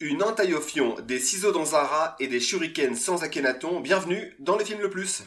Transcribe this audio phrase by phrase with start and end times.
[0.00, 4.32] Une entaille au fion, des ciseaux dans un rat et des shurikens sans Akhenaton, bienvenue
[4.38, 5.24] dans le film le plus.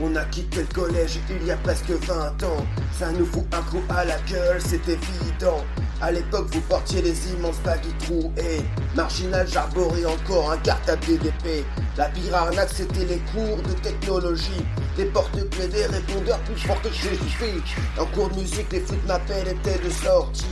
[0.00, 2.66] On a quitté le collège il y a presque 20 ans.
[2.98, 5.62] Ça nous fout un coup à la gueule, c'est évident.
[6.02, 8.60] À l'époque, vous portiez les immenses bagues trouées.
[8.94, 11.64] Marginal, j'arborais encore un cartable d'épée.
[11.96, 14.64] La pire arnaque, c'était les cours de technologie.
[14.98, 18.98] Des porte-clés, des répondeurs plus forts que chez les En cours de musique, les foot
[19.06, 20.44] m'appellent étaient de sortie.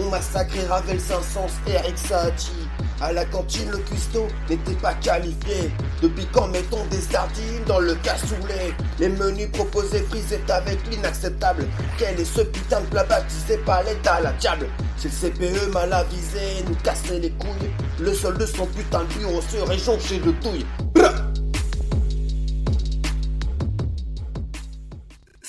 [0.00, 2.68] On massacrait Ravel 500 et Eric Satie.
[3.00, 5.70] À la cantine, le cuistot n'était pas qualifié.
[6.02, 8.74] Depuis quand mettons des sardines dans le cassoulet?
[8.98, 11.64] Les menus proposés frisés avec l'inacceptable.
[11.96, 14.66] Quel est ce putain de plat baptisé par l'état la diable
[14.96, 17.70] C'est le CPE mal avisé, nous casser les couilles.
[18.00, 20.66] Le sol de son putain de bureau serait jonché de touilles.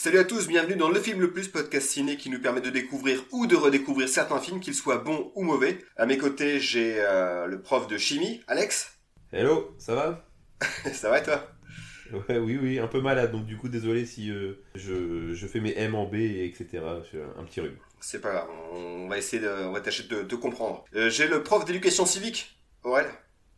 [0.01, 2.69] Salut à tous, bienvenue dans Le Film Le Plus, podcast ciné qui nous permet de
[2.69, 5.77] découvrir ou de redécouvrir certains films, qu'ils soient bons ou mauvais.
[5.97, 8.97] À mes côtés, j'ai euh, le prof de chimie, Alex.
[9.33, 10.25] Hello, ça va?
[10.93, 11.45] Ça va et toi?
[12.13, 15.77] Ouais, Oui, oui, un peu malade, donc du coup désolé si euh, je, fais mes
[15.77, 16.79] M en B, etc.
[17.37, 17.75] un petit rhume.
[17.99, 20.85] C'est pas grave, on va essayer de, on va tâcher de te comprendre.
[20.95, 23.07] Euh, j'ai le prof d'éducation civique, Aurel.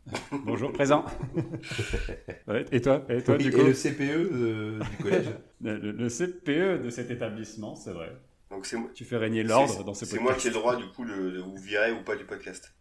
[0.32, 1.04] Bonjour, présent.
[2.72, 5.26] et toi, et toi du coup le CPE euh, du collège
[5.60, 8.12] le, CPE de cet établissement, c'est vrai.
[8.50, 8.90] Donc c'est moi.
[8.94, 10.12] Tu fais régner l'ordre dans ce podcast.
[10.12, 12.74] C'est moi qui ai le droit, du coup, de vous virer ou pas du podcast.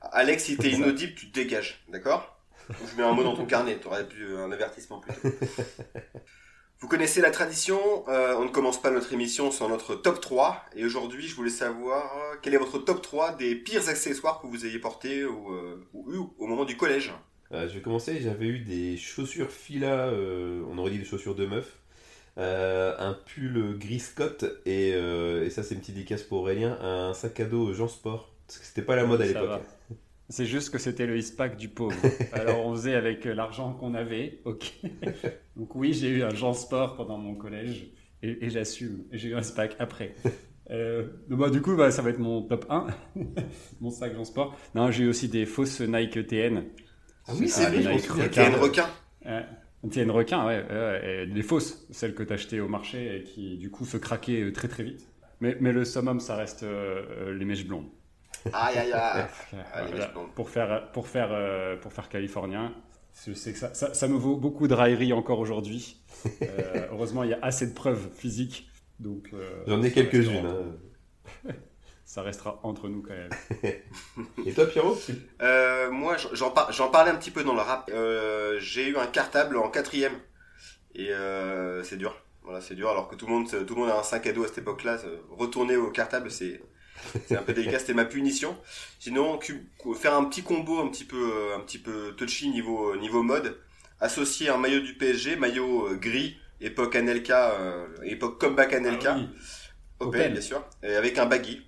[0.00, 2.40] Alex, si t'es inaudible, tu te dégages, d'accord?
[2.68, 5.28] Je mets un mot dans ton carnet, t'aurais pu un avertissement plutôt.
[6.82, 10.64] Vous connaissez la tradition, euh, on ne commence pas notre émission sans notre top 3.
[10.74, 14.48] Et aujourd'hui, je voulais savoir euh, quel est votre top 3 des pires accessoires que
[14.48, 15.76] vous ayez portés ou, euh,
[16.08, 17.12] eu au moment du collège?
[17.52, 21.76] je vais commencer, j'avais eu des chaussures fila, on aurait dit des chaussures de meuf.
[22.38, 27.38] un pull gris Scott et, et ça c'est une petite dédicace pour Aurélien, un sac
[27.40, 28.32] à dos Jean Sport.
[28.46, 29.60] Parce que c'était pas la mode à l'époque.
[30.32, 31.94] C'est juste que c'était le ISPAC du pauvre.
[32.32, 34.40] Alors on faisait avec l'argent qu'on avait.
[34.46, 34.72] Ok.
[35.56, 37.92] Donc oui, j'ai eu un Jean Sport pendant mon collège
[38.22, 39.04] et, j'assume.
[39.12, 40.14] J'ai eu un SPAC après.
[40.70, 42.86] Euh, bah, du coup, bah, ça va être mon top 1,
[43.80, 44.56] mon sac Jean Sport.
[44.74, 46.64] Non, j'ai eu aussi des fausses Nike TN.
[47.26, 47.98] Ah oui, c'est vrai,
[48.30, 48.88] TN requin.
[49.90, 53.84] TN requin, ouais, des fausses, celles que tu achetais au marché et qui du coup
[53.84, 55.06] se craquaient très très vite.
[55.42, 57.88] Mais, mais le summum, ça reste euh, euh, les mèches blondes.
[58.52, 60.08] Aïe aïe aïe.
[60.34, 62.72] pour faire pour faire euh, pour faire californien,
[63.26, 65.98] je sais que ça, ça, me vaut beaucoup de raillerie encore aujourd'hui.
[66.42, 68.70] Euh, heureusement, il y a assez de preuves physiques.
[69.00, 70.46] Donc euh, j'en ai quelques-unes.
[70.46, 71.50] Hein.
[72.04, 73.30] ça restera entre nous quand même.
[74.46, 74.96] Et toi, Pierrot?
[75.90, 77.90] Moi, j'en parlais un petit peu dans le rap.
[78.60, 80.12] J'ai eu un cartable en quatrième
[80.94, 81.10] et
[81.82, 82.14] c'est dur.
[82.44, 82.88] Voilà, c'est dur.
[82.90, 84.58] Alors que tout le monde, tout le monde a un 5 à dos à cette
[84.58, 84.98] époque-là.
[85.30, 86.60] Retourner au cartable, c'est
[87.26, 88.56] c'est un peu délicat, c'était ma punition.
[88.98, 89.38] Sinon,
[89.94, 93.58] faire un petit combo un petit peu, un petit peu touchy niveau, niveau mode,
[94.00, 99.16] associer un maillot du PSG, maillot euh, gris, époque Anelka, euh, époque comeback Anelka,
[100.00, 101.62] ah bien sûr, et avec un baggy.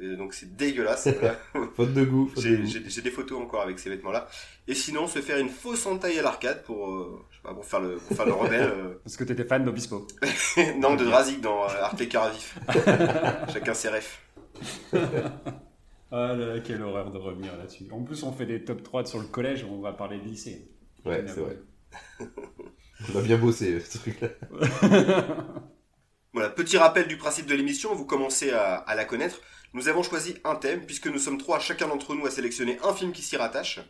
[0.00, 1.08] donc c'est dégueulasse.
[1.76, 2.30] Faute de goût.
[2.36, 4.28] J'ai des photos encore avec ces vêtements-là.
[4.68, 7.64] Et sinon, se faire une fausse entaille à l'arcade pour, euh, je sais pas, pour
[7.64, 8.72] faire le, pour faire le rebelle.
[9.04, 10.06] Parce que t'étais fan d'Obispo.
[10.78, 12.56] non, de Drazik dans Art Caravif.
[13.52, 14.20] Chacun ses refs.
[16.10, 17.86] Ah là là, quelle horreur de revenir là-dessus.
[17.90, 20.68] En plus, on fait des top 3 sur le collège, on va parler de lycée.
[21.04, 21.58] Ouais, c'est vrai.
[23.14, 24.28] on a bien bossé ce truc-là.
[26.32, 29.40] voilà, petit rappel du principe de l'émission, vous commencez à, la connaître.
[29.74, 32.92] Nous avons choisi un thème, puisque nous sommes trois, chacun d'entre nous a sélectionné un
[32.92, 33.80] film qui s'y rattache.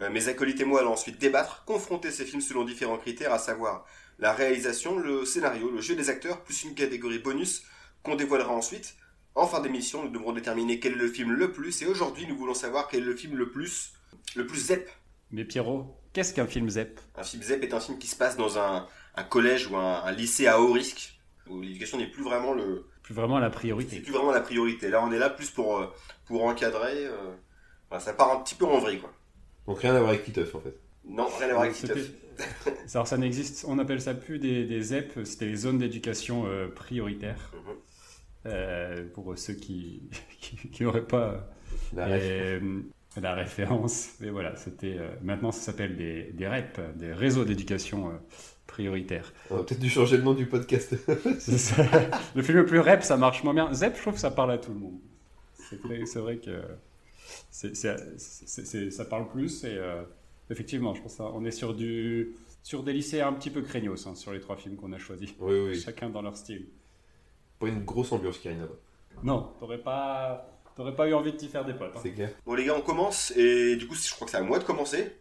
[0.00, 3.38] Euh, mes acolytes et moi allons ensuite débattre, confronter ces films selon différents critères, à
[3.38, 3.86] savoir
[4.18, 7.62] la réalisation, le scénario, le jeu des acteurs, plus une catégorie bonus
[8.02, 8.96] qu'on dévoilera ensuite.
[9.36, 12.34] En fin d'émission, nous devrons déterminer quel est le film le plus, et aujourd'hui, nous
[12.34, 13.92] voulons savoir quel est le film le plus,
[14.34, 14.88] le plus ZEP.
[15.30, 16.98] Mais Pierrot, qu'est-ce qu'un film ZEP?
[17.16, 18.88] Un film ZEP est un film qui se passe dans un,
[19.28, 21.20] collège ou un, lycée à haut risque,
[21.50, 22.86] où l'éducation n'est plus vraiment le...
[23.02, 23.96] Plus vraiment la priorité.
[23.96, 24.88] C'est plus vraiment la priorité.
[24.88, 25.92] Là, on est là plus pour, euh,
[26.24, 27.04] pour encadrer.
[27.04, 29.12] Euh, ça part un petit peu en vrille, quoi.
[29.66, 30.80] Donc rien à voir avec Titeuf, en fait.
[31.04, 32.10] Non, rien à voir avec Titeuf.
[32.94, 36.68] Alors ça n'existe, on appelle ça plus des, des ZEP, c'était les zones d'éducation euh,
[36.68, 37.52] prioritaires.
[37.52, 37.76] Mhm.
[38.46, 40.02] Euh, pour ceux qui
[40.80, 41.48] n'auraient pas
[41.94, 42.80] la, euh,
[43.20, 44.10] la, référence.
[44.20, 48.12] Mais voilà, c'était euh, maintenant ça s'appelle des, des REP, des réseaux d'éducation
[48.66, 49.32] prioritaires.
[49.50, 50.94] On va peut-être dû changer le nom du podcast.
[51.08, 53.72] le film le plus REP, ça marche moins bien.
[53.72, 54.98] ZEP, je trouve que ça parle à tout le monde.
[55.56, 56.60] C'est vrai, que
[58.90, 59.76] ça parle plus et
[60.50, 64.14] effectivement, je pense qu'on est sur du sur des lycées un petit peu craignos hein,
[64.16, 65.32] sur les trois films qu'on a choisis.
[65.38, 65.80] Oui, oui.
[65.80, 66.66] Chacun dans leur style.
[67.58, 68.74] Pas une grosse ambiance qui là-bas.
[69.22, 71.92] Non, t'aurais pas, t'aurais pas eu envie de t'y faire des potes.
[71.96, 72.00] Hein.
[72.02, 72.30] C'est clair.
[72.44, 74.64] Bon les gars, on commence et du coup, je crois que c'est à moi de
[74.64, 75.16] commencer.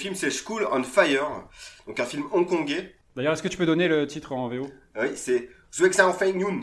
[0.00, 1.46] Film, c'est School on Fire,
[1.86, 2.94] donc un film hongkongais.
[3.14, 4.66] D'ailleurs, est-ce que tu peux donner le titre en VO
[4.98, 6.60] Oui, c'est Zuexan Feng Yun.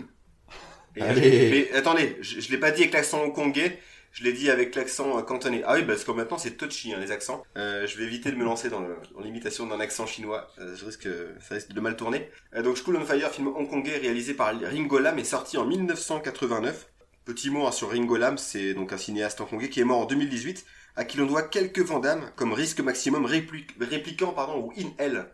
[0.95, 3.78] Mais attendez, je, ne l'ai pas dit avec l'accent hongkongais,
[4.12, 5.62] je l'ai dit avec l'accent euh, cantonais.
[5.68, 7.44] Ah oui, parce que maintenant c'est touchy hein, les accents.
[7.57, 8.84] Euh, je vais éviter de me lancer dans
[9.22, 10.50] l'imitation d'un accent chinois.
[10.57, 11.07] Euh, je risque,
[11.39, 12.28] ça risque de mal tourner.
[12.63, 16.89] donc School on Fire, film hongkongais réalisé par Ringo Lam, est sorti en 1989.
[17.25, 20.06] Petit mot hein, sur Ringo Lam, c'est donc un cinéaste hongkongais qui est mort en
[20.06, 20.66] 2018
[20.98, 25.28] à qui l'on doit quelques Vandamme, comme risque maximum répliquant pardon, ou in Hell.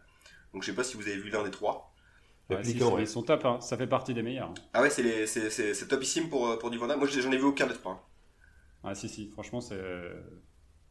[0.54, 1.92] Donc je sais pas si vous avez vu l'un des trois.
[2.50, 3.60] Ils sont top, hein.
[3.62, 4.54] ça fait partie des meilleurs.
[4.74, 7.00] Ah ouais, c'est topissime pour, euh, pour du Vandamme.
[7.00, 8.07] Moi j'en ai vu aucun des trois.
[8.83, 9.80] Ah si, si, franchement, c'est.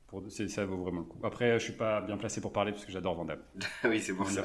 [0.06, 1.18] Pour, ça vaut vraiment le coup.
[1.22, 3.42] Après, je suis pas bien placé pour parler parce que j'adore Vandamme.
[3.84, 4.42] oui, c'est pour ça.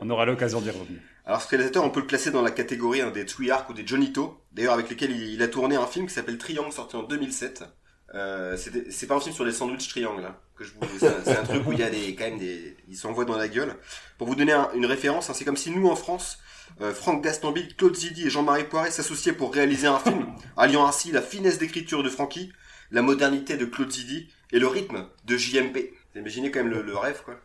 [0.00, 1.00] On aura l'occasion d'y revenir.
[1.24, 3.86] Alors, ce réalisateur, on peut le classer dans la catégorie hein, des Twiyark ou des
[3.86, 7.02] Johnito, d'ailleurs avec lesquels il, il, a tourné un film qui s'appelle Triangle, sorti en
[7.02, 7.64] 2007.
[8.14, 10.80] Euh, c'est pas un film sur les sandwichs triangles hein, que je vous.
[10.98, 12.76] C'est un truc où il y a des quand même des.
[12.88, 13.76] Ils s'envoient dans la gueule.
[14.18, 16.38] Pour vous donner une référence, hein, c'est comme si nous en France,
[16.80, 20.26] euh, Franck Gastambide, Claude Zidi et Jean-Marie Poiret s'associaient pour réaliser un film,
[20.56, 22.52] alliant ainsi la finesse d'écriture de Francky,
[22.90, 25.92] la modernité de Claude Zidi et le rythme de JMP.
[26.12, 27.36] Vous imaginez quand même le, rêve quoi.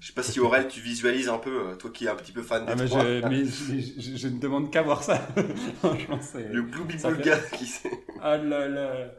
[0.00, 2.32] Je sais pas si Aurel, tu visualises un peu, euh, toi qui es un petit
[2.32, 5.28] peu fan des ah, mais, je, mais je, ne demande qu'à voir ça.
[5.36, 7.70] le Blue People Gars qui
[8.22, 9.10] Ah là là.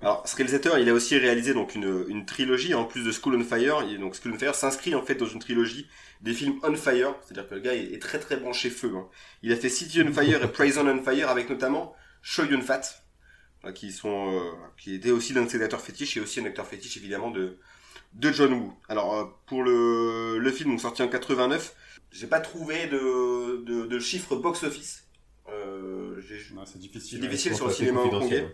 [0.00, 3.36] Alors, ce réalisateur, il a aussi réalisé donc une, une trilogie en plus de School
[3.36, 3.86] on Fire.
[3.98, 5.86] donc School on Fire s'inscrit en fait dans une trilogie
[6.20, 8.92] des films on fire, c'est-à-dire que le gars est, très très branché feu.
[8.96, 9.08] Hein.
[9.42, 12.82] Il a fait City on Fire et Prison on Fire avec notamment Choi Yun Fat,
[13.74, 16.66] qui sont euh, qui était aussi l'un de ses acteurs fétiches et aussi un acteur
[16.66, 17.58] fétiche évidemment de
[18.14, 18.72] de John Woo.
[18.88, 21.74] Alors euh, pour le, le film sorti en 89,
[22.10, 25.04] j'ai pas trouvé de, de, de chiffres box office.
[25.50, 26.20] Euh,
[26.66, 28.46] c'est difficile, difficile sur le cinéma hongkongais.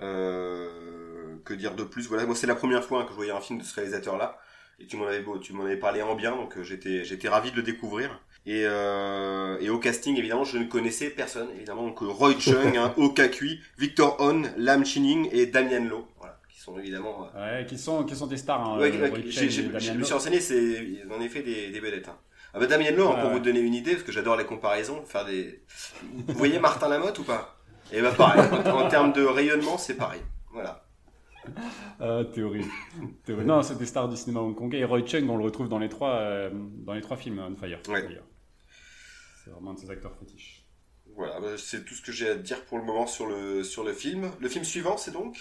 [0.00, 2.08] Euh, que dire de plus?
[2.08, 4.38] Voilà, moi c'est la première fois que je voyais un film de ce réalisateur-là.
[4.80, 7.50] Et tu m'en avais, tu m'en avais parlé en bien, donc euh, j'étais, j'étais ravi
[7.50, 8.20] de le découvrir.
[8.46, 11.48] Et, euh, et au casting, évidemment, je ne connaissais personne.
[11.54, 16.08] Évidemment, donc Roy Chung, hein, Oh Kakui, Victor On, Lam Chining et Damien Lo.
[16.18, 17.28] Voilà, qui sont évidemment.
[17.36, 18.66] Ouais, qui sont, qui sont des stars.
[18.66, 22.08] Hein, je me suis renseigné, c'est en effet des, des vedettes.
[22.08, 22.18] Hein.
[22.54, 25.04] Ah bah Damien Lo, hein, pour vous donner une idée, parce que j'adore les comparaisons,
[25.04, 25.62] faire des.
[26.26, 27.61] Vous voyez Martin Lamotte ou pas?
[27.92, 30.22] Et bah pareil, en, termes de rayonnement, c'est pareil.
[30.52, 30.84] Voilà.
[32.00, 32.64] Ah, théorie.
[33.24, 33.44] théorie.
[33.44, 34.78] Non, c'est des stars du cinéma hongkongais.
[34.78, 37.56] Et Roy Chung, on le retrouve dans les trois, euh, dans les trois films On
[37.56, 37.80] Fire.
[37.84, 40.64] C'est vraiment un de ses acteurs fétiches.
[41.16, 43.84] Voilà, bah, c'est tout ce que j'ai à dire pour le moment sur le, sur
[43.84, 44.30] le film.
[44.40, 45.36] Le film suivant, c'est donc?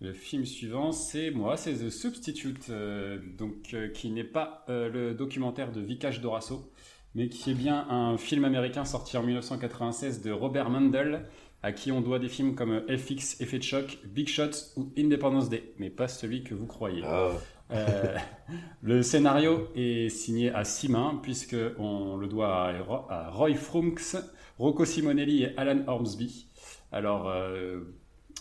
[0.00, 5.12] Le film suivant, c'est moi, c'est The Substitute, euh, donc, euh, qui n'est pas le
[5.12, 6.72] documentaire de Vikash Dorasso,
[7.14, 11.28] mais qui est bien un film américain sorti en 1996 de Robert Mundell,
[11.62, 15.48] à qui on doit des films comme FX, Effet de choc, Big Shots ou Independence
[15.48, 17.02] Day, mais pas celui que vous croyez.
[17.04, 17.30] Ah.
[17.70, 18.16] Euh,
[18.82, 22.68] le scénario est signé à six mains, puisqu'on le doit
[23.08, 24.16] à, Roy Frunks,
[24.58, 26.48] Rocco Simonelli et Alan Ormsby.
[26.90, 27.80] Alors, euh,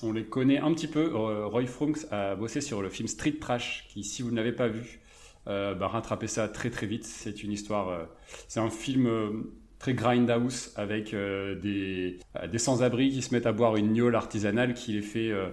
[0.01, 1.13] on les connaît un petit peu.
[1.13, 4.53] Euh, Roy Frunks a bossé sur le film Street Trash, qui, si vous ne l'avez
[4.53, 4.99] pas vu,
[5.45, 7.05] bah, rattrapez ça très très vite.
[7.05, 8.07] C'est une histoire.
[8.47, 9.45] c'est un film
[9.81, 14.15] très grindhouse avec euh, des, euh, des sans-abri qui se mettent à boire une gnôle
[14.15, 15.49] artisanale qui les fait euh,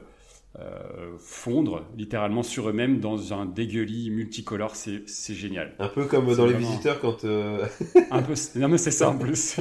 [1.18, 4.76] fondre littéralement sur eux-mêmes dans un dégueulis multicolore.
[4.76, 5.74] C'est, génial.
[5.78, 7.24] Un peu comme dans Les Visiteurs quand.
[8.10, 9.36] un peu, non, mais c'est ça en plus.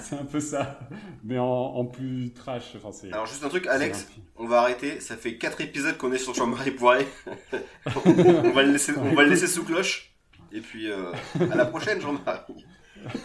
[0.00, 0.78] c'est un peu ça.
[1.24, 2.74] Mais en, plus trash.
[2.76, 5.00] Enfin, c'est, Alors, juste un truc, Alex, on va arrêter.
[5.00, 7.04] Ça fait 4 épisodes qu'on est sur Jean-Marie Poiré.
[8.06, 10.12] on, va le laisser, on va le laisser sous cloche.
[10.52, 12.64] Et puis, à la prochaine, Jean-Marie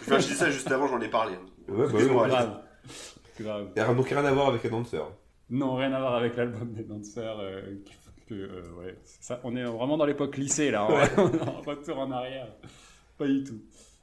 [0.08, 1.36] je dis ça juste avant, j'en ai parlé.
[1.68, 2.62] Ouais, bah grave.
[3.40, 3.70] grave.
[3.76, 5.12] Et donc rien à voir avec les danseurs.
[5.50, 7.40] Non, rien à voir avec l'album des danseurs.
[7.40, 7.76] Euh,
[8.32, 10.90] euh, ouais, ça, on est vraiment dans l'époque lycée là.
[10.90, 11.10] Ouais.
[11.18, 12.48] on retour en arrière.
[13.18, 13.62] Pas du tout.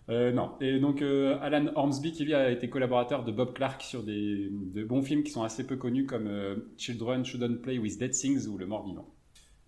[0.09, 0.53] Euh, non.
[0.61, 4.85] Et donc Alan Ormsby qui lui a été collaborateur de Bob Clark sur des de
[4.85, 6.29] bons films qui sont assez peu connus comme
[6.77, 9.09] Children Shouldn't Play with Dead Things ou Le Mort Vivant.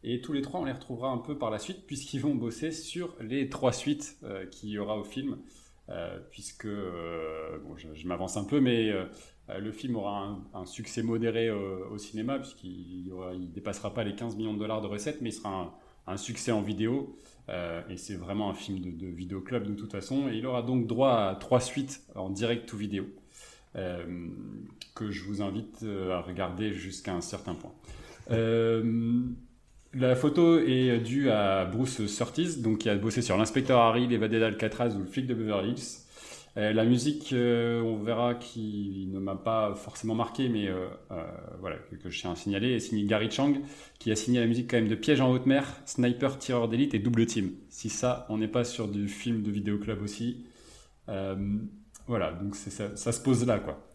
[0.04, 2.72] Et tous les trois, on les retrouvera un peu par la suite puisqu'ils vont bosser
[2.72, 4.18] sur les trois suites
[4.50, 5.38] qu'il y aura au film.
[5.88, 9.04] Euh, puisque euh, je, m'avance un peu, mais euh,
[9.58, 14.54] le film aura un, succès modéré au cinéma, puisqu'il ne dépassera pas les 15 millions
[14.54, 17.16] de dollars de recettes, mais il sera un, succès en vidéo.
[17.48, 20.28] et c'est vraiment un film de, de vidéoclub de toute façon.
[20.28, 23.06] Et il aura donc droit à trois suites en direct ou vidéo.
[23.74, 27.74] que je vous invite à regarder jusqu'à un certain point.
[29.94, 34.40] La photo est due à Bruce Surtees, donc qui a bossé sur l'inspecteur Harry, l'évadé
[34.40, 36.02] d'Alcatraz ou le flic de Beverly Hills.
[36.58, 40.86] Euh, la musique, euh, on verra, qui ne m'a pas forcément marqué, mais euh,
[41.60, 43.54] voilà, que, je tiens à signaler, est signé Gary Chang,
[43.98, 46.94] qui a signé la musique quand même de Piège en haute mer, Sniper, Tireur d'élite
[46.94, 47.52] et Double Team.
[47.70, 50.44] Si ça, on n'est pas sur du film de vidéoclub aussi.
[52.06, 53.86] voilà, donc ça, se pose là, quoi.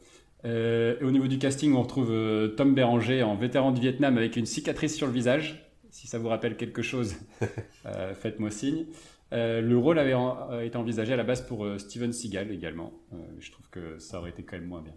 [0.43, 2.11] et au niveau du casting, on retrouve
[2.55, 5.66] Tom Béranger en vétéran du Vietnam avec une cicatrice sur le visage,
[5.97, 7.15] si ça vous rappelle quelque chose,
[7.87, 8.85] euh, faites-moi signe.
[9.33, 12.93] Euh, le rôle avait euh, été envisagé à la base pour Steven Seagal également.
[13.39, 14.93] je trouve que ça aurait été quand même moins bien.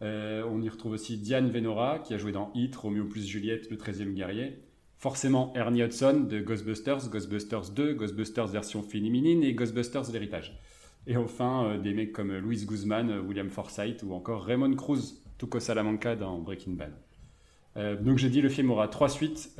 [0.00, 3.76] on y retrouve aussi Diane Venora qui a joué dans Hit, Romeo plus Juliette, Le
[3.76, 4.58] 13e guerrier.
[4.96, 10.58] Forcément Ernie Hudson de Ghostbusters, Ghostbusters 2, Ghostbusters version féminine et Ghostbusters l'héritage.
[11.06, 16.16] Et enfin des mecs comme Louis Guzman, William Forsythe ou encore Raymond Cruz, Tuco Salamanca
[16.16, 18.02] dans Breaking Bad.
[18.02, 19.54] donc j'ai dit le film aura trois suites.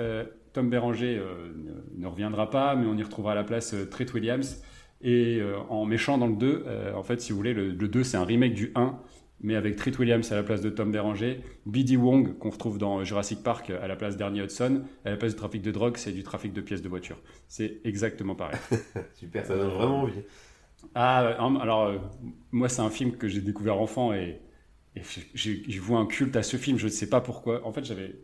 [0.58, 1.52] Tom Béranger euh,
[1.96, 4.60] ne, reviendra pas, mais on y retrouvera à la place euh, Treat Williams.
[5.00, 6.64] Et euh, en méchant dans le 2,
[6.96, 8.98] en fait, si vous voulez, le, 2 c'est un remake du 1,
[9.40, 11.96] mais avec Treat Williams à la place de Tom Béranger, B.D.
[11.96, 15.38] Wong qu'on retrouve dans Jurassic Park à la place d'Ernie Hudson, à la place du
[15.38, 17.18] trafic de drogue, c'est du trafic de pièces de voiture.
[17.46, 18.58] C'est exactement pareil.
[19.14, 20.22] Super, ça donne vraiment envie.
[20.96, 21.18] Ah,
[21.60, 21.92] alors,
[22.50, 24.40] moi, c'est un film que j'ai découvert enfant et,
[24.96, 25.02] et
[25.34, 27.64] j'ai vu un culte à ce film, je ne sais pas pourquoi.
[27.64, 28.16] En fait, j'avais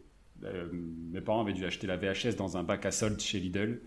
[0.45, 3.81] euh, mes parents avaient dû acheter la VHS dans un bac à solde chez Lidl.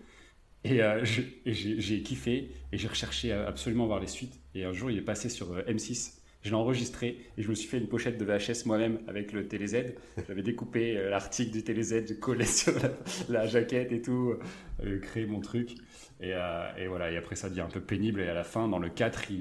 [0.64, 1.04] Et, euh,
[1.46, 4.40] j'ai kiffé et j'ai recherché absolument voir les suites.
[4.54, 6.14] Et un jour, il est passé sur euh, M6.
[6.42, 9.48] Je l'ai enregistré et je me suis fait une pochette de VHS moi-même avec le
[9.48, 9.94] TéléZ.
[10.28, 12.74] J'avais découpé l'article du TéléZ, collais sur
[13.28, 14.34] la, jaquette et tout,
[15.02, 15.74] créé mon truc.
[16.20, 16.32] Et,
[16.86, 18.20] voilà, et après ça devient un peu pénible.
[18.20, 19.32] Et à la fin, dans le 4,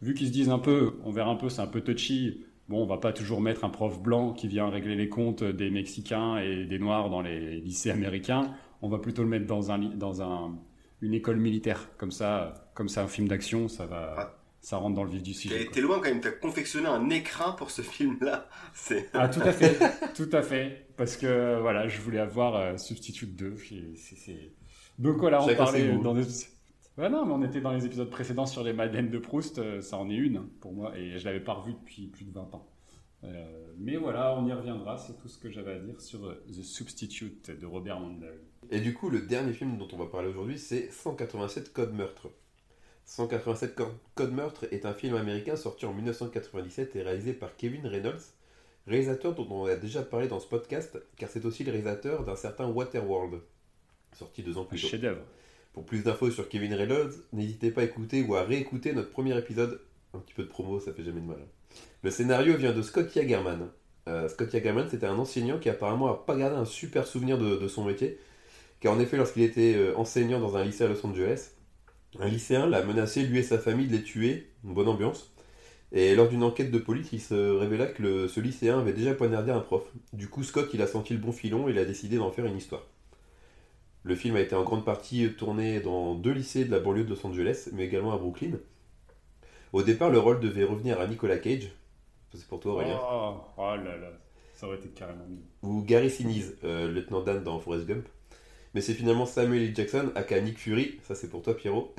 [0.00, 2.82] vu qu'ils se disent un peu, on verra un peu, c'est un peu touchy, bon,
[2.82, 6.38] on va pas toujours mettre un prof blanc qui vient régler les comptes des Mexicains
[6.38, 8.54] et des Noirs dans les lycées américains.
[8.82, 10.58] On va plutôt le mettre dans, un, dans un,
[11.00, 11.88] une école militaire.
[11.96, 14.14] Comme ça, comme ça, un film d'action, ça va.
[14.18, 14.34] Ah.
[14.60, 15.68] Ça rentre dans le vif du sujet.
[15.70, 18.48] T'es loin quand même, t'as confectionné un écran pour ce film-là.
[19.12, 19.78] Ah, tout à fait,
[20.14, 20.86] tout à fait.
[20.96, 23.56] Parce que voilà, je voulais avoir euh, Substitute 2.
[24.98, 26.24] Donc voilà, on parlait dans des
[26.98, 29.96] non, mais on était dans les épisodes précédents sur les Madeleines de Proust, euh, ça
[29.96, 32.54] en est une hein, pour moi, et je l'avais pas revu depuis plus de 20
[32.54, 32.66] ans.
[33.24, 36.44] Euh, mais voilà, on y reviendra, c'est tout ce que j'avais à dire sur euh,
[36.48, 38.38] The Substitute de Robert Mandel.
[38.70, 42.28] Et du coup, le dernier film dont on va parler aujourd'hui, c'est 187 Code Meurtre.
[43.06, 43.78] 187
[44.14, 48.22] Code Meurtre est un film américain sorti en 1997 et réalisé par Kevin Reynolds,
[48.86, 52.36] réalisateur dont on a déjà parlé dans ce podcast, car c'est aussi le réalisateur d'un
[52.36, 53.40] certain Waterworld,
[54.12, 54.86] sorti deux ans plus tôt.
[54.86, 55.22] Chef-d'œuvre.
[55.74, 59.36] Pour plus d'infos sur Kevin Reynolds, n'hésitez pas à écouter ou à réécouter notre premier
[59.36, 59.80] épisode.
[60.14, 61.40] Un petit peu de promo, ça fait jamais de mal.
[62.04, 63.68] Le scénario vient de Scott Yagerman.
[64.08, 67.66] Euh, Scott Yagerman, c'était un enseignant qui apparemment n'a pas gardé un super souvenir de,
[67.66, 68.20] son métier.
[68.78, 71.50] Car en effet, lorsqu'il était euh, enseignant dans un lycée à Los Angeles,
[72.20, 74.46] un lycéen l'a menacé, lui et sa famille, de les tuer.
[74.64, 75.34] Une bonne ambiance.
[75.90, 79.50] Et lors d'une enquête de police, il se révéla que ce lycéen avait déjà poignardé
[79.50, 79.82] un prof.
[80.12, 82.46] Du coup, Scott, il a senti le bon filon et il a décidé d'en faire
[82.46, 82.86] une histoire.
[84.04, 87.10] Le film a été en grande partie tourné dans deux lycées de la banlieue de
[87.10, 88.58] Los Angeles, mais également à Brooklyn.
[89.72, 91.70] Au départ, le rôle devait revenir à Nicolas Cage.
[92.34, 93.00] C'est pour toi, Aurélien.
[93.02, 94.10] Oh, oh, là là,
[94.54, 95.42] ça aurait été carrément mieux.
[95.62, 98.06] Ou Gary Sinise, euh, lieutenant Dan dans Forrest Gump.
[98.74, 99.74] Mais c'est finalement Samuel L.
[99.74, 101.00] Jackson, aka Nick Fury.
[101.02, 101.94] Ça, c'est pour toi, Pierrot.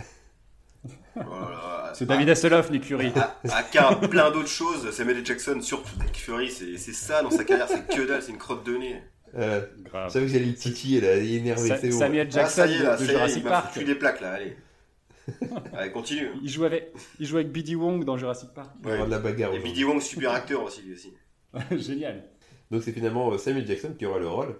[1.94, 3.14] c'est David Hasselhoff, Nick Fury.
[3.50, 4.92] Aka plein d'autres choses.
[4.92, 5.26] Samuel L.
[5.26, 8.64] Jackson, surtout Nick Fury, c'est ça dans sa carrière, c'est que dalle, c'est une crotte
[8.66, 9.02] de nez.
[9.36, 9.62] Euh,
[9.92, 12.00] J'avoue que j'allais le titiller, là, il est énervé, c'est bon.
[12.00, 13.74] Samuel Jackson ah, ça y est, là, de, Jurassic il Park.
[13.77, 14.56] Il des plaques, là, allez.
[15.74, 16.30] allez, continue.
[16.42, 17.75] Il joue avec, il joue avec B.D.
[17.75, 18.72] Wong dans Jurassic Park.
[18.84, 19.04] Ouais.
[19.04, 19.54] de la bagarre.
[19.54, 19.84] Et B.D.
[19.84, 21.13] Wong, super acteur aussi, lui aussi.
[21.72, 22.24] Génial.
[22.72, 24.56] Donc c'est finalement euh, Samuel Jackson qui aura le rôle.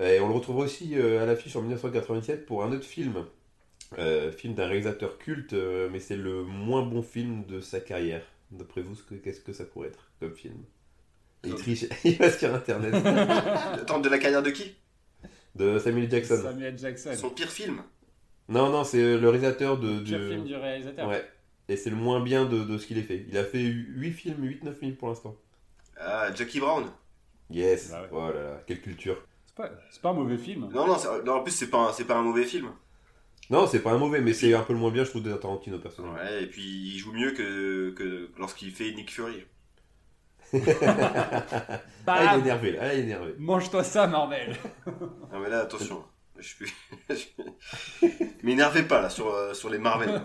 [0.00, 3.26] Et on le retrouve aussi euh, à l'affiche en 1997 pour un autre film.
[3.98, 5.54] Euh, film d'un réalisateur culte,
[5.90, 8.22] mais c'est le moins bon film de sa carrière.
[8.50, 10.64] D'après vous, qu'est-ce que ça pourrait être comme film?
[11.44, 12.94] Il triche, il va sur internet.
[13.04, 14.74] Attends, de la carrière de qui?
[15.54, 16.40] De Samuel Jackson.
[16.42, 17.14] Samuel Jackson.
[17.16, 17.82] Son pire film?
[18.48, 19.98] Non, non, c'est le réalisateur de.
[19.98, 21.08] Le pire film du réalisateur.
[21.08, 21.24] Ouais.
[21.68, 23.24] Et c'est le moins bien de, de ce qu'il a fait.
[23.28, 25.36] Il a fait 8 films, 8-9 films pour l'instant.
[25.96, 26.86] Ah, Jackie Brown
[27.50, 29.70] Yes bah Oh là là, quelle culture C'est pas,
[30.02, 30.68] pas un mauvais film.
[30.72, 32.70] Non, non, non en plus, c'est pas, un, pas un mauvais film.
[33.50, 35.32] Non, c'est pas un mauvais, mais c'est un peu le moins bien, je trouve, de
[35.34, 36.16] Tarantino personnellement.
[36.16, 39.44] Ouais, et puis il joue mieux que, que lorsqu'il fait Nick Fury.
[42.06, 42.78] ah, il est énervé, là.
[42.82, 43.34] Ah, il est énervé.
[43.38, 44.56] Mange-toi ça, Marvel.
[45.32, 46.04] non, mais là, attention.
[46.38, 46.64] Je
[48.42, 50.20] M'énervez pas là sur, sur les Marvel.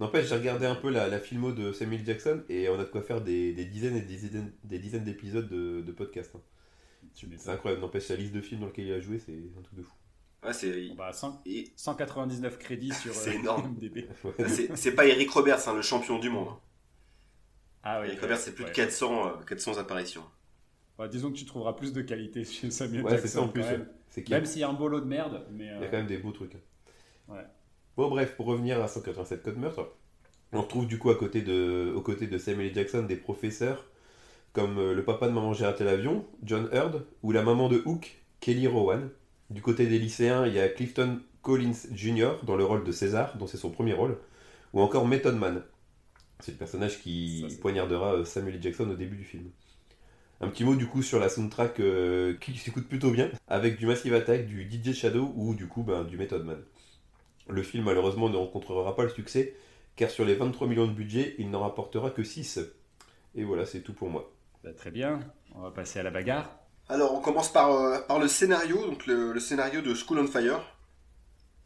[0.00, 2.90] N'empêche, j'ai regardé un peu la, la, filmo de Samuel Jackson et on a de
[2.90, 6.32] quoi faire des, des dizaines et des dizaines, des dizaines d'épisodes de, de podcast.
[6.34, 6.40] Hein.
[7.14, 7.82] C'est incroyable.
[7.82, 9.92] N'empêche, la liste de films dans lequel il a joué, c'est un truc de fou.
[10.44, 10.88] Ouais, c'est...
[10.96, 16.48] Bah, 199 crédits sur c'est euh, c'est pas Eric Roberts, hein, le champion du monde.
[17.84, 17.90] Hein.
[17.90, 18.08] Ah oui.
[18.08, 20.24] Eric Roberts, c'est plus de 400, 400 euh, apparitions.
[20.98, 23.28] Bah, disons que tu trouveras plus de qualité chez Samuel ouais, Jackson.
[23.28, 23.86] Ça, en plus, même,
[24.30, 25.44] même s'il y a un beau de merde.
[25.50, 26.56] Mais, Il y a quand même des beaux trucs.
[27.28, 27.44] Ouais.
[27.96, 29.88] Bon, bref, pour revenir à 187 Code Meurtre,
[30.52, 33.86] on retrouve du coup à côté de, aux côtés de Samuel Jackson des professeurs
[34.52, 37.82] comme euh, le papa de Maman j'ai raté l'avion, John Hurd, ou la maman de
[37.84, 39.08] Hook, Kelly Rowan.
[39.50, 42.32] Du côté des lycéens, il y a Clifton Collins Jr.
[42.44, 44.18] dans le rôle de César, dont c'est son premier rôle,
[44.72, 45.62] ou encore Method Man.
[46.42, 49.50] C'est le personnage qui poignardera euh, Samuel Jackson au début du film.
[50.40, 53.86] Un petit mot du coup sur la soundtrack euh, qui s'écoute plutôt bien, avec du
[53.86, 56.60] Massive Attack, du DJ Shadow ou du coup ben, du Method Man.
[57.48, 59.54] Le film malheureusement ne rencontrera pas le succès,
[59.94, 62.58] car sur les 23 millions de budget, il n'en rapportera que 6.
[63.36, 64.32] Et voilà, c'est tout pour moi.
[64.64, 65.20] Bah, très bien,
[65.54, 66.50] on va passer à la bagarre.
[66.88, 70.60] Alors on commence par, euh, par le scénario, donc le, scénario de School on Fire.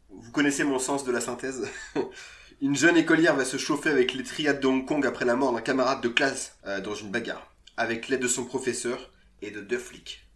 [0.09, 1.67] Vous connaissez mon sens de la synthèse.
[2.61, 5.53] Une jeune écolière va se chauffer avec les triades de Hong Kong après la mort
[5.53, 9.11] d'un camarade de classe euh, dans une bagarre, avec l'aide de son professeur
[9.41, 10.27] et de deux flics.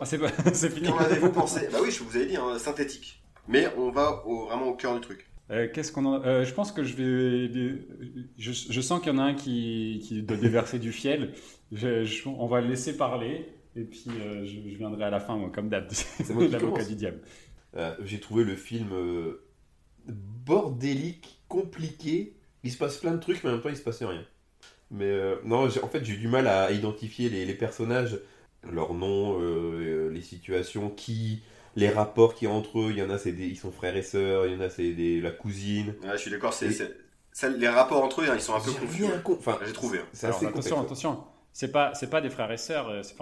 [0.00, 0.18] Ah, c'est,
[0.70, 0.88] fini.
[0.88, 1.68] Qu'en avez-vous pensé?
[1.72, 3.22] Bah oui, je vous avais dit, hein, synthétique.
[3.48, 5.26] Mais on va vraiment au cœur du truc.
[5.50, 7.78] Euh, qu'est-ce qu'on euh, Je pense que je vais.
[8.38, 11.34] Je, sens qu'il y en a un qui, doit déverser du fiel.
[12.26, 13.48] on va le laisser parler.
[13.74, 15.86] Et puis euh, je, viendrai à la fin, comme d'hab.
[15.90, 17.20] C'est l'avocat du diable.
[18.04, 18.90] J'ai trouvé le film
[20.06, 22.34] bordélique, compliqué.
[22.64, 24.24] Il se passe plein de trucs, mais en même temps, il se passait rien.
[24.90, 25.10] Mais
[25.44, 28.20] non, en fait, j'ai du mal à identifier les, les personnages,
[28.70, 29.38] leurs noms,
[30.10, 31.42] les situations, qui
[31.76, 34.46] les rapports qui entre eux, il y en a, c'est ils sont frères et sœurs,
[34.46, 34.92] il y en a, c'est
[35.22, 35.94] la cousine.
[36.02, 36.68] Ouais, je suis d'accord, c'est,
[37.56, 39.04] les rapports entre eux, hein, ils sont un peu confus.
[39.26, 39.98] Enfin, j'ai trouvé.
[39.98, 40.06] Hein.
[40.12, 41.24] C'est assez attention, attention.
[41.54, 43.14] C'est pas, c'est pas des frères et sœurs, euh, c'est,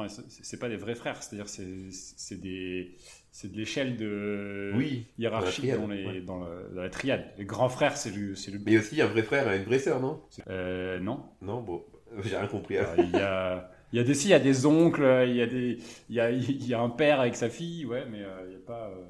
[0.44, 2.96] c'est pas des vrais frères, c'est-à-dire c'est, c'est des,
[3.32, 7.26] c'est de l'échelle de oui, hiérarchie dans, les, dans, la triade.
[7.38, 8.58] Les grands frères, c'est le, c'est le.
[8.64, 10.20] Mais aussi un vrai frère et une vraie sœur, non?
[10.48, 11.22] Euh, Non.
[11.40, 11.84] Non, bon,
[12.24, 12.76] j'ai rien compris.
[12.98, 15.46] il y a il y a des il y a des oncles, il y a
[15.46, 18.46] des, il y a, il y a un père avec sa fille, ouais, mais euh,
[18.46, 18.88] il y a pas.
[18.88, 19.04] Euh,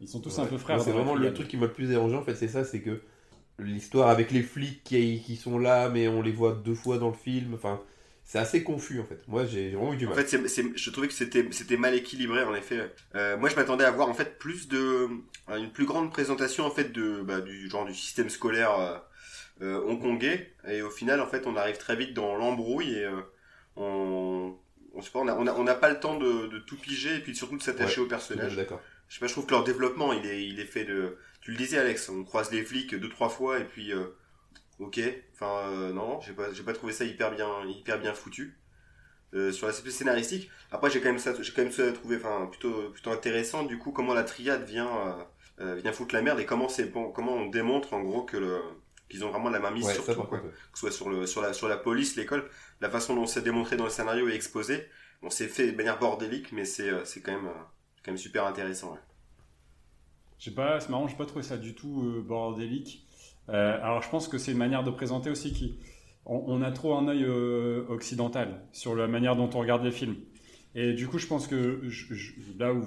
[0.00, 0.80] ils sont tous un peu frères.
[0.80, 3.02] C'est vraiment le truc qui m'a le plus dérangé en fait, c'est ça, c'est que
[3.58, 7.08] l'histoire avec les flics qui, qui, sont là, mais on les voit deux fois dans
[7.08, 7.54] le film.
[7.54, 7.80] Enfin,
[8.24, 9.20] c'est assez confus en fait.
[9.28, 10.18] Moi, j'ai vraiment eu du mal.
[10.18, 10.36] En fait,
[10.76, 12.92] je trouvais que c'était c'était mal équilibré en effet.
[13.14, 15.08] Euh, moi, je m'attendais à voir en fait plus de
[15.48, 19.02] une plus grande présentation en fait de bah, du genre du système scolaire
[19.60, 23.08] hongkongais et au final en fait on arrive très vite dans l'embrouille et
[23.76, 24.56] on,
[24.94, 28.56] on n'a pas le temps de, tout piger et puis surtout de s'attacher au personnage.
[28.56, 28.80] D'accord.
[29.08, 31.18] Je sais pas, je trouve que leur développement, il est, il est fait de.
[31.42, 34.04] Tu le disais, Alex, on croise les flics deux trois fois et puis, euh,
[34.82, 35.00] ok.
[35.34, 38.58] Enfin, euh, non, j'ai pas, j'ai pas trouvé ça hyper bien, hyper bien foutu.
[39.34, 40.50] Euh, sur l'aspect scénaristique.
[40.70, 43.62] Après, j'ai quand même ça, j'ai quand même trouvé, enfin, plutôt, plutôt intéressant.
[43.62, 45.16] Du coup, comment la triade vient,
[45.58, 48.60] vient foutre la merde et comment c'est, comment on démontre en gros que le,
[49.12, 50.38] qu'ils ont vraiment la main mise sur tout, quoi.
[50.38, 52.48] Que ce soit sur le, sur la, sur la police, l'école,
[52.80, 54.88] la façon dont c'est démontré dans le scénario et exposé.
[55.22, 57.62] On s'est fait de manière bordélique, mais c'est, euh, c'est quand même, euh,
[58.02, 58.92] quand même super intéressant.
[58.92, 58.98] Ouais.
[60.38, 63.06] Je sais pas, c'est marrant, j'ai pas trouvé ça du tout euh, bordélique.
[63.48, 65.78] Alors je pense que c'est une manière de présenter aussi qui,
[66.24, 67.26] on, a trop un œil
[67.88, 70.16] occidental sur la manière dont on regarde les films.
[70.74, 71.82] Et du coup, je pense que
[72.58, 72.84] là où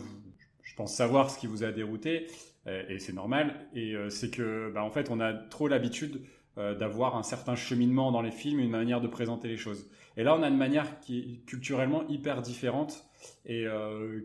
[0.63, 2.27] je pense savoir ce qui vous a dérouté,
[2.67, 3.67] euh, et c'est normal.
[3.73, 6.21] Et euh, c'est que, bah, en fait, on a trop l'habitude
[6.57, 9.89] euh, d'avoir un certain cheminement dans les films, une manière de présenter les choses.
[10.17, 13.05] Et là, on a une manière qui est culturellement hyper différente
[13.45, 13.65] et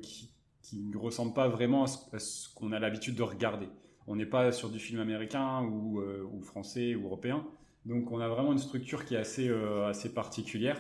[0.03, 0.31] qui
[0.73, 3.67] ne ressemble pas vraiment à ce, qu'on a l'habitude de regarder.
[4.11, 7.47] On n'est pas sur du film américain ou, ou, français ou européen.
[7.87, 9.51] Donc on a vraiment une structure qui est assez,
[9.87, 10.77] assez particulière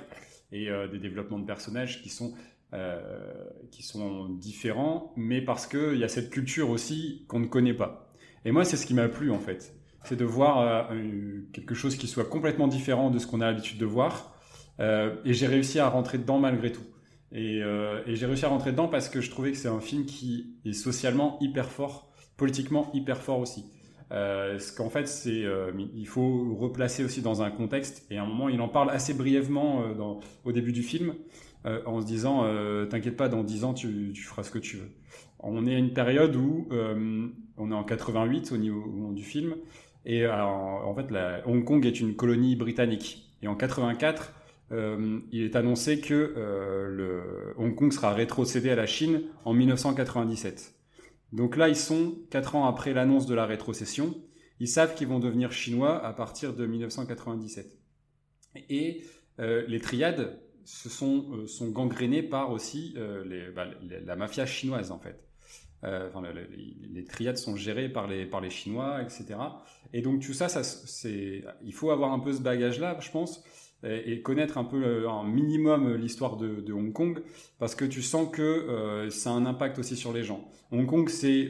[0.52, 2.34] et des développements de personnages qui sont
[2.72, 3.00] euh,
[3.72, 8.12] qui sont différents, mais parce qu'il y a cette culture aussi qu'on ne connaît pas.
[8.44, 9.74] Et moi, c'est ce qui m'a plu en fait.
[10.04, 13.78] C'est de voir euh, quelque chose qui soit complètement différent de ce qu'on a l'habitude
[13.78, 14.36] de voir.
[14.78, 16.84] Euh, et j'ai réussi à rentrer dedans malgré tout.
[17.32, 20.04] Et, et j'ai réussi à rentrer dedans parce que je trouvais que c'est un film
[20.04, 22.09] qui est socialement hyper fort,
[22.40, 23.64] politiquement hyper fort aussi.
[24.10, 25.44] Euh, ce qu'en fait, c'est
[25.94, 28.04] il faut replacer aussi dans un contexte.
[28.10, 31.14] Et à un moment, il en parle assez brièvement dans, au début du film.
[31.66, 34.78] Euh, en se disant euh, t'inquiète pas dans 10 ans tu, feras ce que tu
[34.78, 34.88] veux.
[35.40, 39.56] On est à une période où euh, on est en 88 au niveau du film
[40.06, 44.32] et en fait Hong Kong est une colonie britannique et en 84
[44.70, 50.79] il est annoncé que Hong Kong sera rétrocédé à la Chine en 1997.
[51.32, 54.14] Donc là, ils sont 4 ans après l'annonce de la rétrocession.
[54.58, 57.78] Ils savent qu'ils vont devenir chinois à partir de 1997.
[58.68, 59.04] Et
[59.38, 63.66] euh, les triades se sont, euh, gangrénées par aussi euh, bah,
[64.04, 65.24] la mafia chinoise, en fait.
[65.82, 66.22] Enfin,
[66.92, 69.40] les, triades sont gérées par les, par les Chinois, etc.
[69.94, 73.42] Et donc tout ça, ça c'est, il faut avoir un peu ce bagage-là, je pense,
[73.84, 77.22] et, connaître un peu un minimum l'histoire de, Hong Kong,
[77.58, 80.48] parce que tu sens que ça a un impact aussi sur les gens.
[80.70, 81.48] Hong Kong, c'est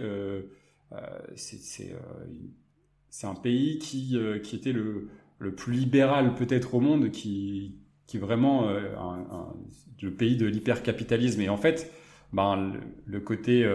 [1.34, 1.92] c'est
[3.10, 7.76] c'est un pays qui, euh, qui était le, le plus libéral peut-être au monde, qui,
[8.06, 8.88] qui est vraiment euh,
[10.00, 11.40] le pays de l'hypercapitalisme.
[11.42, 11.92] Et en fait,
[12.32, 12.72] ben,
[13.04, 13.68] le, côté...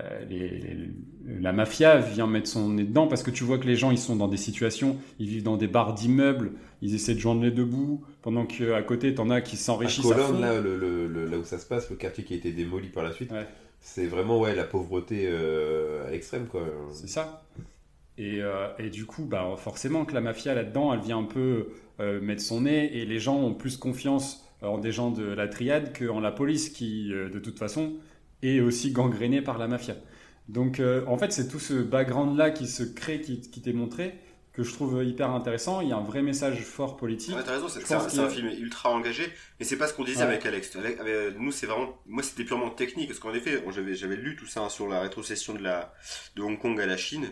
[0.00, 0.86] Euh,
[1.26, 3.98] la mafia vient mettre son nez dedans parce que tu vois que les gens ils
[3.98, 7.50] sont dans des situations, ils vivent dans des bars d'immeubles, ils essaient de joindre les
[7.50, 10.10] deux bouts, pendant qu'à côté t'en as qui s'enrichissent.
[10.10, 12.88] À Cologne, là, le, là où ça se passe, le quartier qui a été démoli
[12.88, 13.32] par la suite,
[13.80, 16.62] c'est vraiment ouais la pauvreté à l'extrême quoi.
[16.92, 17.44] C'est ça.
[18.20, 21.68] Euh, et, du coup, bah, forcément que la mafia là-dedans, elle vient un peu
[22.00, 25.48] euh, mettre son nez et les gens ont plus confiance en des gens de la
[25.48, 27.94] triade qu'en la police qui, euh, de toute façon,
[28.42, 29.96] est aussi gangrénée par la mafia.
[30.48, 34.18] Donc, en fait, c'est tout ce background-là qui se crée, qui, qui t'est montré,
[34.52, 35.80] que je trouve hyper intéressant.
[35.80, 37.36] Il y a un vrai message fort politique.
[37.36, 40.44] Ouais, t'as raison, c'est un, film ultra engagé, mais c'est pas ce qu'on disait avec
[40.44, 40.76] Alex.
[41.38, 44.68] nous, c'est vraiment, moi, c'était purement technique, parce qu'en effet, j'avais lu tout ça hein,
[44.68, 45.94] sur la rétrocession de la
[46.36, 47.28] de Hong Kong à la Chine.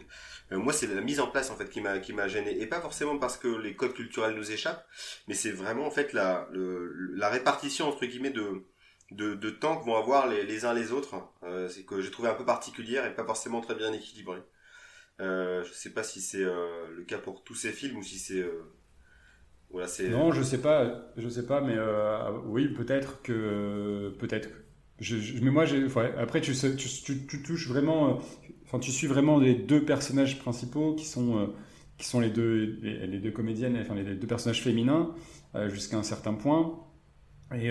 [0.52, 2.66] Euh, moi, c'est la mise en place en fait qui m'a qui m'a gêné, et
[2.66, 4.86] pas forcément parce que les codes culturels nous échappent,
[5.26, 8.64] mais c'est vraiment en fait la la répartition entre guillemets de
[9.10, 11.16] de, de temps que vont avoir les, les uns les autres.
[11.42, 14.42] Euh, c'est que j'ai trouvé un peu particulière et pas forcément très bien équilibrée.
[15.20, 18.18] Euh, je sais pas si c'est euh, le cas pour tous ces films ou si
[18.18, 18.72] c'est euh,
[19.70, 20.08] voilà c'est.
[20.08, 21.76] Non, je sais pas, je sais pas, mais
[22.46, 24.48] oui peut-être que peut-être.
[25.00, 25.64] Je, mais moi,
[26.18, 28.18] après tu, tu, tu, tu, touches vraiment,
[28.64, 31.52] enfin tu suis vraiment les deux personnages principaux qui sont
[31.98, 35.14] qui sont les deux les, deux comédiennes, enfin les deux personnages féminins
[35.68, 36.80] jusqu'à un certain point.
[37.54, 37.70] Et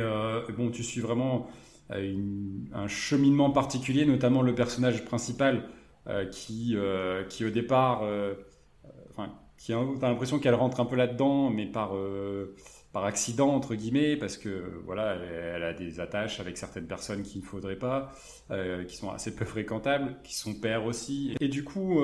[0.58, 1.48] bon, tu suis vraiment
[1.90, 5.64] un cheminement particulier, notamment le personnage principal
[6.10, 8.34] euh, qui, euh, qui au départ, euh,
[9.12, 11.92] enfin, qui a, l'impression qu'elle rentre un peu là-dedans, mais par
[12.94, 17.42] par accident entre guillemets parce que voilà elle, a des attaches avec certaines personnes qu'il
[17.42, 18.14] ne faudrait pas
[18.88, 21.36] qui sont assez peu fréquentables qui sont pères aussi.
[21.42, 22.00] Et du coup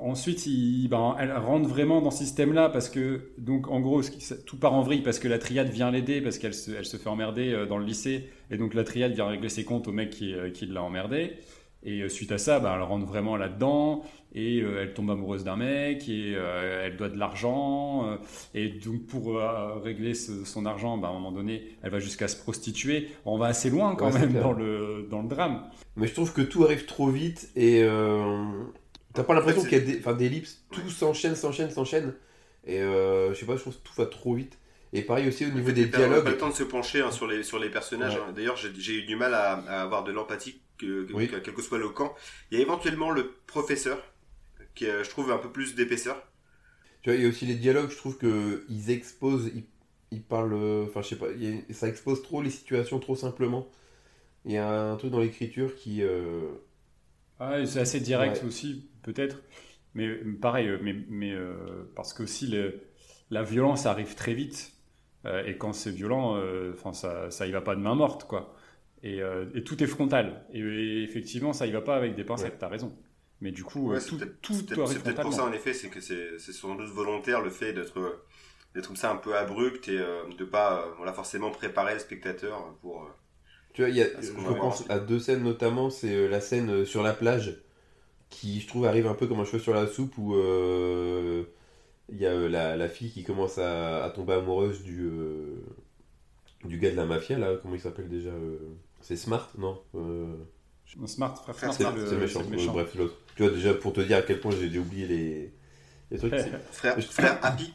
[0.00, 4.02] ensuite il, ben, elle rentre vraiment dans ce système là parce que donc en gros
[4.46, 6.96] tout part en vrille parce que la triade vient l'aider parce qu'elle se, elle se
[6.96, 10.10] fait emmerder dans le lycée et donc la triade vient régler ses comptes au mec
[10.10, 11.38] qui, qui l'a emmerdé
[11.84, 14.02] et euh, suite à ça, bah, elle rentre vraiment là-dedans
[14.34, 18.18] et euh, elle tombe amoureuse d'un mec et euh, elle doit de l'argent.
[18.54, 19.38] et donc pour
[19.82, 23.08] régler son argent, bah, à un moment donné, elle va jusqu'à se prostituer.
[23.26, 25.62] On va assez loin quand même dans le, dans le drame.
[25.96, 27.84] Mais je trouve que tout arrive trop vite et
[29.14, 32.14] t'as pas l'impression qu'il y a des, enfin, des ellipses, tout s'enchaîne, s'enchaîne, s'enchaîne.
[32.66, 34.58] Et je sais pas, je trouve que tout va trop vite.
[34.92, 36.22] Et pareil aussi au niveau des dialogues.
[36.22, 38.14] Pas le temps de se pencher hein, sur, les, sur les personnages.
[38.16, 38.32] Hein.
[38.34, 41.06] D'ailleurs, j'ai eu du mal à, à avoir de l'empathie que,
[41.40, 42.14] quel que soit le camp.
[42.50, 43.98] Il y a éventuellement le professeur,
[44.74, 46.22] qui je trouve un peu plus d'épaisseur.
[47.02, 49.50] Tu vois, il y a aussi les dialogues, je trouve que ils exposent,
[50.12, 50.54] ils, parlent,
[50.88, 51.26] enfin je sais pas,
[51.72, 53.68] ça expose trop les situations trop simplement.
[54.44, 56.02] Il y a un truc dans l'écriture qui.
[56.02, 56.52] Euh...
[57.40, 59.42] Ah, c'est assez direct aussi, peut-être.
[59.94, 60.08] Mais
[60.40, 62.80] pareil, euh, mais, mais euh, parce que aussi le,
[63.30, 64.72] la violence arrive très vite.
[65.24, 66.38] Euh, et quand c'est violent,
[66.72, 68.54] enfin ça, ça y va pas de main morte, quoi.
[69.04, 70.44] Euh, et, tout est frontal.
[70.52, 72.96] Et, effectivement, ça y va pas avec des pincettes, tu as raison.
[73.40, 74.54] Mais du coup, euh, tout, tout
[74.86, 78.24] C'est peut-être pour ça, en effet, c'est que c'est sans doute volontaire le fait d'être
[78.74, 82.76] d'être comme ça un peu abrupt et euh, de pas voilà, forcément préparer le spectateur
[82.80, 83.08] pour.
[83.72, 87.12] tu vois, y a, je pense à deux scènes notamment, c'est la scène sur la
[87.12, 87.62] plage
[88.34, 90.34] qui, je trouve, arrive un peu comme un cheveu sur la soupe où
[92.10, 95.10] il y a la, la, fille qui commence à, à tomber amoureuse du,
[96.64, 98.32] du gars de la mafia, là, comment il s'appelle déjà
[99.04, 100.34] c'est Smart, non euh...
[101.04, 101.84] Smart, frère, c'est
[102.16, 102.42] méchant.
[102.48, 102.72] méchant.
[102.72, 103.18] bref, l'autre.
[103.36, 105.52] Tu vois, déjà, pour te dire à quel point j'ai oublié les,
[106.10, 106.34] les trucs.
[106.72, 107.74] frère, frère Happy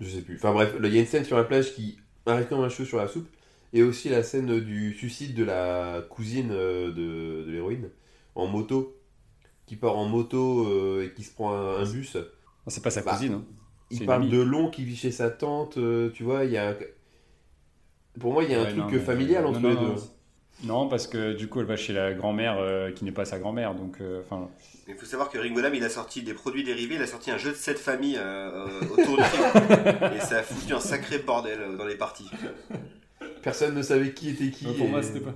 [0.00, 0.36] Je sais plus.
[0.36, 2.84] Enfin bref, il y a une scène sur la plage qui arrête comme un cheveu
[2.84, 3.28] sur la soupe.
[3.72, 7.88] Et aussi la scène du suicide de la cousine euh, de, de l'héroïne
[8.36, 8.96] en moto.
[9.66, 12.16] Qui part en moto euh, et qui se prend un, bus.
[12.66, 13.34] C'est pas sa bah, cousine.
[13.34, 13.44] Hein.
[13.90, 15.78] Il parle de long qui vit chez sa tante.
[15.78, 16.74] Euh, tu vois, il y a
[18.18, 19.94] pour moi, il y a un truc familial entre les deux.
[20.62, 23.38] Non, parce que du coup, elle va chez la grand-mère euh, qui n'est pas sa
[23.38, 23.74] grand-mère.
[23.74, 24.22] Donc, euh,
[24.86, 27.38] il faut savoir que Ringolam, il a sorti des produits dérivés, il a sorti un
[27.38, 29.44] jeu de 7 familles euh, autour du film.
[30.16, 32.30] et ça a foutu un sacré bordel dans les parties.
[33.42, 34.64] Personne ne savait qui était qui.
[34.64, 35.34] Pour moi, c'était pas.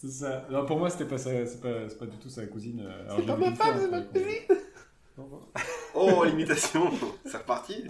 [0.00, 0.46] C'est ça.
[0.48, 2.84] Non, pour moi, c'était pas, ça, c'est pas, c'est pas du tout sa cousine.
[2.86, 5.56] euh, C'est pas ma femme, c'est hein, ma qu'on- cousine.
[5.94, 6.88] Oh, l'imitation
[7.24, 7.84] C'est reparti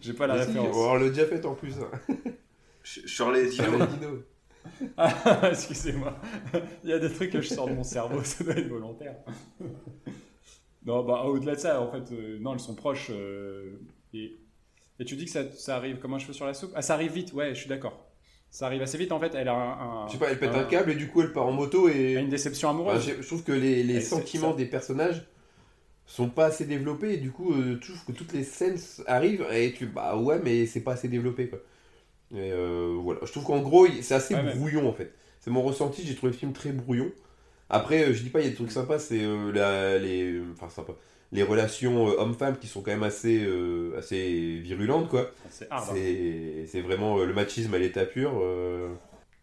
[0.00, 0.76] J'ai pas la Mais si, référence.
[0.76, 1.74] On l'a déjà fait en plus.
[1.80, 2.14] hein.
[2.84, 4.20] Ch- Sur les Sur les dinos.
[4.96, 6.16] Ah, excusez-moi.
[6.84, 9.16] Il y a des trucs que je sors de mon cerveau, ça doit être volontaire.
[10.86, 13.08] non, bah au-delà de ça, en fait, euh, non, elles sont proches.
[13.10, 13.80] euh,
[14.14, 14.38] et,
[15.00, 16.70] et tu dis que ça, ça arrive comme un cheveu sur la soupe?
[16.76, 18.06] Ah, ça arrive vite, ouais, je suis d'accord.
[18.50, 20.50] Ça arrive assez vite, en fait, elle a un, un- Je sais pas, elle pète
[20.50, 22.14] un- un câble et du coup elle part en moto et.
[22.14, 23.12] une déception amoureuse.
[23.20, 25.24] je trouve que les, sentiments des personnages
[26.06, 29.46] sont pas assez développés et du coup euh, je trouve que toutes les scènes arrivent
[29.52, 31.60] et tu bah ouais mais c'est pas assez développé quoi.
[32.34, 34.54] Et euh, voilà, je trouve qu'en gros c'est assez Ouais, ouais.
[34.56, 35.12] brouillon en fait.
[35.40, 37.12] C'est mon ressenti, j'ai trouvé le film très brouillon.
[37.68, 40.40] Après euh, je dis pas il y a des trucs sympas, c'est euh, la- les
[40.52, 40.94] enfin sympa.
[41.32, 45.30] Les relations euh, hommes-femmes qui sont quand même assez euh, assez virulentes quoi.
[45.50, 46.80] C'est hein.
[46.82, 48.32] Vraiment euh, le machisme à l'état pur.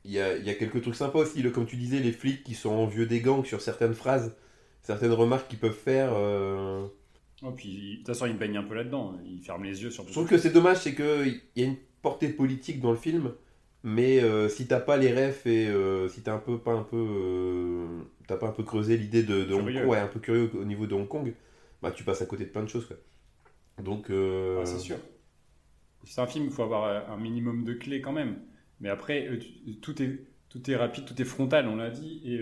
[0.06, 2.14] Il y, a, il y a quelques trucs sympas aussi, le- comme tu disais, les
[2.14, 4.34] flics qui sont envieux des gangs sur certaines phrases,
[4.82, 6.12] certaines remarques qu'ils peuvent faire.
[6.14, 6.86] euh.
[7.44, 9.16] Oh, puis, de toute façon, il baigne un peu là-dedans.
[9.26, 11.76] Il ferme les yeux sur Je trouve que c'est dommage, c'est qu'il y a une
[12.02, 13.34] portée politique dans le film,
[13.84, 16.84] mais euh, si t'as pas les refs et euh, si t'as un peu pas un
[16.84, 17.86] peu
[18.28, 19.66] t'as pas un peu creusé l'idée de, de Hong.
[19.74, 21.34] Kong, ouais, un peu curieux au niveau de Hong Kong,
[21.82, 22.98] bah tu passes à côté de plein de choses quoi.
[23.84, 24.98] Donc euh, Ouais, c'est sûr.
[26.04, 28.40] C'est un film, il faut avoir euh, un minimum de clés quand même.
[28.80, 29.40] Mais après, euh,
[29.82, 32.22] tout est, tout est rapide, tout est frontal, on l'a dit.
[32.26, 32.42] Et,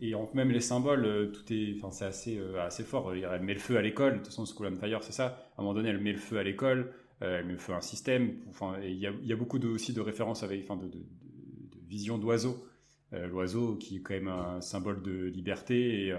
[0.00, 3.12] et même les symboles, tout est, enfin, c'est assez, assez fort.
[3.14, 4.12] Elle met le feu à l'école.
[4.14, 5.26] De toute façon, School on Fire, c'est ça.
[5.56, 6.92] À un moment donné, elle met le feu à l'école.
[7.20, 8.36] elle met le feu à un système.
[8.48, 11.78] Enfin, il y a, y a beaucoup aussi de références avec, enfin, de, de, de-
[11.88, 12.64] vision d'oiseau.
[13.12, 16.12] L'oiseau qui est quand même un symbole de liberté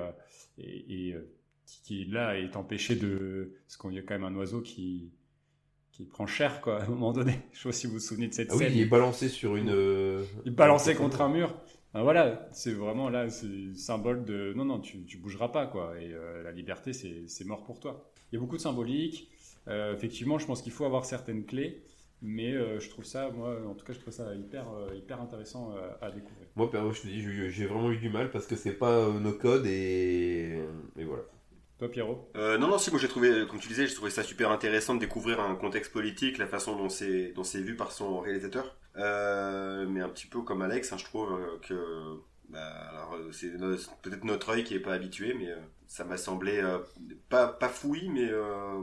[0.57, 1.15] et,
[1.69, 5.11] qui, qui, là est empêché de parce qu'il y a quand même un oiseau qui
[5.91, 7.39] qui prend cher quoi à un moment donné.
[7.53, 8.73] Je sais pas si vous vous souvenez de cette ah oui, scène.
[8.73, 9.69] il est balancé sur une.
[9.69, 11.55] euh, il est balancé contre un mur.
[11.93, 15.65] Ben voilà c'est vraiment là c'est le symbole de non non tu, tu bougeras pas
[15.65, 18.11] quoi et euh, la liberté c'est c'est mort pour toi.
[18.31, 19.29] Il y a beaucoup de symbolique
[19.67, 21.83] Euh, effectivement je pense qu'il faut avoir certaines clés
[22.21, 25.73] mais euh, je trouve ça moi en tout cas je trouve ça hyper hyper intéressant
[26.01, 26.47] à découvrir.
[26.55, 29.33] Moi, perso, je te dis, j'ai vraiment eu du mal parce que c'est pas nos
[29.33, 30.59] codes et,
[30.97, 31.23] et voilà.
[31.79, 34.23] Toi Pierrot Euh, non, non, si, moi j'ai trouvé, comme tu disais, j'ai trouvé ça
[34.23, 37.91] super intéressant de découvrir un contexte politique, la façon dont c'est, dont c'est vu par
[37.91, 38.77] son réalisateur.
[38.97, 42.59] Euh, mais un petit peu comme Alex, hein, je trouve euh, que, bah,
[42.91, 43.51] alors, c'est
[44.01, 45.55] peut-être notre œil qui est pas habitué, mais euh,
[45.87, 46.61] ça m'a semblé
[47.29, 48.29] pas, pas fouillis, mais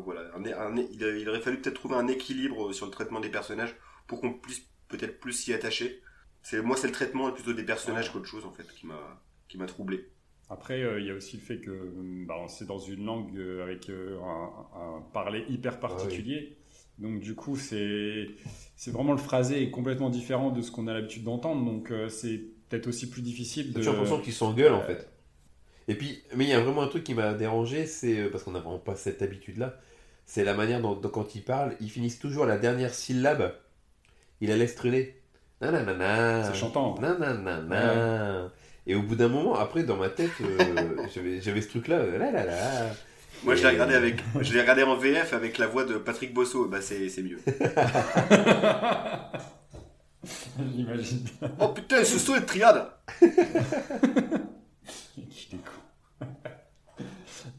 [0.05, 3.29] voilà, un, un- il, il aurait fallu peut-être trouver un équilibre sur le traitement des
[3.31, 3.77] personnages
[4.09, 6.03] pour qu'on puisse peut-être plus s'y attacher.
[6.43, 9.59] C'est, moi, c'est le traitement plutôt des personnages qu'autre chose, en fait, qui m'a, qui
[9.59, 10.09] m'a troublé.
[10.49, 11.93] Après, euh, il y a aussi le fait que
[12.27, 16.57] bah, c'est dans une langue euh, avec euh, un, un parler hyper particulier.
[16.99, 18.29] Donc du coup, c'est
[18.87, 21.65] vraiment le phrasé est complètement différent de ce qu'on a l'habitude d'entendre.
[21.65, 23.83] Donc euh, c'est peut-être aussi plus difficile de.
[23.83, 25.11] J'ai l'impression qu'ils s'engueulent en fait.
[25.89, 28.53] Et puis, mais il y a vraiment un truc qui m'a dérangé, c'est parce qu'on
[28.53, 29.79] n'a vraiment pas cette habitude-là,
[30.25, 33.55] c'est la manière dont, dont quand ils parlent, ils finissent toujours la dernière syllabe,
[34.41, 35.15] ils la laissent traîner.
[35.61, 36.45] Nanana.
[36.45, 36.99] C'est chantant.
[37.01, 38.51] Nanana.
[38.87, 42.19] Et au bout d'un moment, après, dans ma tête, euh, j'avais j'avais ce truc-là, euh,
[42.19, 42.91] là là là.
[43.45, 46.33] Moi, je l'ai regardé avec, je l'ai regardé en VF avec la voix de Patrick
[46.33, 46.67] Bosso.
[46.69, 47.39] Bah, c'est, c'est mieux.
[50.75, 51.27] J'imagine.
[51.61, 52.89] Oh putain, ce saut est de triade.
[55.31, 56.27] Qu'il est con.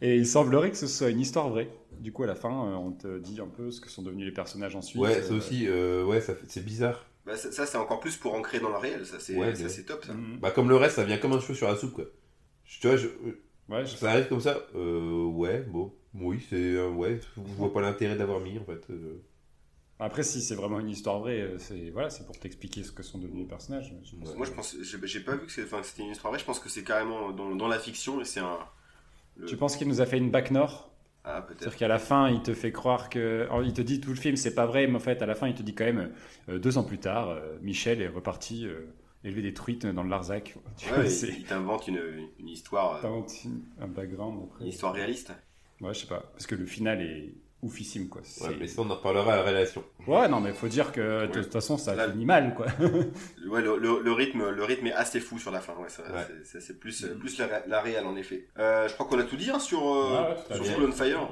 [0.02, 1.70] Et il semblerait que ce soit une histoire vraie.
[2.00, 4.26] Du coup, à la fin, euh, on te dit un peu ce que sont devenus
[4.26, 5.02] les personnages ensuite.
[5.02, 7.06] Ouais, ça aussi, euh, ouais, ça fait- c'est bizarre.
[7.28, 9.06] Bah, ça, ça, c'est encore plus pour ancrer dans le réel.
[9.06, 10.13] Ça, c'est, Ouais, ça, mais- c'est top, ça.
[10.13, 10.40] mhm.
[10.40, 12.06] Bah, comme le reste, ça vient comme un cheveu sur la soupe, quoi.
[12.66, 13.08] Je- Tu vois, je,
[13.70, 15.94] Ouais, je- Ça arrive comme ça euh, Ouais, bon.
[16.13, 16.56] Oui, c'est.
[16.56, 18.90] euh, ouais, je vois pas l'intérêt d'avoir mis en fait.
[18.90, 19.22] euh.
[20.00, 23.04] Après, si c'est vraiment une histoire vraie, euh, c'est voilà, c'est pour t'expliquer ce que
[23.04, 23.94] sont devenus les personnages.
[24.06, 24.30] Je pense.
[24.30, 24.38] Ouais.
[24.38, 26.40] Moi, je pense, j'ai, pas vu que, c'était une histoire vraie.
[26.40, 28.60] Je pense que c'est carrément dans, dans la fiction et c'est un.
[29.36, 30.94] le- Tu penses qu'il nous a fait une back nord?
[31.30, 31.46] Ah.
[31.50, 33.44] C'est-à-dire qu'à la fin, il te fait croire que.
[33.50, 35.36] alors, il te dit tout le film, c'est pas vrai, mais en fait, à la
[35.36, 36.12] fin, il te dit quand même,
[36.50, 38.88] euh, deux ans plus tard, euh, Michel est reparti euh,
[39.24, 40.56] élever des truites dans le Larzac.
[40.78, 42.00] Tu vois, Ouais, il t'invente une,
[42.40, 44.63] une histoire, T'inventes une- un background après.
[44.63, 45.34] une histoire réaliste.
[45.82, 46.24] Ouais, je sais pas.
[46.34, 48.22] Parce que le final est oufissime, quoi.
[48.41, 49.84] Ouais, mais ça, on en reparlera à la relation.
[50.08, 51.43] Ouais, non, mais faut dire que de Ouais.
[51.43, 52.67] toute façon, ça Là- finit mal, quoi.
[53.50, 55.74] Ouais, le, le- le rythme, le rythme est assez fou sur la fin.
[55.76, 56.04] Ouais, c'est,
[56.43, 58.48] c'est- c'est plus, plus la, ré- la réelle en effet.
[58.60, 61.30] Euh, je crois qu'on a tout dit hein, sur, euh, sur on Fire.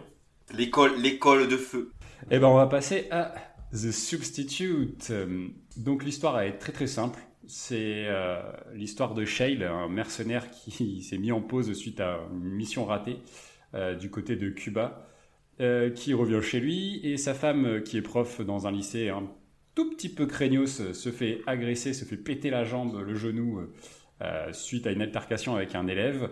[0.53, 1.91] L'école, l'école de feu.
[2.31, 3.33] Eh ben, on va passer à
[3.71, 5.07] The Substitute.
[5.11, 7.19] Euh, Donc, l'histoire est très très simple.
[7.47, 8.41] C'est euh,
[8.73, 13.17] l'histoire de Shale, un mercenaire qui s'est mis en pause suite à une mission ratée
[13.73, 15.04] euh, du côté de Cuba,
[15.61, 19.07] euh, qui revient chez lui et sa femme, euh, qui est prof dans un lycée
[19.07, 19.23] un
[19.73, 23.61] tout petit peu craignos, euh, se fait agresser, se fait péter la jambe, le genou
[24.51, 26.29] suite à une altercation avec un élève.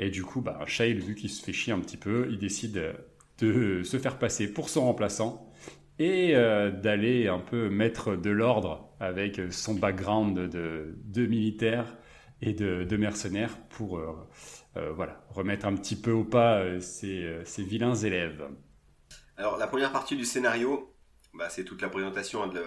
[0.00, 2.94] Et du coup, bah, Shale, vu qu'il se fait chier un petit peu, il décide
[3.38, 5.52] de se faire passer pour son remplaçant
[6.00, 11.96] et d'aller un peu mettre de l'ordre avec son background de, de militaire
[12.40, 14.00] et de, mercenaires pour
[14.94, 18.44] voilà, remettre un petit peu au pas ces, vilains élèves.
[19.36, 20.94] Alors la première partie du scénario,
[21.32, 22.62] bah, c'est toute la présentation de,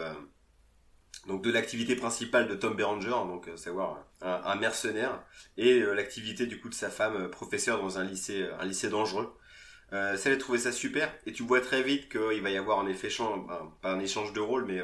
[1.27, 5.23] donc de l'activité principale de Tom Berenger, donc euh, savoir un, mercenaire,
[5.57, 8.89] et euh, l'activité du coup de sa femme, euh, professeur dans un lycée, un lycée
[8.89, 9.33] dangereux.
[9.93, 12.79] Euh, ça, j'ai trouvé ça super, et tu vois très vite qu'il va y avoir
[12.79, 13.09] un effet
[13.81, 14.81] pas un échange de rôle, mais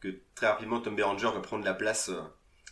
[0.00, 2.10] que très rapidement Tom Berenger va prendre la place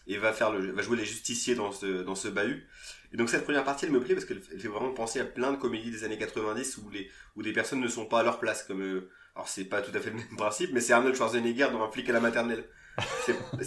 [0.06, 2.66] et va faire le, va jouer les justiciers dans ce bahut.
[3.12, 5.52] Et donc cette première partie, elle me plaît parce qu'elle fait vraiment penser à plein
[5.52, 8.38] de comédies des années 90 où les où des personnes ne sont pas à leur
[8.38, 11.68] place, comme alors c'est pas tout à fait le même principe, mais c'est Arnold Schwarzenegger
[11.72, 12.64] dans un flic à la maternelle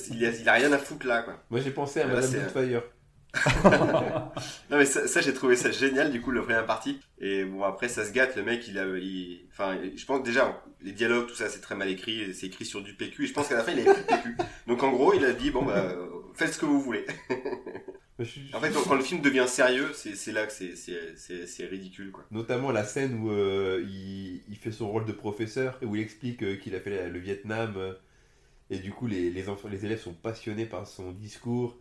[0.10, 1.42] il, a, rien à foutre là, quoi.
[1.50, 2.84] Moi, j'ai pensé à Madame Doubtfire.
[4.70, 7.88] non mais ça, j'ai trouvé ça génial du coup le première partie et bon après
[7.88, 9.48] ça se gâte le mec il a il...
[9.50, 12.82] enfin je pense déjà les dialogues tout ça c'est très mal écrit c'est écrit sur
[12.82, 14.36] du PQ et je pense qu'à la fin il a écrit PQ
[14.68, 15.96] donc en gros il a dit bon bah
[16.34, 17.06] faites ce que vous voulez
[18.54, 22.84] en fait quand, le film devient sérieux c'est là que c'est ridicule quoi notamment la
[22.84, 26.56] scène où euh, il, il, fait son rôle de professeur et où il explique euh,
[26.56, 27.94] qu'il a fait le Vietnam euh,
[28.72, 31.78] et du coup, les, les, enfants, les élèves sont passionnés par son discours.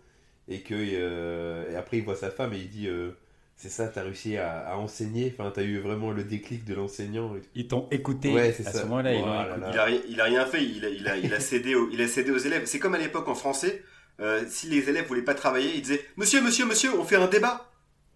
[0.49, 3.13] Et, que, euh, et après, il voit sa femme et il dit euh,
[3.55, 5.33] C'est ça, t'as réussi à, enseigner?
[5.33, 7.33] Enfin, t'as eu vraiment le déclic de l'enseignant.
[7.55, 8.33] Ils t'ont écouté.
[8.33, 9.15] Ouais, à ce moment-là.
[9.15, 10.65] il, a, il a rien fait.
[10.65, 12.67] Il a, il a, il a cédé, il a cédé aux élèves.
[12.67, 13.85] C'est comme à l'époque en français.
[14.21, 17.27] Euh, si les élèves voulaient pas travailler, ils disaient Monsieur, monsieur, monsieur, on fait un
[17.27, 17.71] débat.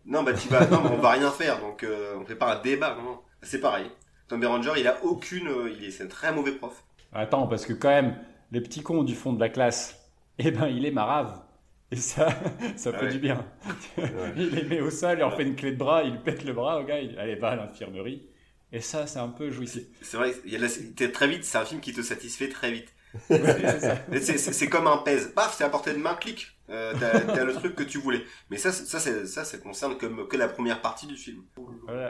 [0.06, 1.60] Non, bah tu vas, non, on va rien faire.
[1.60, 1.86] Donc,
[2.16, 2.94] on fait pas un débat.
[2.94, 3.90] Non, c'est pareil.
[4.28, 6.84] Tom Berenger, il a aucune, il est, c'est un très mauvais prof.
[7.12, 8.18] Attends, parce que quand même,
[8.52, 9.98] les petits cons du fond de la classe,
[10.38, 11.40] eh ben, il est marave.
[11.90, 12.28] Et ça,
[12.76, 13.44] ça fait du bien.
[14.36, 16.52] il les met au sol, il leur fait une clé de bras, il pète le
[16.52, 18.26] bras au gars, il allez, va à l'infirmerie.
[18.72, 19.84] Et ça, c'est un peu jouissif.
[20.02, 20.32] C'est vrai,
[21.12, 22.93] très vite, c'est un film qui te satisfait très vite.
[23.28, 25.32] C'est comme un pèse.
[25.34, 26.48] Paf, c'est à portée de main, clic.
[26.70, 28.22] Euh, t'as le truc que tu voulais.
[28.50, 31.42] Mais ça, ça, ça, ça concerne comme, que la première partie du film.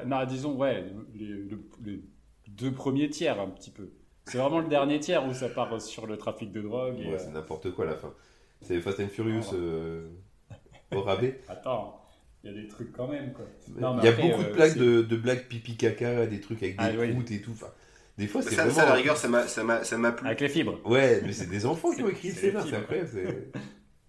[0.07, 2.01] non, disons, ouais, les
[2.49, 3.91] deux premiers tiers, un petit peu.
[4.27, 6.97] C'est vraiment le dernier tiers où ça part sur le trafic de drogue.
[6.97, 8.13] ouais, c'est n'importe quoi à la fin.
[8.63, 10.09] C'est Fast and Furious euh,
[10.95, 11.41] au rabais.
[11.49, 12.01] Attends,
[12.43, 13.33] il y a des trucs quand même.
[13.33, 13.45] Quoi.
[13.69, 16.85] il y a beaucoup de, blagues de, de, blagues pipi caca, des trucs avec des
[16.85, 17.51] ah, et tout.
[17.53, 17.71] Enfin,
[18.17, 18.75] des fois, c'est ça, vraiment.
[18.75, 20.27] Ça, à la rigueur, ça m'a plu.
[20.27, 20.81] Avec les fibres.
[20.85, 23.51] Ouais, mais c'est des enfants qui ont écrit c'est c'est incroyable.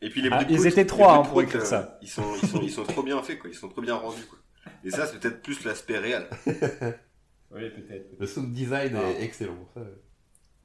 [0.02, 1.98] Et puis les ah, Ils étaient trois hein, pour écrire ça.
[2.02, 3.50] Ils sont, ils, sont, ils sont trop bien faits, quoi.
[3.50, 4.38] Ils sont trop bien rendus, quoi.
[4.84, 6.28] Et ça, c'est peut-être plus l'aspect réel.
[6.46, 8.08] oui, peut-être.
[8.20, 9.68] Le sound design est excellent.
[9.74, 9.82] Ça.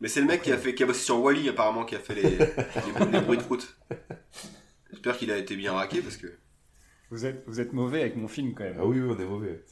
[0.00, 1.98] Mais c'est le mec qui a fait, qui a bossé sur Wally apparemment, qui a
[1.98, 3.78] fait les, les, bruits de route.
[4.90, 6.26] J'espère qu'il a été bien raqué parce que.
[7.10, 8.76] Vous êtes, vous êtes mauvais avec mon film quand même.
[8.78, 9.64] Ah oui, oui on est mauvais.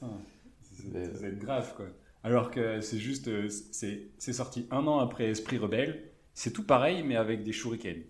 [0.84, 1.86] Vous êtes grave quoi.
[2.28, 6.10] Alors que c'est juste, euh, c'est sorti un an après Esprit Rebelle.
[6.34, 8.04] C'est tout pareil, mais avec des shurikens.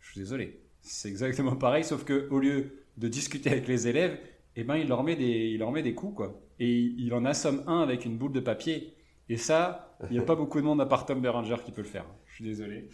[0.00, 0.60] Je suis désolé.
[0.80, 4.18] C'est exactement pareil, sauf que au lieu de discuter avec les élèves,
[4.56, 6.42] eh ben il leur met des, il leur met des coups quoi.
[6.58, 8.92] Et il en assomme un avec une boule de papier.
[9.28, 11.82] Et ça, il n'y a pas beaucoup de monde à part Tom Berenger qui peut
[11.82, 12.06] le faire.
[12.26, 12.88] Je suis désolé.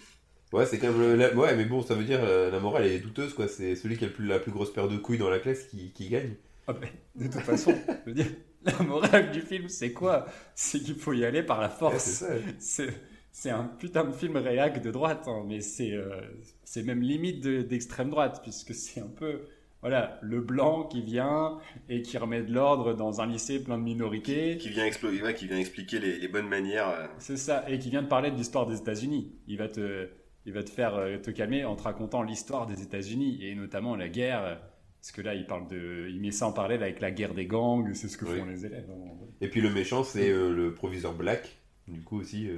[0.52, 1.38] Ouais, c'est quand même.
[1.38, 3.48] Ouais, mais bon, ça veut dire euh, la morale est douteuse, quoi.
[3.48, 6.10] C'est celui qui a la plus grosse paire de couilles dans la classe qui, qui
[6.10, 6.34] gagne.
[6.68, 6.74] Ah,
[7.14, 7.72] de toute façon,
[8.04, 8.26] je veux dire,
[8.66, 10.26] la morale du film, c'est quoi?
[10.54, 12.24] C'est qu'il faut y aller par la force.
[12.58, 16.20] c'est un putain de film réac de droite, hein, mais c'est euh,
[16.64, 19.42] c'est même limite d'extrême droite, puisque c'est un peu
[19.82, 23.84] voilà, le blanc qui vient et qui remet de l'ordre dans un lycée plein de
[23.84, 24.56] minorités.
[24.56, 26.88] Qui, vient, exploser, qui vient expliquer les, bonnes manières.
[26.88, 27.06] Euh.
[27.18, 29.32] C'est ça, et qui vient de parler de l'histoire des États-Unis.
[29.46, 30.08] Il va te,
[30.44, 33.94] il va te faire euh, te calmer en te racontant l'histoire des États-Unis et notamment
[33.96, 34.60] la guerre.
[35.06, 37.46] Parce que là, il parle de, il met ça en parallèle avec la guerre des
[37.46, 38.90] gangs, c'est ce que font les élèves.
[38.90, 39.12] Hein.
[39.40, 42.48] Et puis le méchant, c'est euh, le proviseur Black, du coup aussi.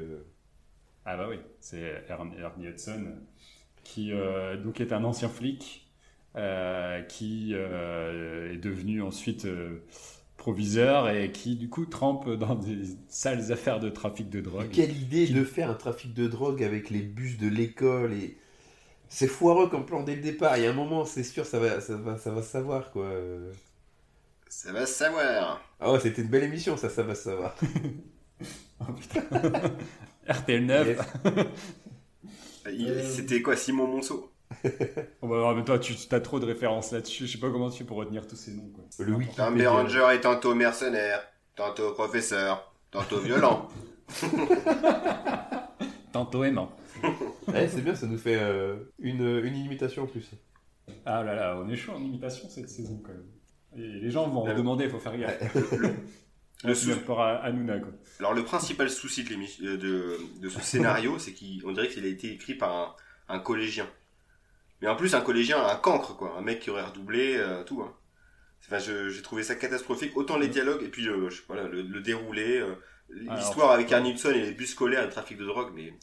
[1.05, 3.15] Ah bah oui, c'est Ernie Hudson,
[3.85, 4.13] qui
[4.63, 5.89] donc est un ancien flic
[6.39, 9.79] euh, qui euh, est devenu ensuite euh,
[10.37, 14.69] proviseur et qui du coup trempe dans des sales affaires de trafic de drogue.
[14.71, 18.37] quelle idée de faire un trafic de drogue avec les bus de l'école et
[19.09, 20.57] c'est foireux comme plan dès le départ.
[20.57, 23.11] Il y a un moment, c'est sûr, ça va, ça va, ça va savoir quoi.
[24.49, 25.61] Ça va savoir.
[25.81, 27.55] Ah ouais, c'était une belle émission, ça, ça va savoir.
[28.81, 28.85] oh,
[30.29, 30.99] RTL 9.
[33.05, 34.33] C'était quoi, Simon Monceau?
[35.23, 37.27] Oh bah, mais toi, tu as trop de références là-dessus.
[37.27, 38.71] Je sais pas comment tu fais pour retenir tous ces noms.
[38.75, 38.85] Quoi.
[39.05, 41.21] Le Un Béranger est tantôt mercenaire,
[41.55, 43.69] tantôt professeur, tantôt violent.
[46.13, 46.71] tantôt aimant.
[47.55, 50.31] Eh, c'est bien, ça nous fait euh, une, une imitation en plus.
[51.05, 53.27] Ah là là, on est chaud en imitation cette saison quand même.
[53.77, 55.55] Et les gens vont en demander, il faut faire gaffe.
[56.65, 57.93] le souci rapport à Hanouna, quoi.
[58.19, 59.35] Alors le principal souci de,
[59.65, 62.75] euh, de, de ce scénario, c'est qu'on dirait qu'il a été écrit par
[63.29, 63.87] un, un, collégien.
[64.81, 67.83] Mais en plus un collégien, un cancre quoi, un mec qui aurait redoublé euh, tout.
[67.83, 67.95] Hein.
[68.67, 70.17] Enfin, j'ai trouvé ça catastrophique.
[70.17, 72.65] Autant les dialogues et puis euh, voilà, le, le déroulé,
[73.09, 75.95] l'histoire avec Arne Hudson et les bus scolaires et le trafic de drogue, mais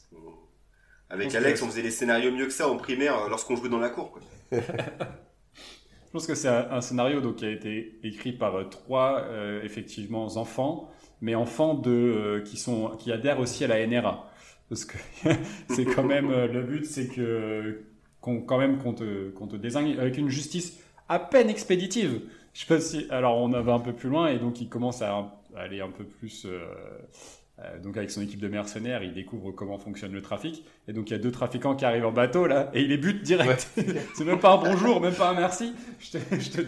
[1.10, 3.90] avec Alex, on faisait les scénarios mieux que ça en primaire lorsqu'on jouait dans la
[3.90, 4.12] cour.
[4.12, 4.22] Quoi.
[4.52, 9.62] Je pense que c'est un, scénario donc, qui a été écrit par euh, trois euh,
[9.62, 10.90] effectivement enfants,
[11.20, 14.30] mais enfants de, euh, qui, sont, qui adhèrent aussi à la NRA.
[14.68, 14.96] Parce que
[15.70, 17.82] c'est quand même le but, c'est que
[18.20, 22.22] qu'on, quand même qu'on te, qu'on te désigne avec une justice à peine expéditive.
[22.52, 25.02] Je sais pas si alors on va un peu plus loin et donc il commence
[25.02, 26.66] à, aller un peu plus euh,
[27.82, 30.64] donc avec son équipe de mercenaires, il découvre comment fonctionne le trafic.
[30.88, 32.98] Et donc il y a deux trafiquants qui arrivent en bateau là, et il les
[32.98, 33.70] bute direct.
[34.14, 35.74] c'est même pas un bonjour, même pas un merci.
[35.98, 36.60] Je te, je te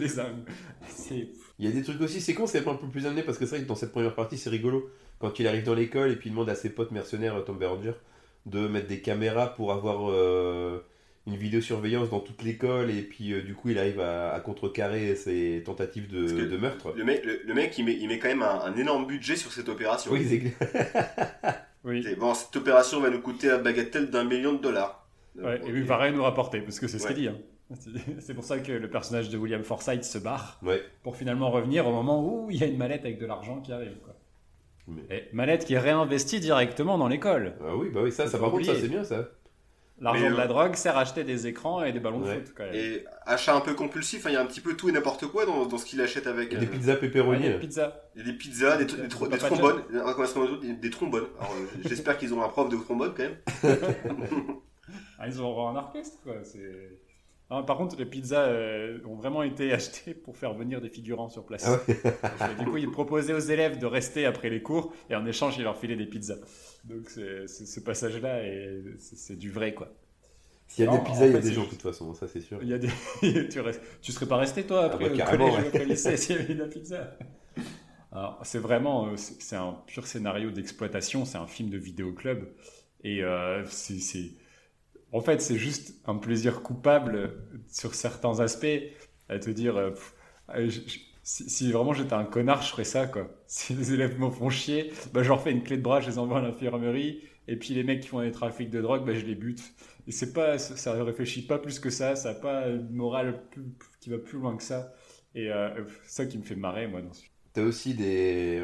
[1.59, 3.45] Il y a des trucs aussi, c'est con, c'est un peu plus amené parce que
[3.45, 4.89] c'est vrai que dans cette première partie, c'est rigolo.
[5.19, 7.93] Quand il arrive dans l'école et puis il demande à ses potes mercenaires, Tom Berenger,
[8.45, 10.83] de mettre des caméras pour avoir euh,
[11.27, 15.61] une vidéosurveillance dans toute l'école et puis euh, du coup il arrive à, contrecarrer ses
[15.65, 16.93] tentatives de, de meurtre.
[16.95, 19.69] Le mec, le, mec il, met, il met quand même un, énorme budget sur cette
[19.69, 20.11] opération.
[20.11, 20.53] Oui,
[21.83, 22.05] oui.
[22.17, 25.07] Bon, cette opération va nous coûter la bagatelle d'un million de dollars.
[25.35, 27.27] Ouais, et lui va rien nous rapporter parce que c'est ce qu'il dit.
[27.27, 27.37] Hein.
[28.19, 30.81] C'est pour ça que le personnage de William Forsythe se barre ouais.
[31.03, 33.71] pour finalement revenir au moment où il y a une mallette avec de l'argent qui
[33.71, 33.95] arrive.
[34.03, 34.15] Quoi.
[35.11, 37.53] Et mallette qui est réinvestie directement dans l'école.
[37.61, 39.29] Ah oui, bah oui, ça, ça par contre, ça c'est bien ça.
[40.01, 42.53] L'argent de la euh, drogue sert à acheter des écrans et des ballons de foot.
[42.55, 42.75] Quand même.
[42.75, 45.27] Et achat un peu compulsif, hein, il y a un petit peu tout et n'importe
[45.27, 46.53] quoi dans, dans ce qu'il achète avec.
[46.53, 47.43] A des euh, pizzas pepperoni.
[47.43, 47.93] des pizzas.
[48.15, 49.81] Il y a des pizzas, des, des, trombones.
[50.61, 51.27] Des, des trombones.
[51.85, 53.37] J'espère qu'ils ont un prof de trombone quand même.
[55.19, 57.63] ah, ils ont un orchestre quoi.
[57.63, 61.45] par contre, les pizzas euh, ont vraiment été achetées pour faire venir des figurants sur
[61.45, 61.69] place.
[62.39, 65.57] Ah du coup, ils proposaient aux élèves de rester après les cours et en échange,
[65.57, 66.37] ils leur filaient des pizzas.
[66.85, 68.41] Donc ce passage-là,
[68.99, 69.93] c'est du vrai, quoi.
[70.67, 72.41] S'il y a des pizzas, il y a des gens, de toute façon, ça c'est
[72.41, 72.59] sûr.
[72.61, 72.89] Il y a des...
[73.49, 73.81] tu, restes...
[74.01, 76.17] tu serais pas resté, toi, après ah, bah, le collège ouais.
[76.17, 77.17] s'il y avait de la pizza
[78.43, 82.47] c'est vraiment, euh, c'est un pur scénario d'exploitation, c'est un film de vidéoclub.
[83.03, 84.31] Et euh, c'est,
[85.11, 87.33] en fait, c'est juste un plaisir coupable
[87.67, 88.81] sur certains aspects,
[89.29, 89.91] à te dire, euh,
[91.29, 93.29] si, vraiment j'étais un connard, je ferais ça, quoi.
[93.47, 96.09] Si les élèves me font chier, bah, je leur fais une clé de bras, je
[96.09, 99.13] les envoie à l'infirmerie, et puis les mecs qui font des trafics de drogue, bah,
[99.13, 99.61] je les bute.
[100.07, 103.41] Et c'est pas, ça ne réfléchit pas plus que ça, ça n'a pas une morale
[103.99, 104.93] qui va plus loin que ça.
[105.35, 105.69] Et euh,
[106.03, 107.33] c'est ça qui me fait marrer, moi, dans ce film.
[107.53, 108.63] T'as aussi des,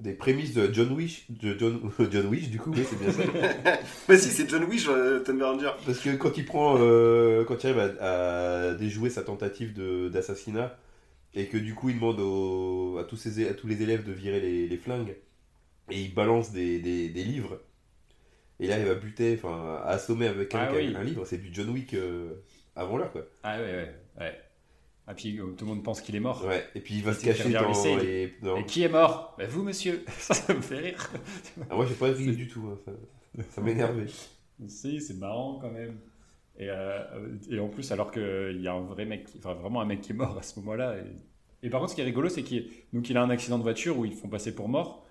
[0.00, 1.80] des prémices de John Wish, de John,
[2.10, 3.22] John Wish, du coup, oui, c'est bien ça.
[4.08, 5.72] Mais si, c'est John Wish, euh, Berenger.
[5.84, 9.74] Parce que quand il prend, euh, quand il arrive à, déjouer sa tentative
[10.10, 10.76] d'assassinat,
[11.34, 12.20] et que du coup il demande
[12.98, 15.16] à, tous ses, à tous les élèves de virer les, flingues.
[15.90, 17.60] Et il balance des, des, livres.
[18.60, 21.24] Et là il va buter enfin assommer avec un, ah un livre.
[21.24, 22.44] C'est du John Wick euh,
[22.76, 23.26] avant l'heure quoi.
[23.42, 24.40] Ah ouais ouais ouais.
[25.06, 26.44] Ah puis euh, tout le monde pense qu'il est mort.
[26.44, 28.34] Ouais et puis il va se cacher dans les...
[28.58, 29.34] et qui est mort?
[29.38, 30.04] Bah, vous monsieur.
[30.18, 31.10] Ça, me fait rire.
[31.70, 32.78] Ah, moi j'ai pas ri du tout hein.
[32.84, 34.06] ça, ça m'énervait.
[34.68, 35.98] Si c'est marrant quand même
[36.58, 37.02] et, euh,
[37.50, 40.12] et, en plus, alors qu'il y a un vrai mec, enfin vraiment un mec qui
[40.12, 40.96] est mort à ce moment-là.
[41.62, 43.62] Et, par contre, ce qui est rigolo, c'est qu'il donc il a un accident de
[43.62, 45.06] voiture où ils font passer pour mort,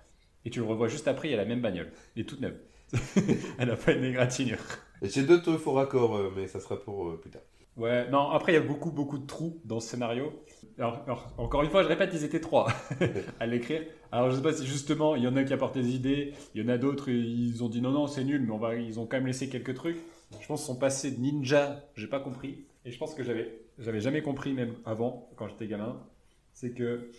[0.45, 2.57] et tu le revois juste après, il y a la même bagnole, et toute neuve.
[3.57, 4.59] Elle n'a pas une égratignure.
[5.01, 7.41] J'ai d'autres faux raccords, euh, mais ça sera pour euh, plus tard.
[7.77, 10.33] Ouais, non, après, il y a beaucoup, beaucoup de trous dans ce scénario.
[10.77, 11.05] Alors,
[11.37, 12.67] encore une fois, je répète, ils étaient trois
[13.39, 13.83] à l'écrire.
[14.11, 16.61] Alors, je sais pas si justement, il y en a qui apportent des idées, il
[16.61, 18.99] y en a d'autres, ils ont dit non, non, c'est nul, mais on va, ils
[18.99, 19.97] ont quand même laissé quelques trucs.
[20.39, 22.65] Je pense son passé de ninja, j'ai pas compris.
[22.85, 26.01] Et je pense que j'avais, j'avais jamais compris même avant, quand j'étais gamin.
[26.53, 27.11] C'est que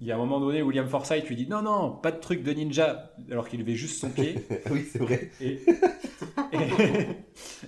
[0.00, 2.42] il y a un moment donné, William Forsythe lui dit non, non, pas de truc
[2.42, 4.34] de ninja, alors qu'il levait juste son pied.
[4.70, 5.30] oui, c'est vrai.
[5.40, 5.60] Et,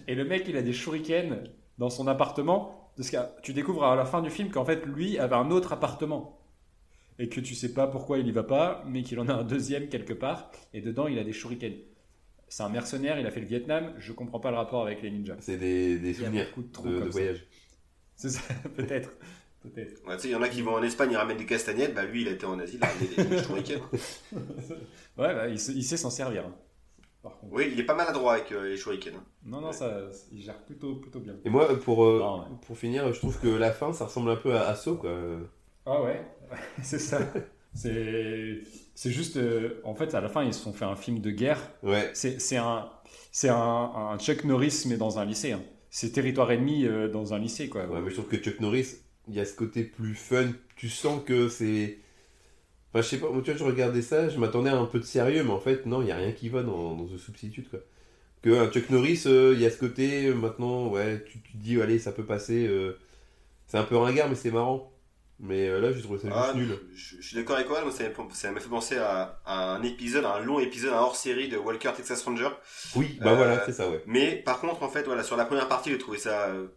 [0.07, 1.36] et, le mec, il a des shurikens
[1.78, 2.92] dans son appartement.
[2.97, 5.72] Parce que tu découvres à la fin du film qu'en fait, lui avait un autre
[5.72, 6.40] appartement.
[7.18, 9.44] Et que tu sais pas pourquoi il y va pas, mais qu'il en a un
[9.44, 10.51] deuxième quelque part.
[10.74, 11.76] Et dedans, il a des shurikens
[12.49, 15.11] c'est un mercenaire, il a fait le Vietnam, je comprends pas le rapport avec les
[15.11, 15.36] ninjas.
[15.40, 17.47] C'est des, des souvenirs de, de, voyage.
[18.14, 18.42] C'est ça,
[18.76, 19.11] peut-être.
[19.62, 20.01] Peut-être.
[20.24, 22.28] il y en a qui vont en Espagne, ils ramènent des castagnettes, bah lui il
[22.28, 23.82] a été en Asie, il a ramené des, shurikens.
[24.32, 24.38] ouais,
[25.16, 26.47] bah, il, sait s'en servir.
[26.47, 29.16] Hein, oui, il est pas maladroit avec euh, les shurikens.
[29.16, 29.24] Hein.
[29.44, 31.34] Non, non, ça, il gère plutôt, plutôt bien.
[31.44, 32.22] Et moi, pour, euh,
[32.64, 35.11] pour finir, je trouve que la fin, ça ressemble un peu à Asso, quoi.
[35.84, 36.24] Ah ouais,
[36.82, 37.18] c'est ça.
[37.76, 38.62] C'est
[38.94, 41.30] c'est juste, euh, en fait, à la fin, ils se sont fait un film de
[41.30, 41.60] guerre.
[41.82, 42.10] Ouais.
[42.14, 42.88] C'est un,
[43.30, 45.52] c'est un, un, Chuck Norris, mais dans un lycée.
[45.52, 45.62] Hein.
[45.90, 47.86] c'est territoire ennemi dans un lycée, quoi.
[47.86, 48.96] Ouais, mais je trouve que Chuck Norris,
[49.28, 50.46] il y a ce côté plus fun.
[50.76, 51.98] Tu sens que c'est.
[52.92, 55.04] Enfin, je sais pas, tu vois, je regardais ça, je m'attendais à un peu de
[55.04, 57.68] sérieux, mais en fait, non, il n'y a rien qui va dans, dans The Substitute,
[57.68, 57.80] quoi.
[58.40, 61.98] Que un Chuck Norris, il y a ce côté, maintenant, ouais, tu, te dis, allez,
[61.98, 62.70] ça peut passer.
[63.66, 64.90] c'est un peu ringard, mais c'est marrant.
[65.39, 66.78] Mais euh, là, j'ai trouvé ça juste ah, nul.
[66.95, 70.61] Je, suis d'accord avec toi, moi, ça m'a fait penser à, un épisode, un long
[70.61, 72.49] épisode, un hors-série de Walker Texas Ranger.
[72.95, 74.03] Oui, bah voilà, euh, c'est ça, ouais.
[74.07, 76.49] Mais par contre, en fait, voilà, sur la première partie, j'ai trouvé ça.
[76.49, 76.68] Euh,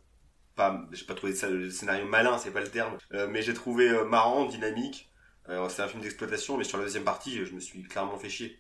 [0.55, 2.97] pas, j'ai pas trouvé ça le scénario malin, c'est pas le terme,
[3.29, 5.09] mais j'ai trouvé marrant, dynamique.
[5.69, 8.59] c'est un film d'exploitation, mais sur la deuxième partie, je me suis clairement fait chier.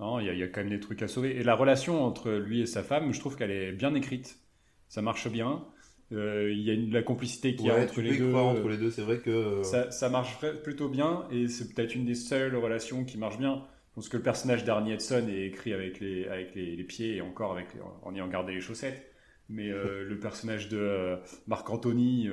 [0.00, 1.36] Non, il y, y, a quand même des trucs à sauver.
[1.36, 4.40] Et la relation entre lui et sa femme, je trouve qu'elle est bien écrite.
[4.88, 5.64] Ça marche bien.
[6.12, 8.76] Euh, il y a une, la complicité qui y a entre les, deux, entre les
[8.76, 8.90] deux.
[8.90, 12.56] C'est vrai que euh, ça, ça, marche plutôt bien et c'est peut-être une des seules
[12.56, 13.64] relations qui marche bien.
[13.94, 17.52] Parce que le personnage d'Arnie Edson est écrit avec les, avec les, pieds et encore
[17.52, 17.66] avec,
[18.02, 19.12] en ayant gardé les chaussettes.
[19.48, 22.28] Mais euh, le personnage de Marc Anthony,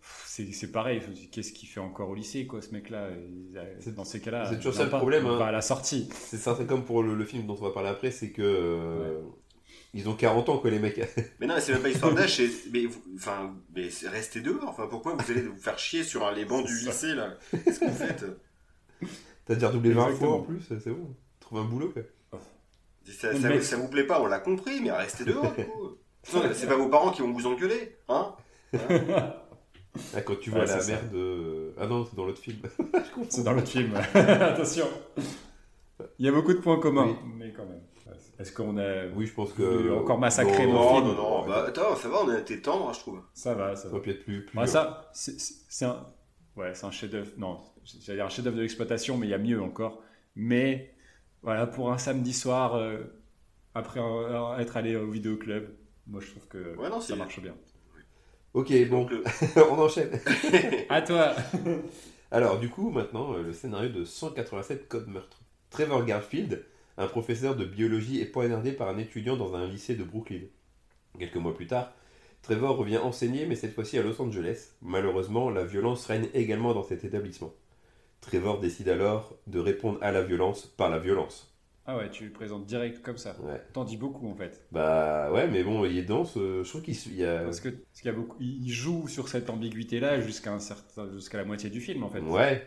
[0.00, 1.00] c'est pareil.
[1.32, 3.10] Qu'est-ce qu'il fait encore au lycée, quoi, ce mec-là?
[3.94, 5.26] Dans ces cas-là, c'est toujours ça le problème.
[5.26, 5.38] Hein.
[5.40, 6.08] à la sortie.
[6.12, 9.22] C'est ça, comme pour le, film dont on va parler après, c'est que
[9.94, 11.00] ils ont 40 ans, quoi, les mecs.
[11.40, 12.84] mais non, c'est même pas histoire d'âge, mais,
[13.16, 14.68] enfin, mais restez dehors.
[14.68, 17.34] Enfin, pourquoi vous allez vous faire chier sur les bancs du lycée, là?
[17.64, 18.24] Qu'est-ce que vous faites?
[19.46, 21.16] T'as déjà redoublé 20 fois en plus, c'est bon.
[21.40, 22.02] Trouve un boulot, quoi.
[23.10, 25.54] Ça, ça, vous plaît pas, on l'a compris, mais restez dehors,
[26.22, 28.34] C'est pas vos parents qui vont vous engueuler, hein,
[28.74, 31.72] ah, quand tu vois la mère de.
[31.78, 32.58] Ah non, c'est dans l'autre film.
[33.30, 33.94] c'est dans l'autre film.
[34.14, 34.86] Attention.
[36.18, 37.80] Il y a beaucoup de points communs, mais quand même.
[38.38, 39.06] Est-ce qu'on a.
[39.16, 39.98] Oui, je pense que.
[39.98, 42.98] Encore massacré non, non, Non, non, bah, attends, ça va, on a été hein, je
[43.00, 43.20] trouve.
[43.34, 43.98] Ça va, ça va.
[43.98, 44.44] peut être plus.
[44.44, 46.06] plus ouais, ça, c'est un.
[46.56, 47.30] Ouais, c'est un chef-d'œuvre.
[47.36, 50.00] Non, j'allais dire un chef-d'œuvre de l'exploitation, mais il y a mieux encore.
[50.36, 50.94] Mais,
[51.42, 52.98] voilà, pour un samedi soir, euh,
[53.74, 54.00] après
[54.60, 55.68] être allé au vidéoclub,
[56.06, 57.54] moi je trouve que ça marche bien.
[58.54, 59.06] Ok, bon,
[59.70, 60.10] on enchaîne.
[60.88, 61.34] à toi.
[62.30, 65.40] Alors, du coup, maintenant, euh, le scénario de 187 Code Meurtre.
[65.70, 66.64] Trevor Garfield
[66.98, 70.40] un professeur de biologie est poignardé par un étudiant dans un lycée de Brooklyn.
[71.18, 71.92] Quelques mois plus tard,
[72.42, 74.72] Trevor revient enseigner, mais cette fois-ci à Los Angeles.
[74.82, 77.52] Malheureusement, la violence règne également dans cet établissement.
[78.20, 81.54] Trevor décide alors de répondre à la violence par la violence.
[81.86, 83.34] Ah ouais, tu le présentes direct comme ça.
[83.40, 83.62] Ouais.
[83.72, 84.66] T'en dis beaucoup en fait.
[84.72, 86.34] Bah ouais, mais bon, il est dense.
[86.34, 87.44] je trouve qu'il y a.
[87.44, 91.38] Parce que qu'il y a beaucoup, il joue sur cette ambiguïté-là jusqu'à un certain, jusqu'à
[91.38, 92.20] la moitié du film en fait.
[92.20, 92.66] Ouais.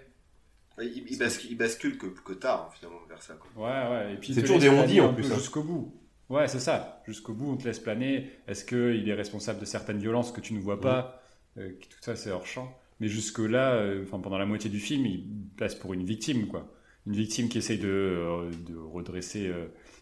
[0.83, 3.37] Il, bascule, que, tard, finalement, vers ça.
[3.55, 4.19] Ouais, ouais.
[4.21, 5.31] c'est toujours des on en plus.
[5.31, 5.35] Hein.
[5.35, 5.93] Jusqu'au bout.
[6.29, 7.01] Ouais, c'est ça.
[7.05, 8.29] Jusqu'au bout, on te laisse planer.
[8.47, 11.21] Est-ce qu'il est responsable de certaines violences que tu ne vois pas
[11.57, 12.77] euh, Tout ça, c'est hors champ.
[13.01, 15.25] Mais jusque-là, euh, enfin, pendant la moitié du film, il
[15.57, 16.73] passe pour une victime, quoi.
[17.05, 19.51] Une victime qui essaye de, euh, de redresser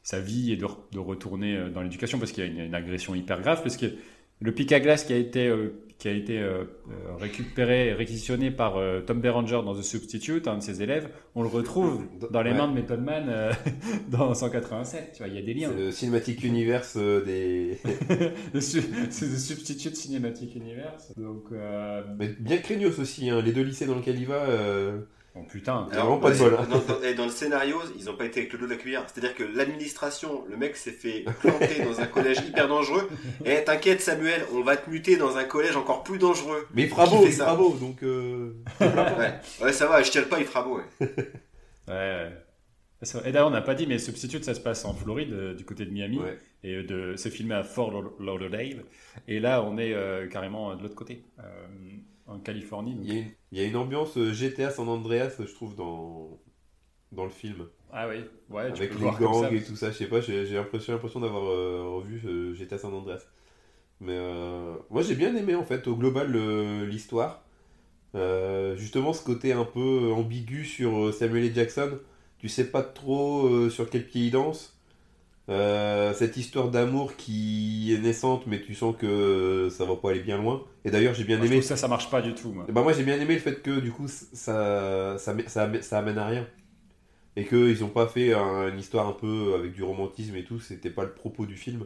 [0.03, 3.15] sa vie et de, de retourner dans l'éducation parce qu'il y a une, une, agression
[3.15, 3.63] hyper grave.
[3.63, 3.87] Parce que
[4.39, 5.51] le pic à glace qui a été
[5.99, 10.47] qui a été euh, euh, récupéré et réquisitionné par euh, Tom Berenger dans The Substitute,
[10.47, 13.53] un de ses élèves, on le retrouve dans les mains de Method Man
[14.07, 15.11] dans 187.
[15.13, 15.69] Tu vois, il y a des liens.
[15.69, 17.77] C'est le Cinematic Universe des.
[18.61, 21.13] c'est The Substitute Cinematic Universe.
[21.17, 21.51] Donc,
[22.17, 23.41] Mais bien craignos aussi, hein.
[23.41, 24.45] les deux lycées dans lesquels il va.
[25.35, 26.57] Oh putain, vraiment pas de bol.
[26.59, 26.67] Hein.
[26.69, 29.05] Dans, dans, le scénario, ils n'ont pas été avec le dos de la cuillère.
[29.07, 33.07] C'est-à-dire que l'administration, le mec s'est fait planter dans un collège hyper dangereux.
[33.45, 36.67] Et t'inquiète Samuel, on va te muter dans un collège encore plus dangereux.
[36.73, 38.01] Mais il fera beau, il fera beau, donc.
[38.03, 38.55] Euh...
[38.81, 39.73] ouais.
[39.73, 40.77] ça va, je tiens pas, il fera beau.
[40.77, 41.07] Ouais.
[41.87, 42.31] ouais.
[43.25, 45.63] Et d'ailleurs, on n'a pas dit, mais Substitute, ça se passe en Floride, euh, du
[45.63, 46.19] côté de Miami.
[46.63, 48.83] Et euh, de, c'est filmé à Fort Lauderdale.
[49.27, 51.23] Et là, on est euh, carrément de l'autre côté
[52.29, 52.97] en Californie.
[53.03, 56.39] Il, y a une, ambiance euh, GTA San Andreas, je trouve, dans,
[57.11, 57.65] dans le film.
[57.91, 61.49] Ah oui, ouais, Avec les gangs et tout ça, je sais pas, j'ai l'impression d'avoir
[61.49, 63.23] euh, revu euh, GTA San Andreas.
[64.01, 64.17] Mais
[64.89, 66.31] moi j'ai bien aimé en fait, au global,
[66.85, 67.43] l'histoire.
[68.13, 71.53] justement, ce côté un peu ambigu sur Samuel L.
[71.53, 71.99] Jackson.
[72.37, 74.78] Tu sais pas trop sur quel pied il danse.
[75.49, 80.19] Euh, cette histoire d'amour qui est naissante, mais tu sens que ça va pas aller
[80.19, 80.63] bien loin.
[80.85, 81.61] Et d'ailleurs, j'ai bien aimé.
[81.61, 82.51] ça, ça marche pas du tout.
[82.51, 82.65] Moi.
[82.69, 86.27] Bah, moi, j'ai bien aimé le fait que du coup, ça, ça, ça, amène à
[86.27, 86.47] rien.
[87.35, 90.59] Et qu'ils ont pas fait une histoire un peu avec du romantisme et tout.
[90.59, 91.85] C'était pas le propos du film.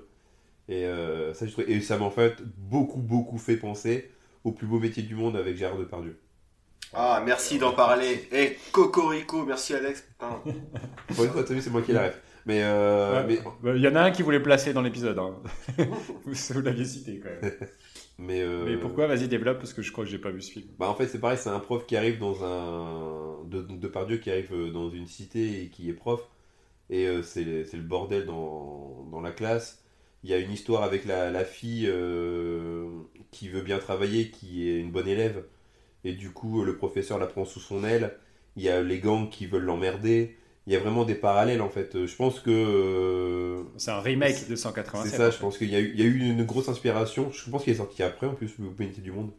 [0.67, 4.11] Et, euh, ça, et ça m'a en fait beaucoup, beaucoup fait penser
[4.43, 6.17] au plus beau métier du monde avec Gérard Depardieu.
[6.93, 8.27] Ah, merci d'en parler.
[8.31, 10.05] Et eh, Cocorico, merci Alex.
[10.19, 12.21] Pour une fois, t'as vu, c'est moi qui l'arrête.
[12.45, 13.23] Mais euh,
[13.61, 15.17] bah, il y en a un qui voulait placer dans l'épisode.
[15.17, 15.35] Hein.
[16.25, 17.53] vous, l'aviez cité quand même.
[18.19, 19.07] Mais, euh, mais pourquoi?
[19.07, 20.67] Vas-y, développe parce que je crois que j'ai pas vu ce film.
[20.77, 23.43] Bah en fait, c'est pareil, c'est un prof qui arrive dans un.
[23.45, 26.21] De, de Pardieu qui arrive euh, dans une cité et qui est prof.
[26.91, 29.83] Et c'est le bordel dans, dans la classe.
[30.23, 31.91] il y a une histoire avec la, fille
[33.31, 35.43] qui veut bien travailler, qui est une bonne élève,
[36.03, 38.15] et du coup le professeur la prend sous son aile.
[38.57, 40.37] Il y a les gangs qui veulent l'emmerder.
[40.65, 42.05] Il y a vraiment des parallèles en fait.
[42.05, 43.63] Je pense que.
[43.77, 45.11] c'est un remake de 187.
[45.11, 47.31] C'est ça, je pense qu'il y, a eu une grosse inspiration.
[47.31, 49.31] Je pense qu'il est sorti après en plus, L'Humanité du Monde.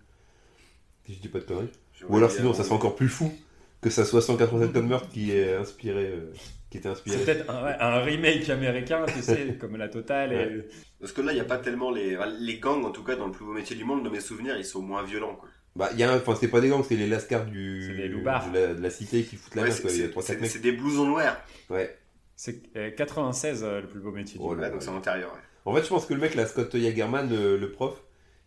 [1.07, 1.71] Si je dis pas de conneries.
[2.09, 3.33] Ou alors sinon, ça serait encore plus fou
[3.81, 6.07] que ça soit 187 tonnes meurtre qui est inspiré.
[6.07, 6.33] Euh,
[6.71, 7.19] qui était inspiré.
[7.19, 10.33] C'est peut-être un, remake américain, tu sais, comme la totale.
[10.33, 10.69] Et...
[10.99, 12.19] Parce que là, il n'y a pas tellement les.
[12.41, 14.57] Les gangs, en tout cas, dans le plus beau métier du monde, de mes souvenirs,
[14.57, 15.37] ils sont moins violents.
[15.37, 15.49] Quoi.
[15.77, 18.91] Bah, il y a enfin, c'est pas des gangs, c'est les lascars du, de, la,
[18.91, 21.37] cité qui foutent la merde, C'est des blousons noirs.
[21.69, 21.99] Ouais.
[22.37, 24.71] C'est 96, euh, euh, le plus beau métier du oh monde.
[24.71, 25.37] donc c'est antérieur.
[25.65, 28.03] En fait, je pense que le mec, là, Scott Jagerman, le, prof,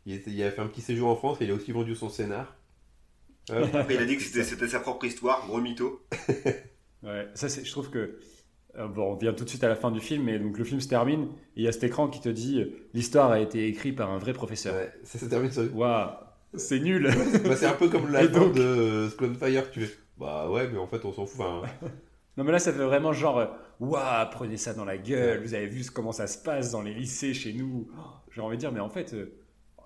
[0.05, 2.09] il, il, a fait un petit séjour en France et il a aussi vendu son
[2.09, 2.55] scénar.
[3.49, 6.05] Après, il a dit que c'était sa propre histoire, gros mytho.
[7.03, 8.19] ouais, ça, je trouve que.
[8.77, 10.63] Euh, bon, on vient tout de suite à la fin du film, et donc le
[10.63, 11.23] film se termine,
[11.55, 12.63] et il y a cet écran qui te dit
[12.93, 14.75] l'histoire a été écrite par un vrai professeur.
[14.75, 15.75] Ouais, ça se termine sur.
[15.75, 16.09] Waouh,
[16.55, 17.09] c'est nul.
[17.43, 19.97] bah, c'est un peu comme la fin de Fire, tu fais.
[20.17, 21.45] Bah ouais, mais en fait, on s'en fout.
[22.37, 23.47] non, mais là, ça fait vraiment genre,
[23.79, 26.93] waouh, prenez ça dans la gueule, vous avez vu comment ça se passe dans les
[26.93, 27.87] lycées chez nous.
[28.31, 29.33] J'ai envie de dire, mais en fait, euh,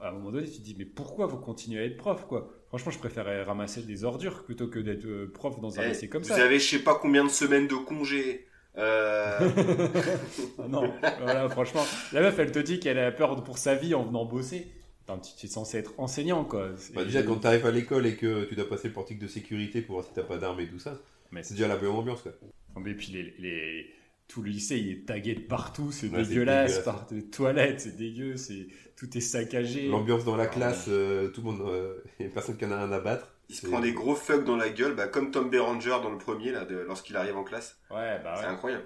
[0.02, 2.50] à un moment donné, tu te dis, mais pourquoi vous continuez à être prof, quoi?
[2.70, 6.08] Franchement, je préférais ramasser des ordures plutôt que d'être euh, prof dans un eh, lycée
[6.08, 6.36] comme vous ça.
[6.36, 8.48] Vous avez je sais pas combien de semaines de congé.
[8.78, 9.40] Euh...
[10.70, 11.84] non, voilà, franchement,
[12.14, 14.72] la meuf, elle te dit qu'elle a peur pour sa vie en venant bosser.
[15.20, 16.70] Tu es censé être enseignant, quoi.
[16.94, 19.28] Bah, déjà, quand tu arrives à l'école et que tu dois passer le portique de
[19.28, 21.00] sécurité pour voir si t'as pas d'armes et tout ça,
[21.42, 22.32] c'est déjà la bonne ambiance, quoi.
[22.86, 23.92] Et puis les
[24.32, 28.38] tout le lycée il est tagué de partout, c'est dégueulasse, par les toilettes, c'est dégueu,
[28.38, 29.90] c'est tout est saccagé.
[29.90, 31.70] L'ambiance dans la classe, euh, tout le monde,
[32.20, 33.28] il n'y a personne qui en a rien à battre.
[33.50, 36.18] Il se prend des gros fucks dans la gueule, bah, comme Tom Berenger dans le
[36.18, 37.78] premier là, lorsqu'il arrive en classe.
[37.90, 38.86] Ouais, bah C'est incroyable.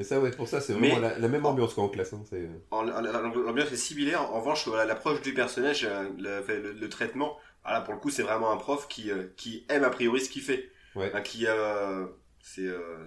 [0.00, 2.14] Mais ça, ouais, pour ça, c'est vraiment la, même ambiance qu'en classe.
[2.14, 2.24] Hein,
[2.72, 4.22] L'ambiance est similaire.
[4.32, 8.56] En revanche, l'approche du personnage, euh, le, traitement, voilà, pour le coup, c'est vraiment un
[8.56, 10.70] prof qui, euh, qui aime a priori ce qu'il fait.
[10.94, 11.12] Ouais.
[11.22, 11.44] qui,
[12.40, 13.04] c'est, euh,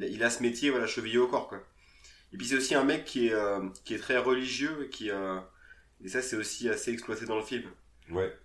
[0.00, 1.62] il, a, ce métier, voilà, chevillé au corps, quoi.
[2.32, 5.12] Et puis c'est aussi un mec qui est, euh, qui est très religieux et qui,
[5.12, 5.38] euh,
[6.04, 7.62] et ça c'est aussi assez exploité dans le film.
[8.10, 8.36] Ouais.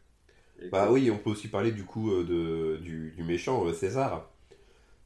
[0.71, 4.29] bah oui, on peut aussi parler du coup de, du, méchant César.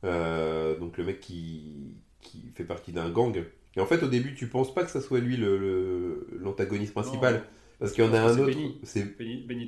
[0.03, 1.95] donc le mec qui,
[2.27, 3.43] qui fait partie d'un gang.
[3.75, 7.43] Et en fait, au début, tu penses pas que ça soit lui le, l'antagoniste principal.
[7.79, 8.57] Parce qu'il y en a un autre.
[8.83, 9.67] C'est Benny, Benny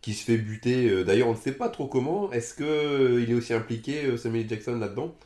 [0.00, 0.88] qui se fait buter.
[0.88, 2.30] Euh, d'ailleurs, on ne sait pas trop comment.
[2.30, 5.16] Est-ce que euh, il est aussi impliqué, euh, Samuel Jackson, là-dedans?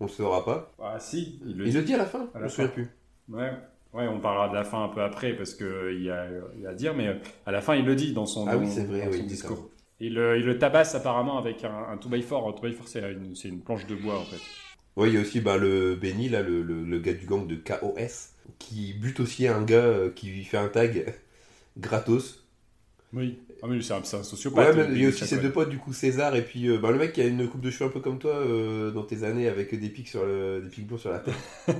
[0.00, 0.72] On ne le saura pas.
[0.82, 1.94] Ah si, il le, dit.
[1.94, 2.28] à la fin.
[2.34, 2.88] À la je plus.
[3.28, 3.52] Ouais.
[3.92, 6.26] Ouais, on parlera de la fin un peu après parce qu'il y, a,
[6.60, 8.66] y a à dire, mais à la fin, il le dit dans son, ah, oui,
[8.66, 9.70] vrai, oui, discours.
[10.00, 12.48] Il, il, le tabasse apparemment avec un, un 2x4.
[12.48, 14.40] Un 2x4, c'est une, une, planche de bois en fait.
[14.96, 17.56] Oui, il y a aussi bah, le Benny, là, le, le, gars du gang de
[17.56, 21.14] KOS, qui bute aussi un gars qui fait un tag
[21.76, 22.44] gratos.
[23.12, 23.38] Oui.
[23.62, 24.76] Ah mais c'est un, un, sociopathe.
[24.76, 26.78] Ouais, mais il y a aussi ses deux potes, du coup, César, et puis euh,
[26.78, 29.04] bah, le mec qui a une coupe de cheveux un peu comme toi euh, dans
[29.04, 31.34] tes années avec des pics, sur le, des pics sur la tête.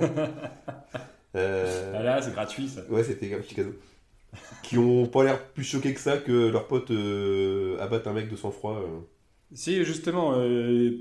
[1.35, 1.93] euh...
[1.95, 2.81] Ah là, c'est gratuit ça.
[2.89, 3.75] Ouais, c'était un petit cadeau.
[4.63, 8.29] qui ont pas l'air plus choqués que ça que leurs potes euh, abattent un mec
[8.29, 8.81] de sang-froid.
[9.53, 10.33] Si, justement,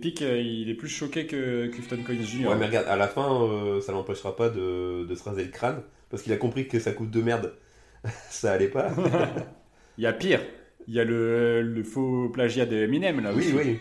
[0.01, 2.49] Pic, il est plus choqué que Clifton Coins Jr.
[2.49, 3.49] Ouais, mais regarde, à la fin,
[3.81, 6.93] ça l'empêchera pas de, de se raser le crâne, parce qu'il a compris que ça
[6.93, 7.55] coûte de merde.
[8.31, 8.93] ça allait pas.
[9.99, 10.41] Il y a pire.
[10.87, 13.79] Il y a le, le, faux plagiat de Eminem là Oui, oui.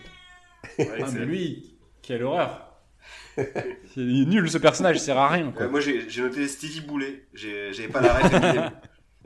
[0.78, 2.80] ah, mais lui, quelle horreur.
[3.36, 3.44] C'est
[3.96, 5.52] nul ce personnage, il sert à rien.
[5.70, 8.72] moi j'ai noté Stevie Boulet, j'avais pas la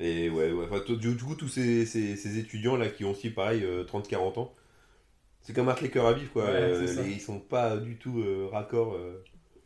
[0.01, 0.67] Et ouais, ouais.
[0.69, 4.55] Enfin, du, coup, tous ces, ces, étudiants là qui ont aussi pareil 30-40 euh, ans,
[5.49, 6.43] c'est comme Marc les cœurs à vivre quoi.
[6.43, 8.95] Euh, ils sont pas du tout euh, raccord.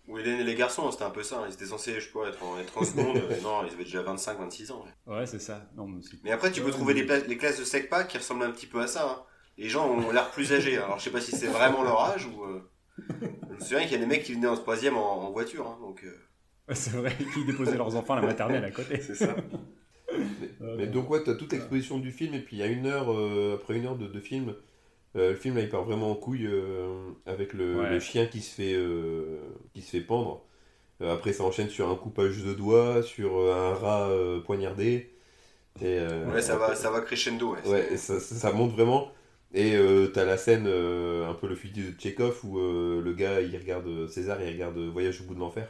[0.07, 1.43] Ou Hélène et les garçons, c'était un peu ça.
[1.49, 3.17] Ils étaient censés, je sais pas, être en, être en seconde.
[3.43, 4.85] non, ils avaient déjà 25, 26 ans.
[5.09, 5.69] Ouais, c'est ça.
[5.77, 8.53] Non, mais, mais, après, tu peux trouver des les classes de SECPA qui ressemblent un
[8.53, 9.11] petit peu à ça.
[9.11, 9.23] Hein.
[9.59, 10.79] Les gens ont l'air plus âgés.
[10.79, 12.45] Alors, je sais pas si c'est vraiment leur âge ou.
[12.45, 12.63] Euh...
[13.11, 15.67] Je me souviens qu'il y a des mecs qui venaient en troisième en, en voiture.
[15.67, 16.75] Hein, donc, euh...
[16.75, 19.01] C'est vrai, qui déposaient leurs enfants à la maternelle à côté.
[19.01, 19.35] c'est ça.
[20.61, 23.13] Mais, donc, ouais, t'as toute l'exposition du film, et puis il y a une heure,
[23.13, 24.55] euh, après une heure de, de film,
[25.17, 28.41] euh, le film là, il part vraiment en couille euh, avec le, le, chien qui
[28.41, 28.77] se fait,
[29.75, 30.45] qui se fait pendre.
[31.03, 35.11] Euh, après, ça enchaîne sur un coupage de doigts, sur euh, un rat euh, poignardé.
[35.81, 35.99] Et,
[36.33, 37.55] ouais, ça va, ça va crescendo.
[37.55, 39.11] Ouais, ouais ça, ça, monte vraiment.
[39.55, 39.77] Et
[40.13, 44.41] t'as la scène, un peu le fusil de Tchekhov, où le gars, il regarde César,
[44.43, 45.69] il regarde Voyage au bout de l'enfer.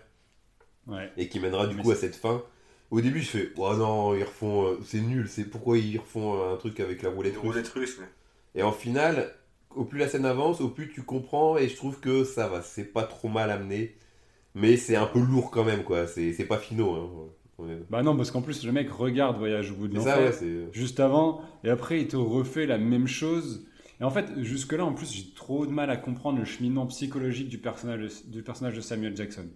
[0.89, 1.11] Ouais.
[1.17, 2.43] Et qui mènera du coup à cette fin.
[2.91, 6.57] Au début, je fais, oh non, ils refont, c'est nul, c'est pourquoi ils refont un
[6.57, 7.51] truc avec la roulette russe?
[7.51, 8.09] Roulette russe, ouais.
[8.55, 9.33] Et en final,
[9.71, 12.63] au plus la scène avance, au plus tu comprends, et je trouve que ça va,
[12.63, 13.97] c'est pas trop mal amené
[14.55, 16.07] mais c'est un peu lourd quand même, quoi.
[16.07, 16.95] C'est pas finaux.
[16.95, 17.69] Hein.
[17.91, 20.33] Bah non, parce qu'en plus, le mec regarde Voyage au bout de l'enfer
[20.73, 23.67] juste avant, et après, il te refait la même chose.
[24.01, 27.49] Et en fait, jusque-là, en plus, j'ai trop de mal à comprendre le cheminement psychologique
[27.49, 29.47] du personnage, du personnage de Samuel Jackson.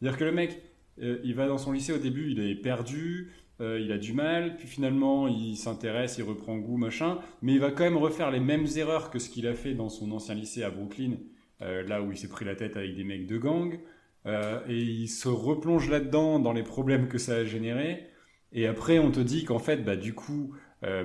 [0.00, 0.60] C'est-à-dire que le mec,
[1.00, 3.30] euh, il va dans son lycée au début, il est perdu,
[3.62, 7.60] euh, il a du mal, puis finalement il s'intéresse, il reprend goût, machin, mais il
[7.60, 10.34] va quand même refaire les mêmes erreurs que ce qu'il a fait dans son ancien
[10.34, 11.12] lycée à Brooklyn,
[11.62, 13.78] euh, là où il s'est pris la tête avec des mecs de gang,
[14.68, 18.06] et il se replonge là-dedans dans les problèmes que ça a généré,
[18.52, 20.54] et après on te dit qu'en fait, bah, du coup,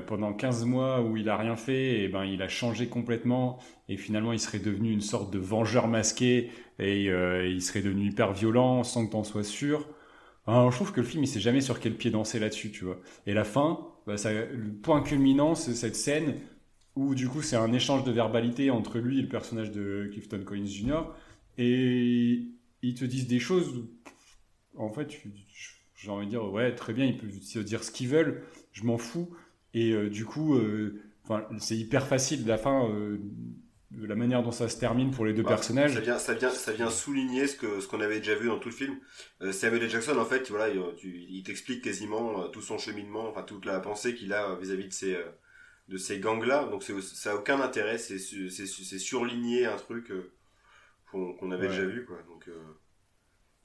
[0.06, 3.58] pendant 15 mois où il a rien fait, et ben il a changé complètement
[3.90, 8.34] et finalement il serait devenu une sorte de vengeur masqué et il serait devenu hyper
[8.34, 9.88] violent sans que t'en sois sûr.
[10.48, 12.86] Alors, je trouve que le film, il sait jamais sur quel pied danser là-dessus, tu
[12.86, 13.00] vois.
[13.26, 16.40] Et la fin, bah, le point culminant, c'est cette scène
[16.96, 20.42] où, du coup, c'est un échange de verbalité entre lui et le personnage de Clifton
[20.46, 21.02] Collins Jr.
[21.58, 22.48] Et
[22.82, 23.86] ils te disent des choses.
[24.78, 25.22] En fait,
[25.96, 28.98] j'ai envie de dire, ouais, très bien, ils peuvent dire ce qu'ils veulent, je m'en
[28.98, 29.30] fous.
[29.74, 31.02] Et euh, du coup, euh,
[31.60, 32.46] c'est hyper facile.
[32.46, 33.20] La fin, euh,
[33.92, 35.94] de la manière dont ça se termine pour les deux bah, personnages.
[35.94, 38.60] Ça vient, ça vient, ça vient souligner ce que ce qu'on avait déjà vu dans
[38.60, 38.98] tout le film.
[39.42, 39.90] Euh, Samuel L.
[39.90, 40.68] Jackson, en fait, voilà,
[41.04, 44.94] il, t'explique quasiment euh, tout son cheminement, enfin toute la pensée qu'il a vis-à-vis de
[44.94, 45.26] ces euh,
[45.88, 46.66] de ces gangs-là.
[46.66, 50.12] Donc ça a aucun intérêt, c'est c'est surligner un truc
[51.10, 52.18] qu'on avait déjà vu, quoi.
[52.28, 52.50] Donc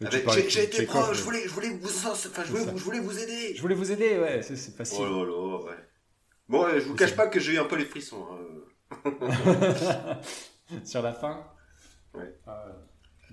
[0.00, 3.54] j'ai été proche, je voulais, je voulais vous, enfin, je voulais, je voulais vous aider.
[3.56, 4.98] Je voulais vous aider, ouais, c'est facile.
[5.00, 5.88] Oh là là, ouais.
[6.48, 8.24] Bon, je vous cache pas que j'ai eu un peu les frissons.
[8.30, 8.38] Hein.
[10.84, 11.44] Sur la fin
[12.46, 12.66] ah,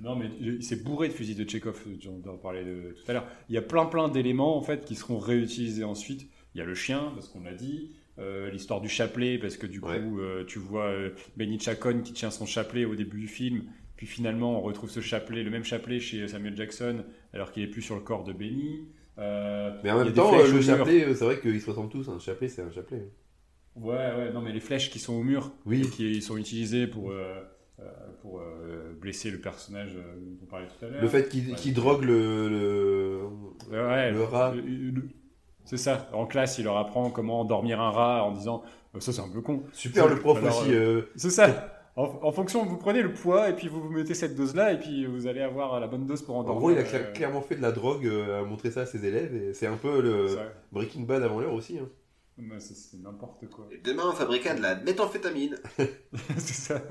[0.02, 0.30] non, mais
[0.62, 3.28] c'est bourré de fusils de Chekhov, j'en parlais de, tout à l'heure.
[3.50, 6.30] Il y a plein plein d'éléments en fait qui seront réutilisés ensuite.
[6.56, 9.68] Il y a le chien, parce qu'on l'a dit, euh, l'histoire du chapelet, parce que
[9.68, 13.28] du coup, euh, tu vois euh, Benny Chacon qui tient son chapelet au début du
[13.28, 13.64] film,
[13.98, 17.04] puis finalement, on retrouve ce chapelet, le même chapelet chez Samuel Jackson,
[17.34, 18.88] alors qu'il est plus sur le corps de Benny.
[19.18, 22.08] mais en même temps, le chapelet, c'est vrai qu'ils se ressemblent tous.
[22.08, 23.10] Un chapelet, c'est un chapelet.
[23.76, 25.90] Ouais, ouais, non, mais les flèches qui sont au mur, oui.
[25.90, 27.36] qui sont utilisées pour, euh,
[27.80, 27.84] euh,
[28.22, 31.02] pour euh, blesser le personnage dont on parlait tout à l'heure.
[31.02, 33.22] Le fait qu'il drogue le, le,
[33.72, 34.54] le rat.
[35.66, 36.10] C'est ça.
[36.14, 38.64] En classe, il leur apprend comment endormir un rat en disant
[38.98, 39.64] ça c'est un peu con.
[39.72, 40.72] Super le prof aussi.
[41.16, 41.76] C'est ça.
[41.96, 45.06] En, fonction, vous prenez le poids et puis vous vous mettez cette dose-là et puis
[45.06, 46.58] vous allez avoir la bonne dose pour endormir.
[46.58, 49.36] En gros, il a clairement fait de la drogue, à montrer ça à ses élèves
[49.36, 50.28] et c'est un peu le
[50.72, 51.78] Breaking Bad avant l'heure aussi.
[51.78, 51.88] Hein.
[52.60, 53.68] C'est n'importe quoi.
[53.72, 55.58] Et demain, on fabriquera de la méthamphétamine.
[56.38, 56.82] c'est ça.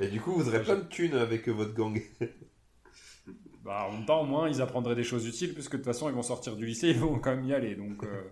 [0.00, 2.00] Et du coup, vous aurez plein de thunes avec votre gang.
[3.64, 6.08] bah, en même temps, au moins, ils apprendraient des choses utiles, puisque de toute façon,
[6.08, 7.74] ils vont sortir du lycée, ils vont quand même y aller.
[7.74, 8.22] Donc, euh,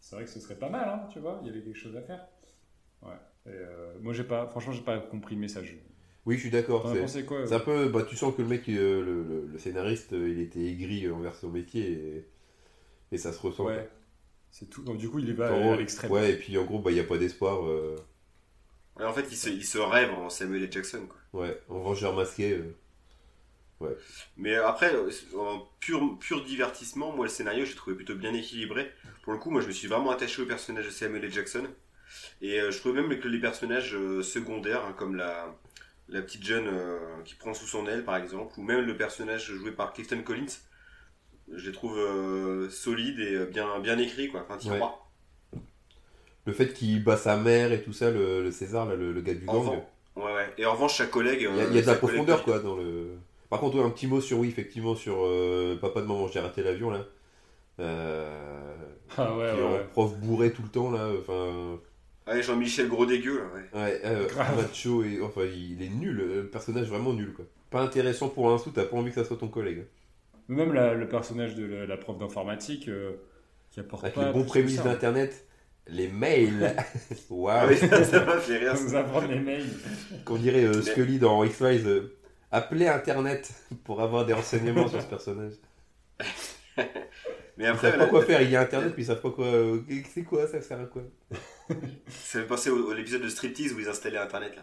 [0.00, 1.40] c'est vrai que ce serait pas mal, hein, tu vois.
[1.42, 2.26] Il y avait des choses à faire.
[3.02, 3.16] Ouais.
[3.48, 5.76] Euh, moi, j'ai pas, franchement, j'ai pas compris le message.
[6.24, 6.94] Oui, je suis d'accord.
[7.08, 10.64] C'est quoi un peu, bah, tu sens que le mec, euh, le, scénariste, il était
[10.64, 12.28] aigri envers son métier et,
[13.10, 13.66] et ça se ressent.
[13.66, 13.88] Ouais.
[14.52, 14.82] C'est tout.
[14.82, 16.10] Donc, du coup, il va à l'extrême.
[16.10, 17.66] Ouais, et puis en gros, bah, il n'y a pas d'espoir.
[17.66, 17.96] Euh.
[19.00, 20.70] en fait, il se, il se rêve en Samuel L.
[20.70, 21.08] Jackson.
[21.08, 21.40] Quoi.
[21.40, 22.52] Ouais, en vengeur masqué.
[22.52, 22.76] Euh.
[23.80, 23.96] Ouais.
[24.36, 24.94] Mais après,
[25.36, 28.92] en pur, pur divertissement, moi, le scénario, j'ai trouvé plutôt bien équilibré.
[29.22, 31.32] Pour le coup, moi, je me suis vraiment attaché au personnage de Samuel L.
[31.32, 31.66] Jackson.
[32.42, 35.56] Et euh, je trouvais même que les personnages secondaires, hein, comme la,
[36.08, 36.70] la petite jeune
[37.24, 40.58] qui prend sous son aile, par exemple, ou même le personnage joué par Clifton Collins,
[41.56, 44.46] je les trouve euh, solides et euh, bien, bien écrits, quoi.
[44.48, 44.92] Enfin,
[46.46, 49.66] Le fait qu'il bat sa mère et tout ça, le, César, le, gars du gang.
[50.16, 50.52] Ouais, ouais.
[50.58, 51.48] Et en revanche, chaque collègue.
[51.50, 53.16] Il y a, de la profondeur, quoi, dans le.
[53.50, 56.62] Par contre, un petit mot sur, oui, effectivement, sur euh, Papa de maman, j'ai raté
[56.62, 57.04] l'avion, là.
[57.78, 61.08] ah ouais, ouais, Prof bourré tout le temps, là.
[61.20, 61.78] Enfin.
[62.26, 64.00] Ouais, Jean-Michel Gros dégueu, là, ouais.
[64.04, 67.44] Ouais, macho, et, enfin, il est nul, le personnage vraiment nul, quoi.
[67.68, 69.84] Pas intéressant pour un sou, t'as pas envie que ça soit ton collègue.
[70.52, 73.12] Même le personnage de la, prof d'informatique euh,
[73.70, 75.46] qui apporte Avec les bons prémices d'Internet,
[75.88, 76.76] les mails.
[77.30, 77.76] Waouh wow.
[77.90, 78.74] Ah ça m'a fait rire.
[78.80, 79.70] nous apprendre les mails.
[80.24, 81.86] Qu'on dirait euh, Scully dans X-Files.
[81.86, 82.18] Euh,
[82.50, 83.52] appelez Internet
[83.84, 85.54] pour avoir des renseignements sur ce personnage.
[87.58, 89.30] Mais après, ils savent pas quoi faire, il y a Internet, puis ils savent pas
[89.30, 89.46] quoi.
[90.12, 91.02] c'est quoi, ça sert à quoi?
[92.08, 94.62] Ça fait penser au, l'épisode de Striptease où ils installaient Internet là.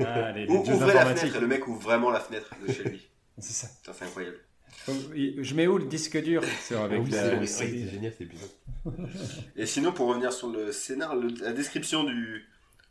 [0.00, 3.08] Ah, les, ouvrez la fenêtre et le mec ouvre vraiment la fenêtre de chez lui.
[3.38, 3.68] c'est ça.
[3.82, 4.38] C'est incroyable.
[4.86, 8.50] Je mets où le disque dur avec ah C'est génial cet épisode.
[9.56, 12.44] Et sinon, pour revenir sur le scénar, la description du.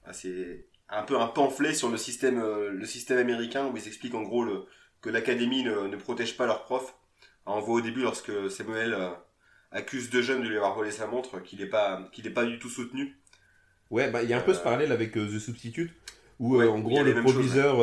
[0.06, 3.88] Ah, c'est un peu un pamphlet sur le système, euh, le système américain où ils
[3.88, 4.66] expliquent en gros le,
[5.02, 6.96] que l'académie ne, protège pas leurs profs.
[7.46, 9.10] on voit au début lorsque Samuel euh,
[9.72, 12.46] accuse deux jeunes de lui avoir volé sa montre qu'il n'est pas, qu'il est pas
[12.46, 13.18] du tout soutenu.
[13.90, 15.94] Ouais, bah il y a un peu ce euh, parallèle avec The Substitute
[16.40, 17.76] où en gros le proviseur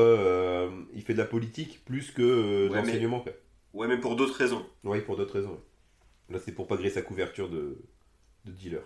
[0.93, 3.25] il fait de la politique plus que d'enseignement.
[3.25, 4.65] Ouais, mais pour d'autres raisons.
[4.85, 5.59] Oui, pour d'autres raisons.
[6.29, 7.79] Là, c'est pour pas griller sa couverture de,
[8.45, 8.83] de dealer.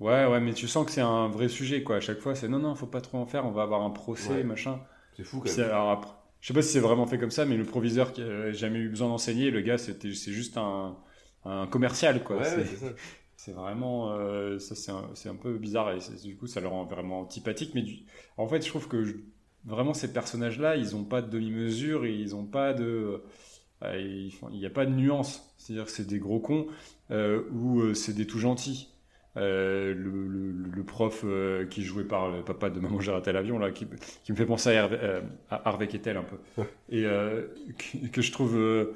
[0.00, 1.96] Ouais, ouais, mais tu sens que c'est un vrai sujet, quoi.
[1.96, 3.90] À chaque fois, c'est non, non, faut pas trop en faire, on va avoir un
[3.90, 4.44] procès, Ouais.
[4.44, 4.80] machin.
[5.16, 5.70] C'est fou quand C'est- même.
[5.70, 6.10] alors après,
[6.40, 8.78] je sais pas si c'est vraiment fait comme ça, mais le proviseur qui a jamais
[8.78, 10.96] eu besoin d'enseigner, le gars, c'était, c'est juste un,
[11.44, 12.36] un commercial, quoi.
[12.38, 12.92] Ouais, c'est, ouais, c'est ça.
[13.36, 16.60] c'est vraiment, euh, ça, c'est un, c'est un peu bizarre et c'est- du coup, ça
[16.60, 17.72] le rend vraiment antipathique.
[17.74, 18.00] Mais du-
[18.36, 19.14] en fait, je trouve que je-
[19.64, 23.24] vraiment ces personnages-là, ils ont pas de demi-mesure et ils ont pas de, euh,
[23.82, 25.54] il n'y a pas de nuance.
[25.58, 26.66] C'est-à-dire que c'est des gros cons
[27.10, 28.88] euh, ou euh, c'est des tout gentils.
[29.36, 33.32] Euh, le, le- le prof euh, qui joué par le papa de Maman j'ai raté
[33.32, 33.86] l'avion là, qui,
[34.24, 35.20] qui me fait penser à, Hervé, euh,
[35.50, 36.36] à Harvey Keitel un peu,
[36.88, 37.42] et euh,
[37.76, 38.94] que, que je trouve, euh,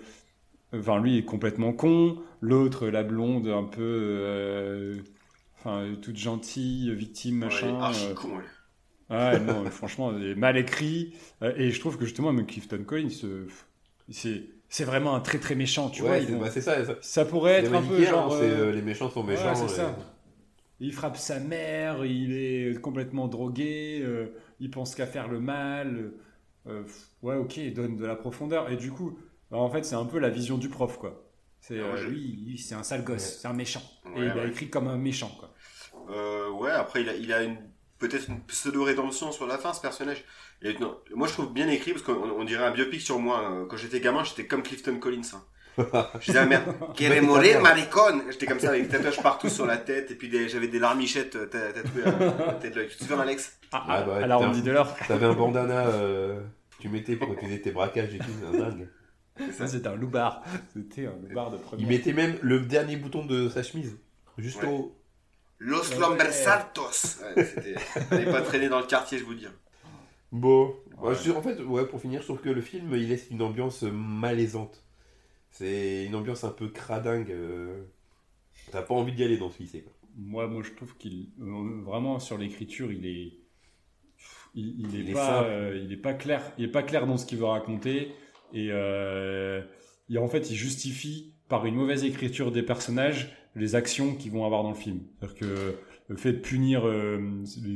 [0.75, 4.97] enfin lui est complètement con, l'autre la blonde un peu, euh,
[5.59, 7.69] enfin toute gentille, victime machin.
[7.79, 8.45] Ouais, archi euh, con, ouais.
[9.11, 11.15] ah non, franchement, il est mal écrit.
[11.43, 13.47] Euh, et je trouve que justement, même Clifton Collins, euh,
[14.11, 16.13] c'est, c'est vraiment un très très méchant, tu vois.
[16.13, 16.85] Ouais, vont- bah, c'est ça.
[16.87, 16.95] ça.
[17.03, 18.33] Ça pourrait C'est être un peu genre.
[18.33, 19.55] hein, c'est, euh, euh, les méchants sont ouais, méchants.
[19.55, 19.97] c'est et- ça.
[20.81, 24.29] Il frappe sa mère, il est complètement drogué, euh,
[24.61, 26.13] il pense qu'à faire le mal.
[26.67, 26.85] euh,
[27.23, 28.71] ouais, ok, il donne de la profondeur.
[28.71, 29.19] Et du coup,
[29.51, 31.27] bah, en fait, c'est un peu la vision du prof, quoi.
[31.61, 32.21] C'est, Ah, euh, je- lui,
[32.55, 33.37] il- c'est un sale gosse, Ouais.
[33.43, 33.83] c'est un méchant.
[34.17, 35.55] et Ouais, il a écrit comme un méchant, quoi.
[36.11, 37.57] Euh, ouais, après, il a, il a une,
[38.01, 40.25] peut-être une pseudo-rédemption sur la fin, ce personnage.
[40.63, 43.49] Et, non, moi, je trouve bien écrit, parce qu'on on dirait un biopic sur moi.
[43.53, 45.23] Euh, Quand j'étais gamin, j'étais comme Clifton Collins.
[45.35, 45.43] hein.
[46.21, 46.65] Je disais ma mère,
[46.97, 50.31] Quiere mourir, maricon J'étais comme ça, avec des tatouages partout sur la tête, et puis
[50.49, 52.89] j'avais des larmichettes euh, ta- tatouées à la tête de l'œil.
[52.89, 53.59] Tu te souviens, Alex?
[53.73, 54.95] Ah, Ah, bah ouais, alors on dit de l'or.
[55.07, 56.41] T'avais un bandana, euh,
[56.81, 58.89] tu mettais pour tu tes braquages et tout, c'est un dingue.
[59.53, 60.43] Ça, c'était un loupard.
[60.75, 61.89] C'était un loupard de Il première.
[61.89, 63.97] mettait même le dernier bouton de sa chemise.
[64.39, 64.69] Juste Ouais.
[64.69, 64.97] au.
[65.61, 65.99] Los Ouais.
[65.99, 69.47] Lambersaltos Ouais, c'était- pas traîner dans le quartier, je vous dis.
[70.33, 70.75] Bon.
[70.99, 71.11] Ouais.
[71.11, 73.43] Ouais, je- en fait, ouais, pour finir, je trouve que le film, il laisse une
[73.43, 74.83] ambiance malaisante.
[75.51, 77.31] C'est une ambiance un peu cradingue.
[77.31, 77.83] euh,
[78.73, 79.83] T'as pas envie d'y aller dans ce lycée.
[79.83, 79.93] quoi.
[80.17, 83.33] Moi, moi, je trouve qu'il euh, vraiment sur l'écriture, il est,
[84.55, 86.43] il, il est Il pas, euh, il est pas clair.
[86.59, 88.13] Il est pas clair dans ce qu'il veut raconter
[88.53, 89.63] et, euh,
[90.09, 94.45] et en fait, il justifie par une mauvaise écriture des personnages les actions qu'ils vont
[94.45, 95.01] avoir dans le film.
[95.19, 95.75] C'est-à-dire que
[96.09, 97.21] le fait de punir euh,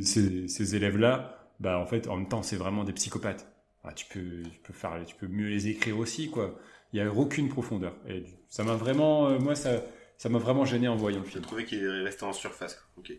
[0.02, 3.50] ces, ces élèves-là, bah en fait, en même temps, c'est vraiment des psychopathes.
[3.84, 6.58] Ah, tu peux, tu peux faire, tu peux mieux les écrire aussi, quoi.
[6.92, 7.94] Il y a aucune profondeur.
[8.08, 9.82] Et ça m'a vraiment, euh, moi, ça,
[10.16, 11.42] ça m'a vraiment gêné en voyant le J'ai film.
[11.44, 12.74] trouvé qu'il est resté en surface.
[12.76, 13.02] quoi.
[13.02, 13.12] Ok.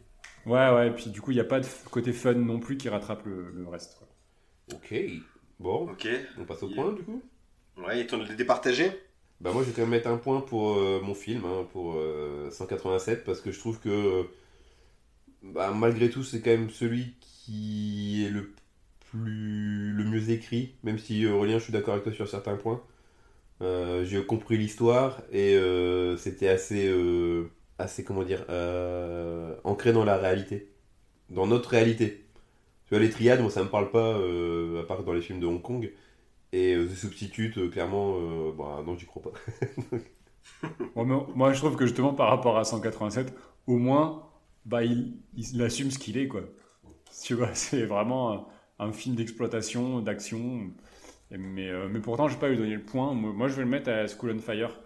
[0.45, 2.77] Ouais, ouais, et puis du coup, il n'y a pas de côté fun non plus
[2.77, 3.97] qui rattrape le, le reste.
[3.97, 4.07] quoi.
[4.75, 4.93] Ok.
[5.59, 6.07] Bon, Ok.
[6.39, 6.75] on passe au Yeah.
[6.83, 7.21] point du coup?
[7.77, 8.91] Ouais, et ton départagé
[9.45, 11.93] Bah moi je vais quand même mettre un point pour euh, mon film, hein, pour
[11.95, 14.23] euh, 187, parce que je trouve que euh,
[15.43, 18.51] bah, malgré tout c'est quand même celui qui est le
[19.11, 22.81] plus le mieux écrit, même si Aurélien je suis d'accord avec toi sur certains points.
[23.61, 30.05] Euh, J'ai compris l'histoire et euh, c'était assez, euh, assez comment dire, euh, ancré dans
[30.05, 30.69] la réalité,
[31.29, 32.25] dans notre réalité.
[32.87, 35.39] Tu vois les triades, moi ça me parle pas, euh, à part dans les films
[35.41, 35.91] de Hong Kong.
[36.55, 39.97] Et euh, The Substitute, euh, clairement, euh, bah, non, j'y crois pas.
[40.95, 43.33] Bon, moi, je trouve que justement, par rapport à 187,
[43.67, 44.23] au moins,
[44.63, 46.41] bah, il, il assume ce qu'il est, quoi.
[47.23, 48.47] Tu vois, c'est vraiment
[48.79, 50.71] un, film d'exploitation, d'action.
[51.31, 53.13] Mais, euh, mais pourtant, je vais pas lui donner le point.
[53.13, 54.79] Moi, je vais le mettre à School on Fire.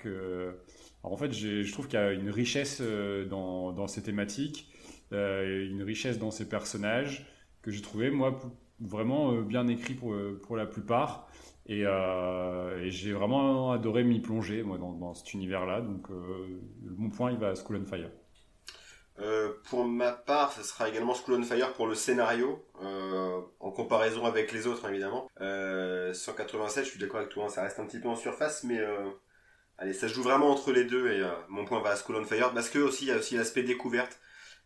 [1.04, 4.70] Alors, en fait, je trouve qu'il y a une richesse euh, dans, dans ces thématiques,
[5.14, 7.26] euh, une richesse dans ces personnages
[7.62, 8.40] que j'ai trouvé, moi,
[8.80, 11.30] vraiment euh, bien écrit pour, pour la plupart.
[11.70, 15.82] Et, euh, et j'ai vraiment adoré m'y plonger, moi, dans, cet univers-là.
[15.82, 16.60] Donc, euh,
[16.98, 18.10] mon point, il va à School on Fire.
[19.20, 23.70] Euh, pour ma part, ce sera également School on Fire pour le scénario, euh, en
[23.70, 25.30] comparaison avec les autres, hein, évidemment.
[25.42, 28.64] Euh, 187, je suis d'accord avec toi, hein, ça reste un petit peu en surface,
[28.64, 29.08] mais euh,
[29.78, 32.26] allez, ça joue vraiment entre les deux, et euh, mon point va à School on
[32.26, 34.20] Fire, parce que aussi, il y a aussi l'aspect découverte,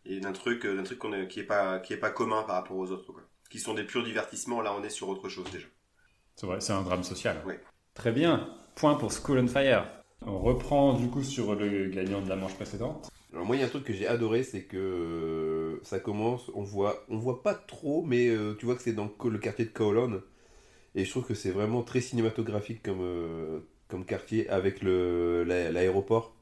[0.06, 3.12] et d'un truc, euh, d'un truc qui est pas, pas commun par rapport aux autres,
[3.12, 3.22] quoi.
[3.50, 5.66] Qui sont des purs divertissements, là on est sur autre chose déjà.
[6.36, 7.36] C'est vrai, c'est un drame social.
[7.94, 8.48] Très bien.
[8.74, 9.86] Point pour School on Fire.
[10.26, 13.10] On reprend du coup sur le gagnant de la manche précédente.
[13.32, 16.50] Alors moi, il y a un truc que j'ai adoré, c'est que euh, ça commence,
[16.54, 19.64] on voit, on voit pas trop, mais euh, tu vois que c'est dans le quartier
[19.64, 20.22] de Kowloon,
[20.94, 23.58] et je trouve que c'est vraiment très cinématographique comme, euh,
[23.88, 26.32] comme quartier avec l'aéroport.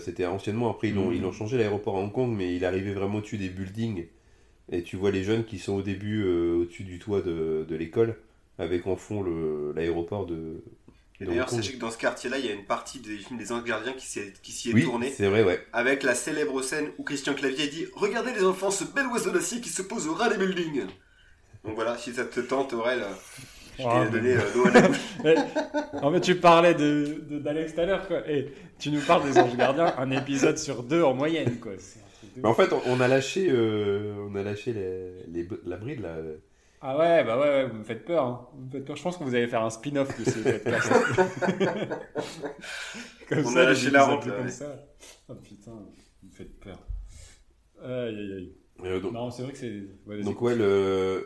[0.00, 2.94] C'était anciennement, après ils l'ont ils l'ont changé l'aéroport à Hong Kong, mais il arrivait
[2.94, 4.06] vraiment au-dessus des buildings,
[4.70, 7.76] et tu vois les jeunes qui sont au début euh, au-dessus du toit de, de
[7.76, 8.16] l'école,
[8.58, 9.24] avec en fond
[9.74, 10.62] l'aéroport de,
[11.20, 13.64] d'ailleurs, sachez que dans ce quartier-là, il y a une partie des films des Anges
[13.64, 15.10] Gardiens qui s'y est, qui s'y est Oui, tournée.
[15.10, 15.60] c'est vrai, ouais.
[15.72, 19.60] avec la célèbre scène où Christian Clavier dit Regardez les enfants, ce bel oiseau d'acier
[19.60, 20.86] qui se pose au ras des buildings.
[21.64, 23.12] Donc voilà, si ça te tente, Aurel, euh,
[23.78, 24.98] Je t'ai donné l'eau à la bouche.
[26.02, 28.28] en fait, tu parlais de, d'Alex tout à l'heure, quoi.
[28.30, 31.72] Et tu nous parles des Anges Gardiens, un épisode sur deux en moyenne, quoi.
[32.36, 36.16] Mais en fait, on a lâché, on a lâché les, la bride, là.
[36.80, 38.24] Ah ouais, bah ouais, ouais, vous me faites peur.
[38.24, 38.48] Hein.
[38.54, 38.96] Vous me faites peur.
[38.96, 40.88] Je pense que vous allez faire un spin-off de ce podcast.
[43.28, 44.24] comme on ça, a lâché la route.
[44.24, 44.76] Comme ça.
[45.28, 46.78] Oh putain, vous me faites peur.
[47.82, 48.54] Aïe, aïe, aïe.
[48.84, 50.22] Euh, donc, non, c'est vrai que c'est.
[50.22, 50.54] donc ouais,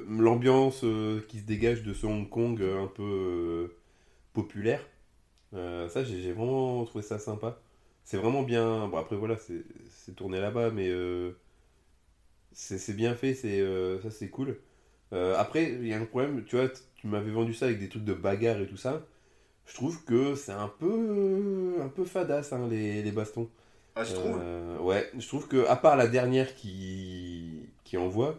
[0.08, 3.74] l'ambiance euh, qui se dégage de ce Hong Kong euh, un peu
[4.32, 4.86] populaire,
[5.52, 7.60] ça j'ai vraiment trouvé ça sympa.
[8.04, 8.88] C'est vraiment bien.
[8.88, 10.90] Bon après voilà, c'est tourné là-bas, mais
[12.52, 14.56] c'est bien fait, ça c'est cool.
[15.12, 18.04] Après il y a un problème, tu vois, tu m'avais vendu ça avec des trucs
[18.04, 19.02] de bagarre et tout ça.
[19.66, 23.48] Je trouve que c'est un peu un peu fadasse hein, les, les bastons.
[23.96, 28.38] Ah, je trouve euh, Ouais, je trouve que, à part la dernière qui, qui envoie,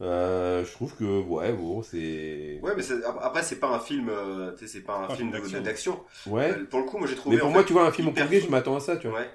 [0.00, 2.60] euh, je trouve que, ouais, bon, c'est.
[2.62, 2.82] Ouais, mais
[3.22, 5.30] après, c'est pas un film, euh, tu sais, c'est pas un film
[5.62, 6.00] d'action.
[6.26, 6.54] Ouais.
[6.70, 7.36] pour le coup, moi j'ai trouvé.
[7.36, 9.20] Mais pour moi, tu vois, un film hongkongais, je m'attends à ça, tu vois.
[9.20, 9.30] Ouais.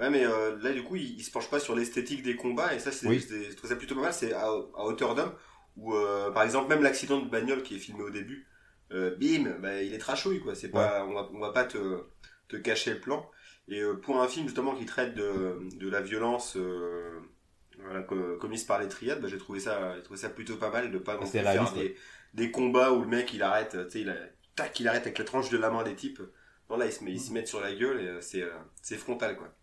[0.00, 2.92] Ouais, mais là, du coup, il, se penche pas sur l'esthétique des combats, et ça,
[2.92, 5.32] c'est, je trouve ça plutôt pas mal, c'est à, hauteur d'homme,
[5.76, 5.92] où,
[6.34, 8.46] par exemple, même l'accident de bagnole qui est filmé au début,
[8.90, 10.54] bim, bah, il est trashouille, quoi.
[10.54, 12.04] C'est pas, on va, on va pas te,
[12.48, 13.28] te cacher le plan.
[13.68, 17.20] Et euh, pour un film justement qui traite de, de la violence euh,
[17.78, 20.98] voilà, commise par les triades, bah, j'ai trouvé ça, trouvé ça plutôt pas mal de
[20.98, 21.96] pas non faire des,
[22.34, 25.24] des, combats où le mec il arrête, tu sais, il, tac, il arrête avec la
[25.24, 26.20] tranche de la main des types.
[26.70, 28.44] Non là, ils se, met, ils se mettent sur la gueule et euh, c'est,
[28.82, 29.54] c'est frontal quoi.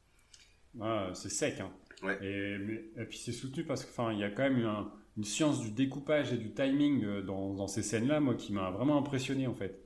[0.82, 1.60] Ah, c'est sec.
[1.60, 1.72] Hein.
[2.04, 2.18] Ouais.
[2.22, 4.90] Et, et, puis c'est soutenu parce qu'il y a quand même
[5.20, 8.98] une science du découpage et du timing dans, dans ces scènes-là, moi, qui m'a vraiment
[8.98, 9.78] impressionné en fait.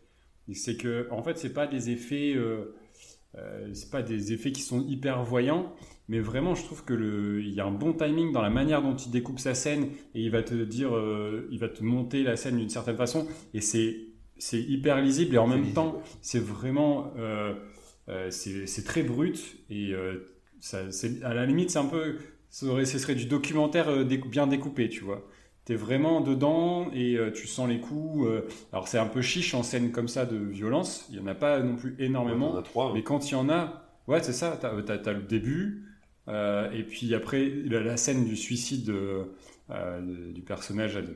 [0.53, 2.35] C'est que, en fait, c'est pas des effets.
[2.35, 5.73] Euh, c'est pas des effets qui sont hyper voyants,
[6.07, 8.83] mais vraiment, je trouve que le, il y a un bon timing dans la manière
[8.83, 12.21] dont il découpe sa scène et il va te dire, euh, il va te monter
[12.21, 13.97] la scène d'une certaine façon et c'est
[14.37, 17.55] c'est hyper lisible et en même temps, c'est vraiment euh,
[18.09, 19.93] euh c'est très brut et
[20.59, 20.81] ça,
[21.23, 22.17] à la limite, c'est un peu,
[22.53, 25.27] ce serait du documentaire bien découpé, tu vois.
[25.65, 28.27] T'es vraiment dedans et euh, tu sens les coups.
[28.27, 31.07] Euh, alors c'est un peu chiche en scène comme ça de violence.
[31.09, 32.61] Il y en a pas non plus énormément.
[32.63, 34.57] trois, Mais quand il y en a, ouais c'est ça.
[34.59, 35.85] T'as as, as, le début
[36.27, 38.91] euh, et puis après la, scène du suicide
[39.71, 41.15] du personnage de,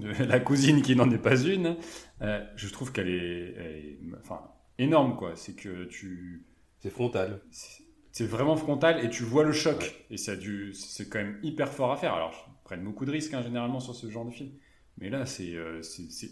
[0.00, 1.76] de, la cousine qui n'en est pas une.
[2.20, 4.42] je trouve qu'elle est, enfin
[4.78, 5.32] énorme quoi.
[5.34, 6.46] C'est que tu.
[6.78, 7.40] C'est frontal.
[7.50, 7.79] C'est
[8.20, 10.32] vraiment frontal et tu vois le choc et ça
[10.72, 12.14] c'est quand même hyper fort à faire.
[12.14, 14.50] Alors prennent beaucoup de risques hein, généralement sur ce genre de film.
[14.98, 15.80] Mais là, c'est euh,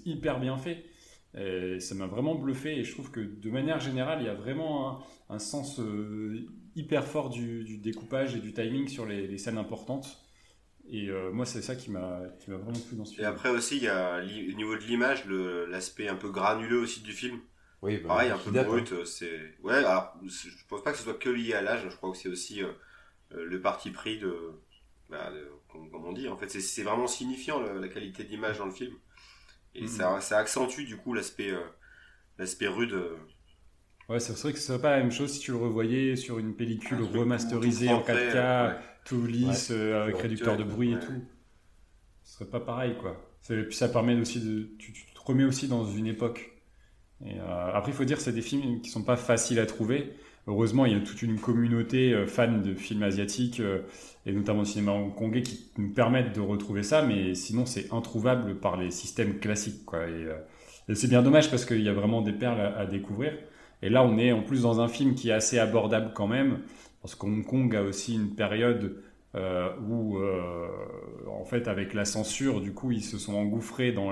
[0.05, 0.85] hyper bien fait.
[1.37, 4.35] Et ça m'a vraiment bluffé et je trouve que de manière générale, il y a
[4.35, 10.25] vraiment un, sens euh, hyper fort du, découpage et du timing sur les, scènes importantes.
[10.91, 13.25] Et euh, moi, c'est ça qui m'a vraiment plu dans ce film.
[13.25, 17.03] Et après aussi, il y a au niveau de l'image, l'aspect un peu granuleux aussi
[17.03, 17.39] du film.
[17.83, 18.93] Oui, bah, Pareil, un peu brut.
[18.93, 19.03] Hein.
[19.05, 19.75] C'est ouais.
[19.75, 21.87] Alors, je pense pas que ce soit que lié à l'âge.
[21.89, 22.63] Je crois que c'est aussi
[23.31, 24.53] le parti pris de
[25.11, 25.33] bah,
[25.69, 28.95] comme, on dit, en fait, c'est vraiment signifiant la qualité d'image dans le film.
[29.75, 29.89] Et mhm.
[29.89, 31.61] ça, ça, accentue du coup l'aspect euh,
[32.39, 32.93] l'aspect rude.
[32.93, 33.17] Euh.
[34.09, 36.39] Ouais, c'est vrai que ce serait pas la même chose si tu le revoyais sur
[36.39, 41.23] une pellicule remasterisée en 4K, tout lisse, euh, avec réducteur de bruit et tout.
[42.25, 43.23] Ce serait pas pareil, quoi.
[43.51, 44.71] Et puis ça permet aussi de.
[44.79, 46.53] Tu, te remets aussi dans une époque.
[47.25, 47.39] Et
[47.75, 50.15] après, il faut dire, c'est des films qui sont pas faciles à trouver.
[50.49, 53.83] Heureusement, il y a toute une communauté euh, fan de films asiatiques euh,
[54.25, 58.55] et notamment du cinéma hongkongais qui nous permettent de retrouver ça, mais sinon c'est introuvable
[58.59, 59.85] par les systèmes classiques.
[59.85, 60.07] Quoi.
[60.09, 63.35] Et, euh, c'est bien dommage parce qu'il y a vraiment des perles à, découvrir.
[63.83, 66.61] Et là, on est en plus dans un film qui est assez abordable quand même,
[67.03, 68.97] parce qu'Hong Kong a aussi une période
[69.35, 70.19] où,
[71.29, 74.11] en fait, avec la censure, du coup, ils se sont engouffrés dans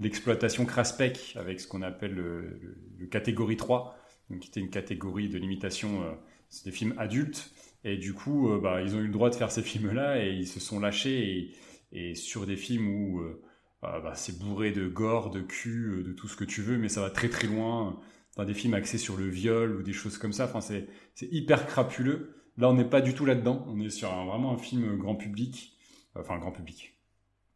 [0.00, 3.96] l'exploitation craspec avec ce qu'on appelle le, catégorie 3
[4.40, 6.12] qui était une catégorie de limitation, euh,
[6.50, 7.50] c'est des films adultes.
[7.84, 10.32] Et du coup, euh, bah, ils ont eu le droit de faire ces films-là et
[10.32, 11.54] ils se sont lâchés.
[11.92, 13.42] Et, sur des films où euh,
[13.80, 17.00] bah, c'est bourré de gore, de cul, de tout ce que tu veux, mais ça
[17.00, 17.98] va très très loin.
[18.36, 20.44] Dans des films axés sur le viol ou des choses comme ça.
[20.44, 20.86] Enfin, c'est,
[21.22, 22.34] hyper crapuleux.
[22.58, 23.64] Là, on n'est pas du tout là-dedans.
[23.68, 25.78] On est sur vraiment un film grand public.
[26.14, 26.98] Enfin, grand public.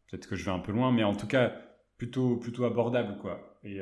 [0.08, 1.54] Peut-être que je vais un peu loin, mais en tout cas,
[2.02, 3.58] plutôt, plutôt abordable, quoi.
[3.64, 3.80] Et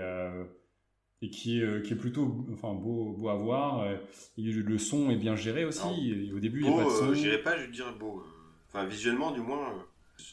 [1.23, 3.81] et qui est, euh, qui est plutôt enfin, beau, beau à voir.
[3.81, 3.97] Euh,
[4.37, 6.33] le son est bien géré aussi.
[6.35, 7.09] au début, il n'y a pas de son.
[7.11, 8.23] Euh, je dirais pas, je dirais beau.
[8.69, 9.75] Enfin, visuellement, du moins.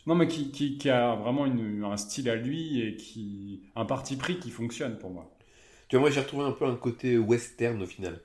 [0.06, 3.86] Non, mais qui, qui, qui a vraiment une, un style à lui et qui un
[3.86, 5.32] parti pris qui fonctionne pour moi.
[5.88, 8.20] Tu vois, moi j'ai retrouvé un peu un côté western au final.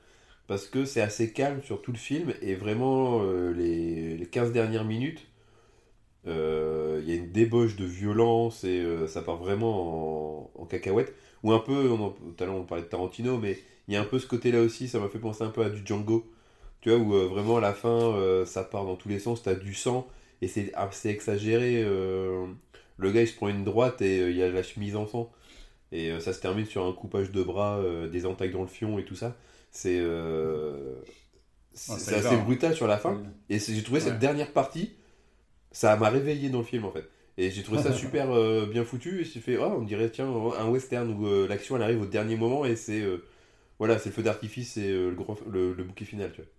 [0.48, 4.84] Parce que c'est assez calme sur tout le film et vraiment les, les 15 dernières
[4.84, 5.24] minutes,
[6.26, 11.14] euh, il y a une débauche de violence et euh, ça part vraiment en, cacahuète.
[11.42, 13.58] Ou un peu, on tout à l'heure on parlait de Tarantino, mais
[13.88, 15.70] il y a un peu ce côté-là aussi, ça m'a fait penser un peu à
[15.70, 16.24] du Django.
[16.80, 19.74] Tu vois, où vraiment à la fin, ça part dans tous les sens, t'as du
[19.74, 20.08] sang
[20.40, 21.82] et c'est assez exagéré.
[21.82, 25.30] le gars il se prend une droite et il y a la chemise en sang.
[25.92, 29.04] Et ça se termine sur un coupage de bras, des entailles dans le fion et
[29.04, 29.36] tout ça.
[29.70, 30.00] C'est
[31.74, 33.22] c'est assez brutal sur la fin.
[33.48, 34.92] Et j'ai trouvé cette dernière partie,
[35.72, 37.08] ça m'a réveillé dans le film en fait.
[37.38, 39.20] Et j'ai trouvé ça super euh, bien foutu.
[39.20, 42.06] Et j'ai fait, oh, on dirait, tiens, un western où euh, l'action elle arrive au
[42.06, 43.24] dernier moment et c'est euh,
[43.78, 45.16] voilà, c'est le feu d'artifice et le,
[45.50, 46.30] le, bouquet final.
[46.32, 46.50] Tu vois.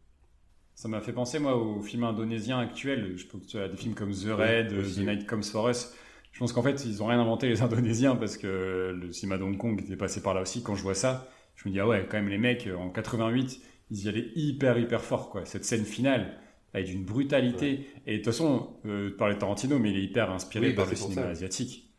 [0.76, 3.14] Ça m'a fait penser moi aux films indonésiens actuels.
[3.16, 5.94] Je pense as des films comme The Raid, The Night Comes For Us.
[6.34, 9.44] Je pense qu'en fait, ils ont rien inventé les Indonésiens parce que le cinéma de
[9.44, 10.64] Hong Kong était passé par là aussi.
[10.64, 13.62] Quand je vois ça, je me dis, ah ouais, quand même, les mecs, en 88,
[13.92, 15.46] ils y allaient hyper, hyper fort, quoi.
[15.46, 16.36] Cette scène finale,
[16.74, 17.88] avec une brutalité.
[18.06, 20.86] Et de toute façon, euh, tu parlais de Tarantino, mais il est hyper inspiré par
[20.86, 21.92] bah, le cinéma asiatique.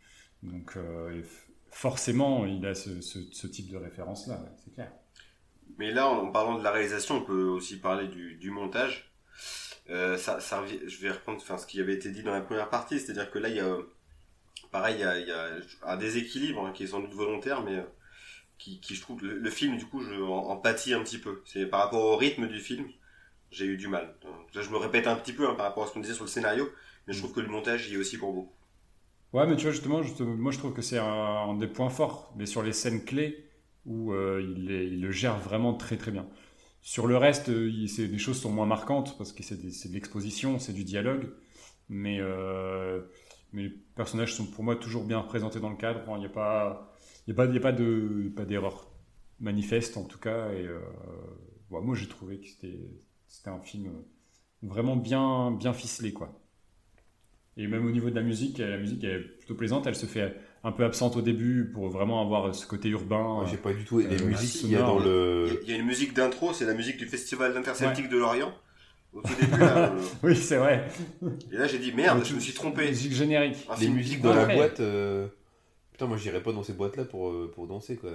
[0.42, 1.22] Donc, euh,
[1.70, 4.92] forcément, il a ce, type de référence-là, c'est clair.
[5.78, 9.10] Mais là, en parlant de la réalisation, on peut aussi parler du, montage.
[9.90, 10.38] Euh, ça,
[10.86, 13.38] je vais reprendre enfin, ce qui avait été dit dans la première partie, c'est-à-dire que
[13.38, 13.76] là, il y a,
[14.70, 15.48] pareil, il y a,
[15.86, 17.84] un déséquilibre hein, qui est sans doute volontaire, mais
[18.58, 21.42] qui, je trouve le, film du coup je en, pâtis un petit peu.
[21.44, 22.86] C'est par rapport au rythme du film,
[23.54, 24.14] j'ai eu du mal.
[24.54, 26.24] Là, je me répète un petit peu hein, par rapport à ce qu'on disait sur
[26.24, 26.68] le scénario,
[27.06, 28.52] mais je trouve que le montage y est aussi pour beaucoup.
[29.32, 32.46] Ouais, mais tu vois justement, moi je trouve que c'est un, des points forts, mais
[32.46, 33.48] sur les scènes clés
[33.84, 36.26] où euh, il, le gère vraiment très très bien.
[36.82, 40.58] Sur le reste, euh, il, des choses sont moins marquantes parce que c'est de l'exposition,
[40.58, 41.30] c'est du dialogue,
[41.88, 43.02] mais euh,
[43.52, 46.00] mais les personnages sont pour moi toujours bien représentés dans le cadre.
[46.14, 46.94] Il n'y a pas
[47.26, 48.94] il a, pas, a pas de pas d'erreur
[49.40, 50.52] manifeste en tout cas.
[50.52, 50.80] Et euh,
[51.70, 52.78] moi j'ai trouvé que c'était,
[53.34, 53.90] c'était un film
[54.62, 56.32] vraiment bien, bien ficelé quoi.
[57.56, 59.86] Et même au niveau de la musique, la musique est plutôt plaisante.
[59.86, 63.44] Elle se fait un peu absente au début pour vraiment avoir ce côté urbain.
[63.46, 65.60] j'ai pas du tout les euh, musiques qu'il y a dans le.
[65.62, 68.52] Il y a une musique d'intro, c'est la musique du Festival d'interceltique de Lorient.
[69.12, 70.88] Au tout début, là, euh, oui, c'est vrai.
[71.52, 72.88] Et là, j'ai dit merde, je me suis trompé.
[72.88, 73.68] Musique générique.
[73.80, 74.80] les musiques dans la boîte.
[75.92, 78.10] Putain, moi j'irais pas dans ces boîtes-là pour, euh, pour danser quoi.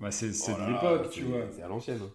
[0.00, 1.42] Bah, c'est oh de l'époque, tu vois.
[1.54, 1.98] C'est à l'ancienne.
[2.02, 2.10] Hein.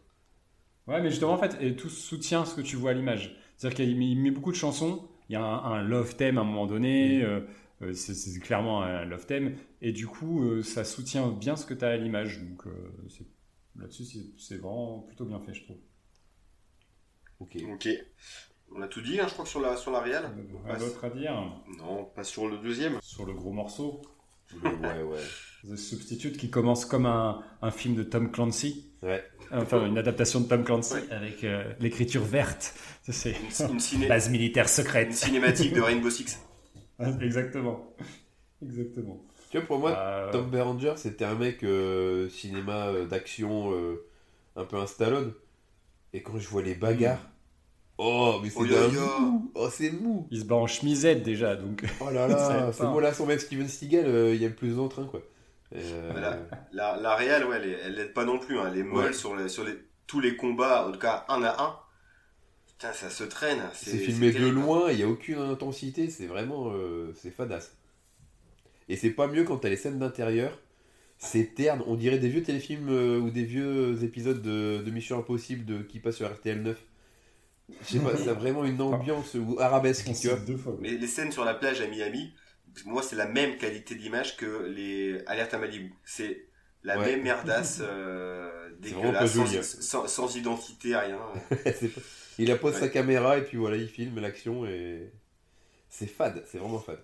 [0.88, 3.38] Ouais, mais justement, en fait, et tout soutient ce que tu vois à l'image.
[3.58, 6.68] C'est-à-dire qu'il met beaucoup de chansons, il y a un, love theme à un moment
[6.68, 7.42] donné, euh,
[7.82, 11.86] euh, c'est clairement un love theme, et du coup, ça soutient bien ce que tu
[11.86, 12.42] as à l'image.
[12.42, 12.66] Donc
[13.78, 14.04] là-dessus,
[14.38, 15.78] c'est vraiment plutôt bien fait, je trouve.
[17.40, 17.58] Ok.
[17.72, 17.90] Ok.
[18.76, 20.26] On a tout dit, hein, je crois, sur la, sur la réal.
[20.66, 23.00] Rien d'autre à dire Non, pas sur le deuxième.
[23.02, 24.02] Sur le gros morceau
[24.64, 25.20] ouais, ouais.
[25.70, 28.93] The Substitute qui commence comme un, un film de Tom Clancy.
[29.04, 29.24] Ouais.
[29.52, 32.74] Enfin, une adaptation de Tom Clancy avec euh, l'écriture verte.
[33.10, 33.36] C'est
[33.94, 35.10] une, base militaire secrète.
[35.10, 36.40] Une cinématique de Rainbow Six.
[37.22, 37.94] Exactement.
[38.62, 39.22] Exactement.
[39.52, 43.74] Tu vois, pour moi, euh, Tom Berenger, c'était un mec euh, cinéma d'action
[44.56, 45.34] un peu un Stallone.
[46.14, 47.34] Et quand je vois les bagarres,
[47.98, 49.52] Oh, mais c'est mou.
[49.54, 50.28] Oh, c'est mou.
[50.32, 51.84] Il se bat en chemisette déjà, donc.
[52.02, 54.80] Oh là là, c'est là, son mec Steven Seagal, euh, il y a le plus
[54.80, 55.22] en train, quoi.
[55.76, 56.40] Euh...
[56.72, 58.60] La, la, réelle, ouais, elle, l'aide pas non plus.
[58.60, 58.70] Hein.
[58.72, 59.74] Elle est molle sur, les, sur les,
[60.08, 61.80] tous les combats, en tout cas un à un.
[62.68, 63.62] Putain, ça se traîne.
[63.74, 66.72] C'est filmé de loin, il n'y a aucune intensité, c'est vraiment.
[66.72, 67.76] Euh, c'est fadasse.
[68.90, 70.60] Et c'est pas mieux quand t'as les scènes d'intérieur.
[71.18, 75.18] C'est terne, on dirait des vieux téléfilms euh, ou des vieux épisodes de, de Mission
[75.20, 76.78] Impossible de, qui passent sur RTL 9.
[77.70, 80.12] Je sais pas, ça a vraiment une ambiance arabesque.
[80.20, 80.78] Tu vois.
[80.82, 82.34] Mais les scènes sur la plage à Miami,
[82.86, 85.94] moi, c'est la même qualité d'image que les alertes à Malibu.
[86.04, 86.48] C'est
[86.84, 91.20] la même merdasse euh, dégueulasse, sans, sans, identité, rien.
[92.38, 95.12] il appose sa caméra et puis voilà, il filme l'action et
[95.90, 97.04] c'est fade, c'est vraiment fade.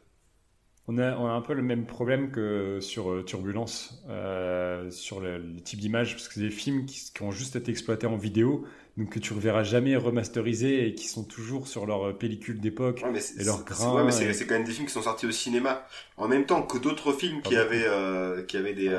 [0.87, 5.19] On a, on a, un peu le même problème que sur euh, Turbulence, euh, sur
[5.19, 8.17] le, type d'image, parce que c'est des films qui, qui, ont juste été exploités en
[8.17, 8.65] vidéo,
[8.99, 13.01] donc que tu reverras jamais remasterisés et qui sont toujours sur leur euh, pellicule d'époque
[13.37, 13.95] et leur grain.
[13.95, 16.63] Ouais, mais c'est quand même des films qui sont sortis au cinéma en même temps
[16.63, 18.89] que d'autres films qui avaient euh, qui avaient des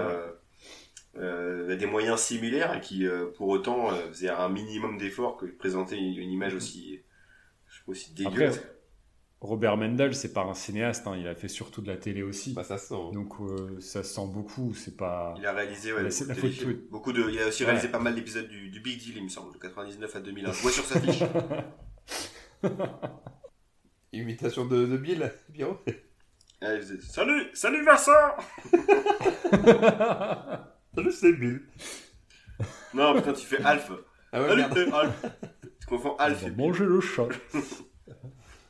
[1.17, 3.07] euh, des moyens similaires et qui
[3.37, 7.01] pour autant faisaient un minimum d'efforts que de présenter une, image aussi
[7.87, 8.61] aussi dégueulasse.
[9.41, 12.53] Robert Mendel, c'est pas un cinéaste, hein, il a fait surtout de la télé aussi.
[12.53, 12.95] Bah, ça sent.
[13.15, 15.35] Donc euh, ça sent beaucoup, c'est pas.
[15.39, 16.07] Il a réalisé, ouais,
[16.91, 19.55] beaucoup, de, il a aussi réalisé pas mal d'épisodes du, Big Deal, il me semble,
[19.55, 20.53] de 99 à 2001.
[20.53, 21.23] Je vois sur sa fiche.
[24.13, 25.79] Imitation de, de Bill, Pierrot.
[27.01, 28.11] Salut, salut Vincent.
[30.95, 31.63] salut c'est Bill.
[32.93, 33.91] Non, putain, tu fais Alf.
[34.33, 35.25] Ah ouais, salut, Alf.
[35.81, 36.45] Tu confonds Alf.
[36.55, 37.29] Manger le chat.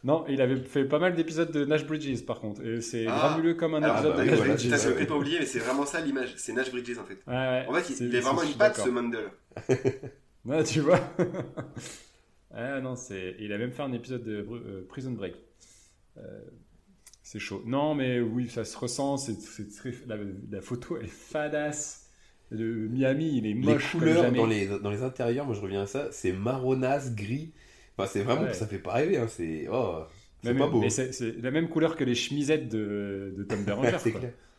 [0.02, 2.64] Non, il avait fait pas mal d'épisodes de Nash Bridges par contre.
[2.64, 3.38] Et c'est Ah.
[3.58, 4.70] comme un Alors, épisode bah de oui, Nash voilà, Bridges.
[4.70, 4.90] T'as ouais.
[4.92, 6.32] complètement oublié, mais c'est vraiment ça l'image.
[6.36, 7.18] C'est Nash Bridges en fait.
[7.26, 7.66] Ouais.
[7.68, 9.24] En fait, il- est vraiment une patte ce Mandel.
[10.46, 10.98] Ouais, tu vois.
[12.54, 13.36] ah non, c'est.
[13.40, 15.34] Il a même fait un épisode de Bru- euh, Prison Break.
[16.16, 16.40] Euh,
[17.22, 17.62] c'est chaud.
[17.66, 19.16] Non, mais oui, ça se ressent.
[19.18, 19.36] C'est,
[19.76, 19.92] très...
[20.06, 20.16] la,
[20.50, 22.08] la photo, elle est fadasse.
[22.50, 24.38] Le Miami, il est Les moche comme couleurs jamais.
[24.38, 27.52] dans les, dans les intérieurs, moi je reviens à ça, c'est marronasse, gris.
[28.02, 28.54] Enfin, c'est vraiment, Ouais.
[28.54, 29.26] ça fait pas rêver, hein.
[29.28, 30.02] c'est oh,
[30.42, 30.80] pas beau.
[30.80, 33.96] Mais c'est, la même couleur que les chemisettes de, de Tom Berenger.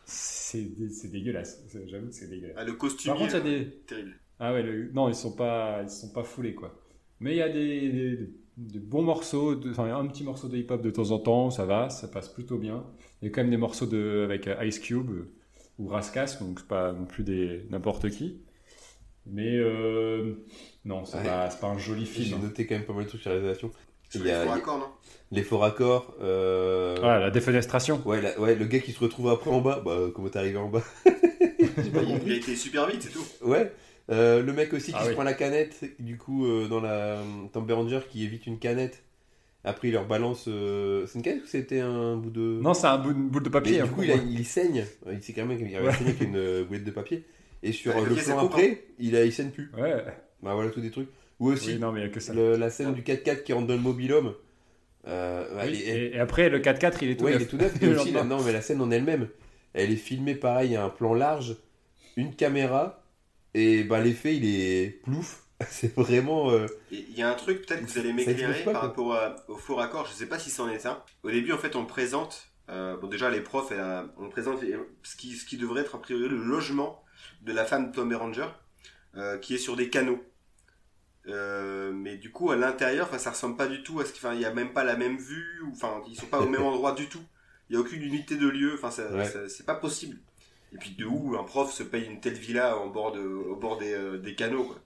[0.05, 1.63] c'est dégueulasse.
[1.87, 2.55] J'avoue que c'est dégueulasse.
[2.57, 3.17] Ah, le Par costumier.
[3.17, 3.65] contre, il y a des.
[3.87, 4.11] Terrible.
[4.39, 6.73] Ah ouais, le- non, ils sont pas, ils sont pas foulés quoi.
[7.19, 10.57] Mais il y a des, des- des bons morceaux, de- enfin un petit morceau de
[10.57, 12.83] hip-hop de temps en temps, ça va, ça passe plutôt bien.
[13.21, 15.31] Il y a quand même des morceaux de, avec euh, Ice Cube euh,
[15.77, 18.39] ou Raskas, donc c'est pas non plus des n'importe qui.
[19.27, 20.33] Mais euh,
[20.85, 21.23] non, c'est Ouais.
[21.23, 22.37] pas, un joli J'ai film.
[22.39, 22.43] hein.
[22.43, 23.71] noté quand même pas mal de trucs sur la réalisation.
[24.15, 24.87] Il y les a- faux raccords, non?
[25.31, 26.15] Les faux raccords.
[26.21, 28.01] euh, Ah, la défenestration.
[28.05, 29.81] ouais, la- ouais, le gars qui se retrouve après en bas.
[29.85, 30.83] Bah, comment t'es arrivé en bas?
[31.05, 33.25] J'ai pas il, il a été super vite, c'est tout.
[33.41, 33.71] Ouais.
[34.09, 35.13] Euh, le mec aussi qui Ah se oui.
[35.13, 37.19] prend la canette, du coup, euh, dans la
[37.53, 39.03] Tom Berenger qui évite une canette.
[39.63, 40.45] Après, il leur balance.
[40.49, 42.59] euh, C'est une canette ou c'était un bout de.
[42.61, 43.75] Non, c'est un bout, une boule de Mais papier.
[43.77, 43.87] du hein.
[43.87, 44.85] coup, il, a- il saigne.
[45.09, 45.93] Il sait quand même qu'il avait Ouais.
[45.93, 47.23] saigné avec une euh, boulette de papier.
[47.63, 49.71] Et sur Ouais, euh, le plan après, il, a, il saigne plus.
[49.77, 50.03] Ouais.
[50.41, 51.09] Bah voilà, tous des trucs.
[51.39, 52.33] Ou aussi, Oui, non, mais il y a que ça.
[52.33, 54.33] le- la scène du 4x4 qui rentre dans le mobilhome.
[55.07, 57.33] Euh, Oui, elle est- elle- et, et après, le 4x4, il est tout ouais, il
[57.39, 57.43] neuf.
[57.43, 57.73] est tout neuf.
[57.81, 59.27] Et aussi, là, non, mais la scène en elle-même,
[59.73, 61.55] elle est filmée pareil, il y a un plan large,
[62.17, 63.03] une caméra,
[63.53, 65.43] et bah l'effet il est plouf.
[65.69, 66.51] C'est vraiment.
[66.51, 68.81] euh, Il y a un truc peut-être que vous allez m'éclairer par quoi.
[68.81, 70.97] rapport à- au faux raccord, je sais pas si c'en est un.
[71.23, 74.59] Au début, en fait, on présente, euh, bon déjà les profs, euh, on présente
[75.03, 77.00] ce, qui, ce qui devrait être a priori le logement
[77.41, 78.47] de la femme de Tom Berenger,
[79.17, 80.21] euh, qui est sur des canaux.
[81.27, 84.25] Euh, mais du coup, à l'intérieur, enfin, ça ressemble pas du tout à ce qu'il
[84.25, 86.47] enfin, il y a même pas la même vue, ou, enfin, ils sont pas au
[86.49, 87.21] même endroit du tout.
[87.69, 89.25] Il y a aucune unité de lieu, enfin, Ouais.
[89.47, 90.17] c'est pas possible.
[90.73, 93.55] Et puis de où un prof se paye une telle villa en bord de, au
[93.55, 94.79] bord des, euh, des canaux, quoi.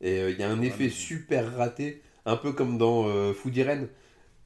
[0.00, 3.32] Et euh, il y a un effet mais- super raté, un peu comme dans euh,
[3.32, 3.88] Food Irene,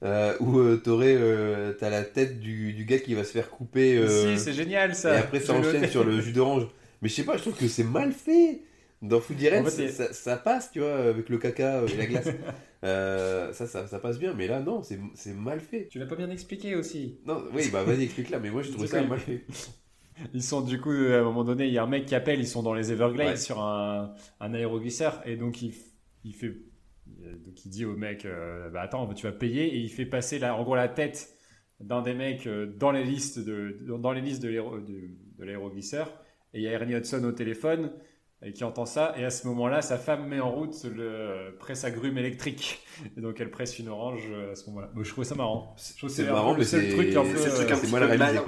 [0.03, 3.51] euh, où euh, t'aurais, euh, t'as la tête du, du gars qui va se faire
[3.51, 3.97] couper.
[3.99, 5.15] euh, Si, c'est génial ça.
[5.15, 6.67] et après ça enchaîne sur le jus d'orange.
[7.03, 8.63] Mais je sais pas, je trouve que c'est mal fait.
[9.03, 12.29] Dans Food Irene, En fait, ça, passe, tu vois, avec le caca et la glace.
[12.83, 15.89] Euh, ça, ça, ça passe bien, mais là, non, c'est mal fait.
[15.89, 17.19] Tu l'as pas bien expliqué aussi.
[17.27, 19.45] Non, oui, bah vas-y, explique là, mais moi je trouve ça mal fait.
[20.33, 22.41] Ils sont du coup, à un moment donné, il y a un mec qui appelle,
[22.41, 23.37] ils sont dans les Everglades Ouais.
[23.37, 25.75] sur un, un aéroglisseur et donc il,
[26.25, 26.57] il fait,
[27.23, 30.07] euh, donc il dit au mec, euh, bah attends, tu vas payer et il fait
[30.07, 31.29] passer la, en gros la tête
[31.81, 34.49] d'un des mecs euh, dans les listes de, dans les listes de
[35.39, 36.11] l'aéroglisseur
[36.55, 37.93] et il y a Ernie Hudson au téléphone
[38.43, 41.85] et qui entend ça et à ce moment-là sa femme met en route le presse
[41.85, 42.83] agrumes électrique
[43.17, 44.91] et donc elle presse une orange euh, à ce moment-là.
[44.95, 45.77] Moi, je trouve ça marrant.
[45.77, 47.71] Je trouve que C'est marrant, mais le seul c'est truc un peu, c'est le truc
[47.71, 48.17] euh, un c'est peu réalisé.
[48.19, 48.45] malin.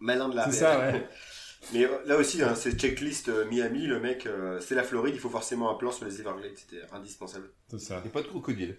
[0.00, 1.08] Malin de la C'est ça, ouais.
[1.72, 5.14] Mais euh, là aussi, hein, c'est checklist euh, Miami, le mec, euh, c'est la Floride,
[5.14, 7.50] il faut forcément un plan sur les Everglades, c'était indispensable.
[7.68, 8.02] C'est ça.
[8.04, 8.78] Et pas de crocodile.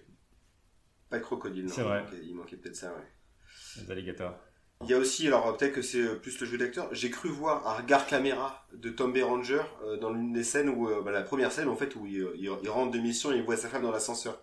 [1.08, 1.72] Pas de crocodile, non.
[1.72, 2.00] C'est vrai.
[2.00, 3.82] Il manquait, il manquait peut-être ça, ouais.
[3.82, 4.38] Les alligators.
[4.82, 7.28] Il y a aussi, alors peut-être que c'est euh, plus le jeu d'acteur, j'ai cru
[7.28, 11.10] voir un regard caméra de Tom Berenger euh, dans l'une des scènes où, euh, bah,
[11.10, 13.56] la première scène en fait, où il, il- il rentre de mission et il voit
[13.56, 14.42] sa femme dans l'ascenseur.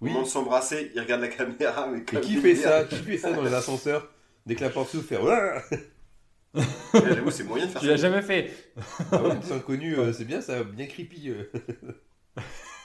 [0.00, 0.10] Au Oui.
[0.10, 2.84] moment de s'embrasser, il regarde la caméra, mais Et qui fait ça?
[2.84, 4.08] Qui fait ça dans les ascenseurs?
[4.46, 5.22] Dès que la porte s'ouvre, faire.
[5.24, 5.62] Ouais,
[7.02, 7.92] J'avoue, c'est moyen de faire Tu ça.
[7.92, 8.50] l'as jamais fait
[9.12, 11.32] Ah ouais, c'est inconnu, euh, c'est bien ça, bien creepy.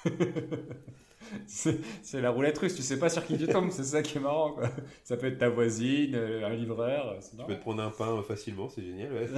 [1.66, 1.74] euh.
[2.02, 4.22] C'est la roulette russe, tu sais pas sur qui tu tombes, c'est ça qui est
[4.22, 4.54] marrant.
[4.54, 4.70] Quoi.
[5.04, 8.18] Ça peut être ta voisine, euh, un livreur, c'est Tu peux te prendre un pain
[8.18, 9.14] euh, facilement, c'est génial.
[9.14, 9.28] Ouais.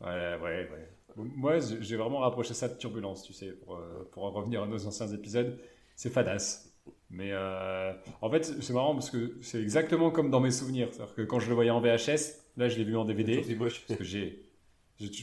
[0.00, 0.88] Ouais, ouais, ouais.
[1.16, 4.66] Moi, j'ai vraiment rapproché ça de Turbulence, tu sais, pour, euh, pour en revenir à
[4.66, 5.58] nos anciens épisodes.
[5.96, 6.72] C'est fadasse.
[7.10, 7.92] Mais euh,
[8.22, 10.88] en fait, c'est marrant parce que c'est exactement comme dans mes souvenirs.
[10.92, 13.42] C'est-à-dire que quand je le voyais en VHS, là, je l'ai vu en DVD.
[13.58, 14.46] Parce que j'ai-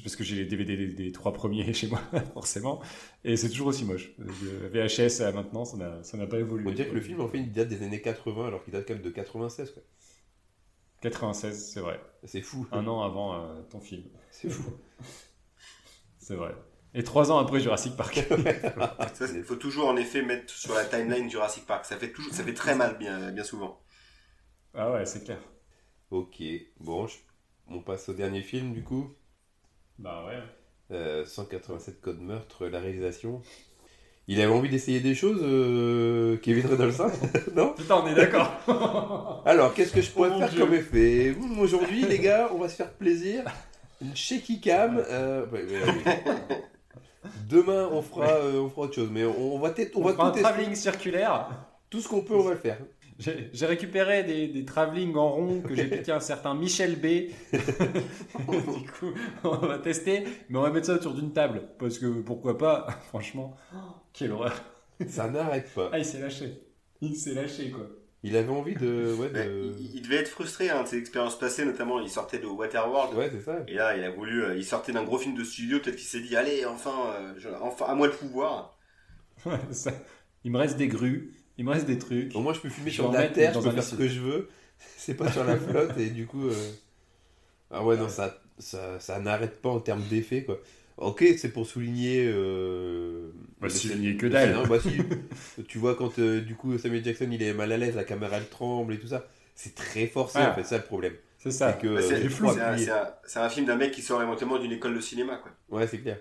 [0.04, 2.02] parce que j'ai les DVD des, des trois premiers chez moi
[2.34, 2.82] forcément
[3.24, 4.26] et c'est toujours aussi moche De
[4.68, 7.28] VHS à maintenant ça n'a ça n'a pas évolué On dirait que le film en
[7.28, 9.72] fait il date des années 80 alors qu'il date quand même de 96.
[9.72, 9.84] Quoi.
[11.02, 12.68] 96 c'est vrai C'est fou.
[12.72, 14.64] un an avant euh, ton film C'est fou.
[16.18, 16.56] c'est vrai
[16.94, 18.18] et trois ans après Jurassic Park
[19.36, 21.86] Il faut toujours en effet mettre sur la timeline Jurassic Park.
[21.86, 23.80] Ça fait, toujours, ça fait très mal, bien, bien souvent.
[24.74, 25.38] ah ouais c'est clair
[26.10, 26.41] Ok,
[26.80, 27.18] bon, je-
[27.68, 29.14] on passe au dernier film du coup.
[29.99, 30.38] Bah ouais
[30.91, 33.41] Euh, 187 codes meurtre, la réalisation.
[34.30, 37.10] Il avait envie d'essayer des choses, euh, Kevin Redolphin
[37.56, 40.60] Non putain on est d'accord Alors, qu'est-ce que je pourrais Oh faire Dieu.
[40.60, 41.34] comme effet?
[41.40, 43.44] Hum, Aujourd'hui, les gars, on va se faire plaisir.
[44.02, 45.02] Une shaky cam.
[45.10, 45.45] euh.
[47.49, 50.06] Demain, on fera, euh, on fera autre chose, mais on, on va, peut-être- on on,
[50.06, 50.49] va fera un tout tester.
[50.49, 51.49] travelling circulaire
[51.90, 52.78] Tout ce qu'on peut, on va le faire.
[53.19, 57.31] J'ai récupéré des, des travelling en rond que j'ai piqué à un certain Michel B.
[57.53, 59.11] du coup,
[59.44, 61.64] on va tester, mais on va mettre ça autour d'une table.
[61.80, 63.56] Parce que pourquoi pas, franchement,
[64.14, 64.53] quelle horreur.
[65.07, 65.89] Ça n'arrête pas.
[65.91, 66.61] Ah, il s'est lâché.
[67.02, 67.88] Il s'est lâché, quoi.
[68.23, 69.14] Il avait envie de.
[69.14, 69.73] Ouais, de...
[69.80, 73.15] Il, devait être frustré hein, de ses expériences passées, notamment il sortait de Waterworld.
[73.15, 73.60] Ouais, c'est ça.
[73.68, 74.44] Et là, il a voulu.
[74.44, 77.53] Euh, il sortait d'un gros film de studio, peut-être qu'il s'est dit Allez, enfin, euh,
[77.61, 78.77] enfin, à moi le pouvoir.
[79.45, 79.91] Ouais, ça.
[80.44, 82.34] Il me reste des grues, il me reste des trucs.
[82.36, 84.50] moi, je peux fumer sur la terre, je peux faire ce que je veux.
[84.98, 86.48] C'est pas sur la flotte, et du coup.
[86.48, 86.72] Euh,
[87.72, 90.60] ah ouais, non, ça, ça, ça n'arrête pas en termes d'effet, quoi.
[90.98, 92.26] Ok, c'est pour souligner.
[92.28, 93.30] Euh,
[93.62, 94.68] bah, souligner que dalle.
[94.68, 94.78] Bah,
[95.68, 98.38] tu vois, quand euh, du coup Samuel Jackson il est mal à l'aise, la caméra
[98.38, 101.14] elle tremble et tout ça, c'est très forcé en fait, ça le problème.
[101.38, 101.78] C'est ça.
[101.80, 105.38] C'est bah, un, un, film d'un mec qui sort éventuellement d'une école de cinéma.
[105.38, 105.52] Quoi.
[105.70, 106.18] Ouais, c'est clair.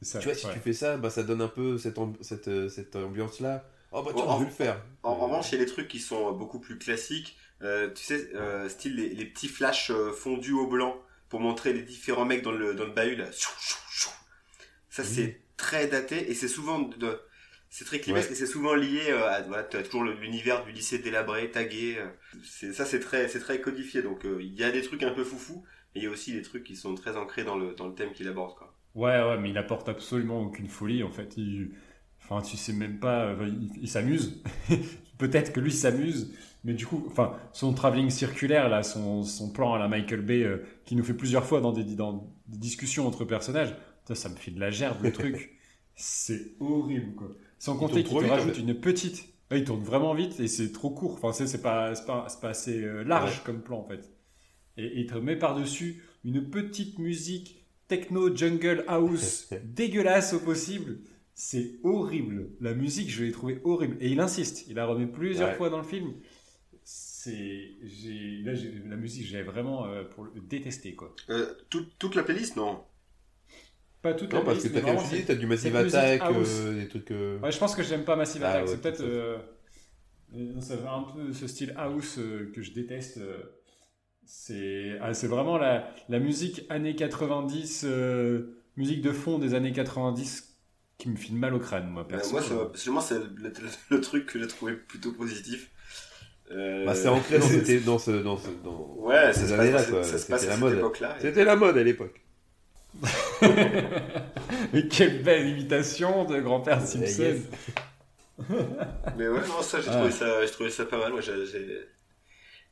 [0.00, 2.96] tu vois, si tu fais ça, bah, ça donne un peu cette, cette, euh, cette
[2.96, 3.64] ambiance-là.
[3.92, 4.82] Oh bah tu oh, le faire.
[5.02, 7.36] En, revanche, il y a des trucs qui sont beaucoup plus classiques.
[7.62, 8.30] Euh, tu sais,
[8.68, 10.96] style les, les, petits flashs fondus au blanc
[11.28, 13.26] pour montrer les différents mecs dans le, dans le bahut, là.
[14.90, 17.18] Ça, c'est très daté et c'est souvent de,
[17.72, 21.50] c'est très et c'est souvent lié euh, à voilà, as toujours l'univers du lycée délabré,
[21.50, 21.96] tagué.
[21.98, 22.72] Euh.
[22.74, 24.02] ça, c'est très, c'est très codifié.
[24.02, 25.64] Donc, euh, il y a des trucs un peu foufou
[25.94, 27.94] et il y a aussi des trucs qui sont très ancrés dans le, dans le
[27.94, 28.74] thème qu'il aborde, quoi.
[28.94, 31.38] Ouais, ouais, mais il apporte absolument aucune folie, en fait.
[31.38, 31.70] Il,
[32.24, 33.34] enfin, tu sais même pas,
[33.80, 34.42] il s'amuse.
[35.18, 36.32] Peut-être que lui s'amuse,
[36.64, 40.42] mais du coup, enfin, son travelling circulaire, là, son, son plan à la Michael Bay,
[40.42, 43.74] euh, qui nous fait plusieurs fois dans des, dans des discussions entre personnages,
[44.06, 45.58] ça, ça me fait de la gerbe, le truc.
[45.94, 47.28] C'est horrible, quoi.
[47.58, 49.28] Sans compter qu'il te rajoute une petite.
[49.52, 51.20] il tourne vraiment vite et c'est trop court.
[51.22, 54.10] Enfin, c'est pas, pas, pas, assez euh, large comme plan, en fait.
[54.78, 60.98] Et, il te met par-dessus une petite musique techno jungle house dégueulasse au possible.
[61.34, 62.50] C'est horrible.
[62.60, 63.96] La musique, je l'ai trouvé horrible.
[64.00, 64.66] Et il insiste.
[64.68, 66.14] Il la remet plusieurs fois dans le film.
[66.84, 67.70] C'est
[68.44, 68.52] là
[68.86, 71.14] la musique j'ai vraiment euh, pour le détester quoi.
[71.30, 72.82] Euh, toute la playlist non?
[74.02, 76.80] Pas toute la playlist parce que t'as comme tu dis t'as du Massive Attack euh,
[76.80, 78.68] des trucs ouais je pense que j'aime pas Massive ah Attack.
[78.68, 79.40] c'est peut-être
[80.60, 80.88] ça fait.
[80.88, 82.18] un peu ce style house
[82.52, 83.20] que je déteste
[84.24, 87.86] c'est ah, c'est vraiment la, la musique années 90
[88.76, 90.51] musique de fond des années 90
[91.02, 93.18] qui me file mal au crâne moi personnellement moi c'est
[93.90, 95.68] le, truc que j'ai trouvé plutôt positif
[96.52, 97.46] euh, bah, c'est ancré dans,
[97.86, 99.82] dans, ce, dans, ce, dans ouais, ces années-là.
[100.02, 100.82] C'était la mode.
[101.18, 102.20] C'était la mode à l'époque.
[104.72, 107.40] Mais quelle belle imitation de grand-père eh, Simpson.
[109.16, 111.12] Mais ouais, non, ça, j'ai trouvé, ça, trouvé ça pas mal.
[111.12, 111.88] Moi, j'ai,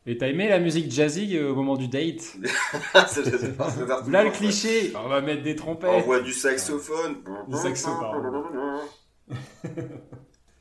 [0.07, 2.37] Et t'as aimé la musique jazzy euh, au moment du date
[2.95, 5.91] Là, le cliché On va mettre des trompettes.
[5.93, 7.23] On voit du saxophone.
[7.49, 8.81] Du saxophone.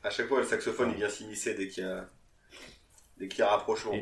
[0.04, 3.94] à chaque fois, le saxophone, il vient s'immiscer dès qu'il y a rapprochements.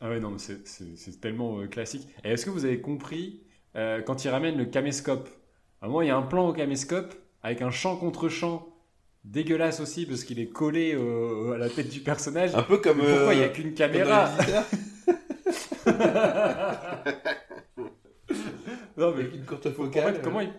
[0.00, 2.06] Ah ouais, non, c'est tellement euh, classique.
[2.24, 3.42] Et est-ce que vous avez compris
[3.76, 5.30] euh, quand il ramène le caméscope?
[5.80, 8.73] À moi, il y a un plan au caméscope avec un champ contre champ
[9.24, 12.54] dégueulasse aussi parce qu'il est collé à la tête du personnage.
[12.54, 12.98] Un peu comme.
[12.98, 14.30] pourquoi il n'y a euh, qu'une caméra
[18.96, 20.20] Non, mais une courte focale.
[20.22, 20.52] comment il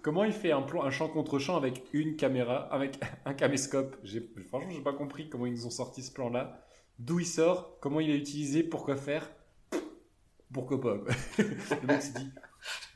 [0.00, 3.96] Comment il fait un, plan, un champ contre champ avec une caméra, avec un caméscope?
[4.48, 6.62] Franchement, j'ai pas compris comment ils nous ont sorti ce plan-là
[6.98, 9.30] d'où il sort, comment il est utilisé, pourquoi faire?
[10.52, 10.96] Pourquoi pas?
[11.38, 12.30] Le mec s'est dit,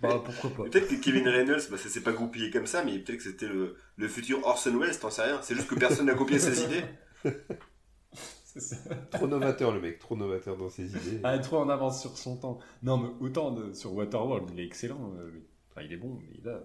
[0.00, 0.70] bah pourquoi pas.
[0.70, 3.48] Peut-être que Kevin Reynolds, bah, ça s'est pas goupillé comme ça, mais peut-être que c'était
[3.48, 5.40] le, le, futur Orson Welles, t'en sais rien.
[5.42, 6.84] C'est juste que personne n'a copié ses idées.
[8.58, 8.76] Ça.
[9.10, 11.20] Trop novateur le mec, trop novateur dans ses idées.
[11.22, 12.58] Ah, trop en avance sur son temps.
[12.82, 15.12] Non, mais autant de, sur Waterworld, il est excellent.
[15.18, 15.30] Euh,
[15.70, 16.62] enfin, il est bon, mais là,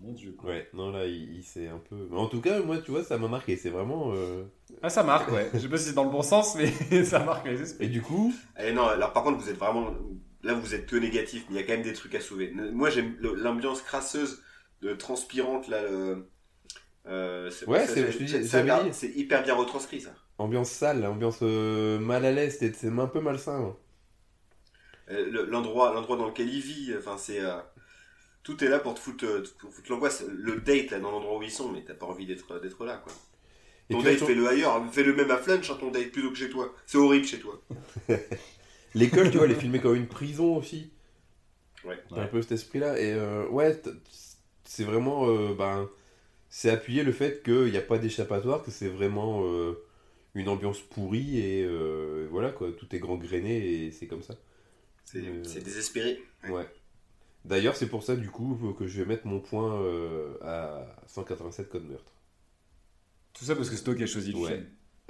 [0.00, 0.36] mon dieu.
[0.44, 2.08] Ouais, non, là, il, s'est un peu.
[2.14, 3.56] en tout cas, moi, tu vois, ça m'a marqué.
[3.56, 4.12] C'est vraiment.
[4.12, 4.44] Euh,
[4.82, 5.48] ah, ça marque, ouais.
[5.54, 7.86] Je sais pas si c'est dans le bon sens, mais ça marque les esprits.
[7.86, 8.34] Et du coup.
[8.62, 9.94] Eh non, alors par contre, vous êtes vraiment.
[10.42, 12.50] Là, vous êtes que négatif, mais il y a quand même des trucs à sauver.
[12.50, 14.42] Moi, j'aime l'ambiance crasseuse,
[14.82, 15.82] de transpirante, là.
[17.06, 18.12] Euh, ouais, c'est
[18.92, 20.14] C'est hyper bien retranscrit, ça.
[20.38, 23.76] Ambiance sale, ambiance euh, mal à l'aise, c'est un peu malsain.
[25.08, 27.40] L'endroit l'endroit dans lequel il vit, enfin, c'est
[28.42, 29.44] tout est là pour te foutre, euh,
[29.88, 30.24] l'angoisse.
[30.28, 32.96] Le date, là, dans l'endroit où ils sont, mais t'as pas envie d'être, d'être là,
[32.96, 33.12] quoi.
[33.90, 34.82] ton date, fais-le ailleurs.
[34.92, 36.74] Fais-le même à Flunch, hein, ton date, plutôt que chez toi.
[36.86, 37.60] C'est horrible chez toi.
[38.94, 40.90] L'école, tu vois, elle est filmée comme une prison aussi.
[41.84, 41.98] Ouais.
[42.10, 43.00] T'as un peu cet esprit-là.
[43.00, 43.80] Et euh, ouais,
[44.64, 45.28] c'est vraiment.
[45.28, 45.88] Euh, ben,
[46.48, 49.44] c'est appuyer le fait qu'il n'y a pas d'échappatoire, que c'est vraiment
[50.34, 51.64] une ambiance pourrie et
[52.30, 52.72] voilà, quoi.
[52.72, 54.34] Tout est grand grainé et c'est comme ça.
[55.04, 55.20] C'est,
[55.62, 56.20] désespéré.
[56.48, 56.66] ouais.
[57.44, 61.68] D'ailleurs, c'est pour ça, du coup, que je vais mettre mon point euh, à 187
[61.70, 62.12] code meurtre.
[63.32, 64.48] Tout ça parce que c'est toi qui as choisi le Ouais.
[64.52, 64.66] film.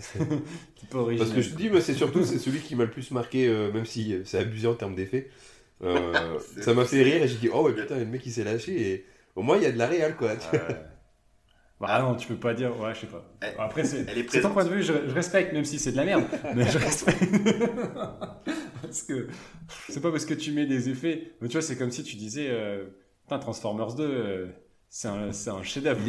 [0.94, 1.18] Original.
[1.18, 3.47] Parce que je te dis, moi, c'est surtout c'est celui qui m'a le plus marqué,
[3.47, 5.31] euh, même si euh, c'est abusé en termes d'effets.
[5.82, 8.44] Euh, ça m'a fait rire et j'ai dit, oh ouais, putain, le mec il s'est
[8.44, 9.06] lâché et
[9.36, 10.36] au moins il y a de la réal quoi.
[10.36, 10.66] tu vois.
[10.68, 10.77] Ouais.
[11.81, 12.78] Bah non, tu peux pas dire.
[12.78, 13.24] Ouais, je sais pas.
[13.59, 14.05] Après, c'est
[14.43, 16.24] ton point de vue, je, je respecte, même si c'est de la merde.
[16.55, 17.24] mais je respecte.
[18.82, 19.28] parce que
[19.89, 21.32] c'est pas parce que tu mets des effets.
[21.40, 22.85] Mais tu vois, c'est comme si tu disais euh,
[23.22, 24.47] Putain, Transformers 2, euh,
[24.91, 26.01] c'est un, c'est un chef-d'œuvre.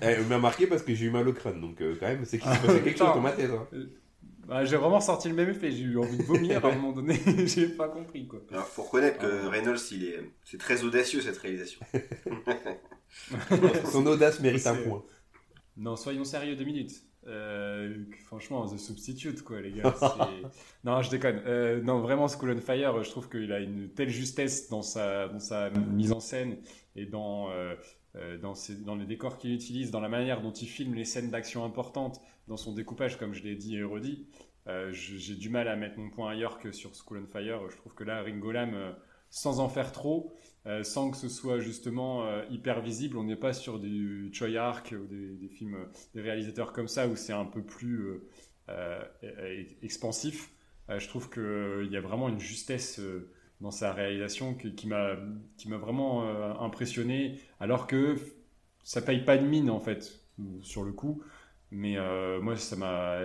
[0.00, 2.38] Elle m'a marqué parce que j'ai eu mal au crâne, donc euh, quand même, c'est
[2.38, 3.50] qu'il se passait quelque chose dans ma tête.
[3.50, 3.68] hein.
[4.46, 5.70] Bah, j'ai vraiment sorti le même effet.
[5.70, 7.18] J'ai eu envie de vomir à un moment donné.
[7.46, 8.40] j'ai pas compris quoi.
[8.50, 9.48] Alors, faut reconnaître que Ah.
[9.48, 11.80] Reynolds, il est, c'est très audacieux cette réalisation.
[13.90, 15.02] Son audace mérite un C'est- point.
[15.76, 16.92] Non, soyons sérieux deux minutes.
[17.26, 19.94] Euh, franchement, The Substitute, quoi, les gars.
[19.98, 20.48] c'est-
[20.84, 21.40] non, je déconne.
[21.46, 25.28] Euh, non, vraiment, School on Fire, je trouve qu'il a une telle justesse dans sa,
[25.28, 26.58] dans sa mise en scène
[26.96, 27.74] et dans, euh, euh,
[28.40, 31.30] dans, ses- dans les décors qu'il utilise, dans la manière dont il filme les scènes
[31.30, 34.26] d'action importantes, dans son découpage, comme je l'ai dit et redit.
[34.68, 37.68] Euh, J'ai du mal à mettre mon point ailleurs que sur School on Fire.
[37.70, 38.92] Je trouve que là, Ringo Lam, euh,
[39.30, 40.32] sans en faire trop,
[40.66, 44.56] euh, sans que ce soit justement euh, hyper visible, on n'est pas sur du Choi
[44.56, 48.24] Ark ou des, films, euh, des réalisateurs comme ça où c'est un peu plus euh,
[48.70, 50.50] euh, e- expansif.
[50.90, 53.30] Euh, je trouve qu'il y a vraiment une justesse euh,
[53.64, 55.16] dans sa réalisation qui, qui m'a
[55.78, 58.16] vraiment euh, impressionné, alors que
[58.84, 60.20] ça paye pas de mine en fait
[60.62, 61.22] sur le coup.
[61.70, 63.18] Mais euh, moi, ça m'a,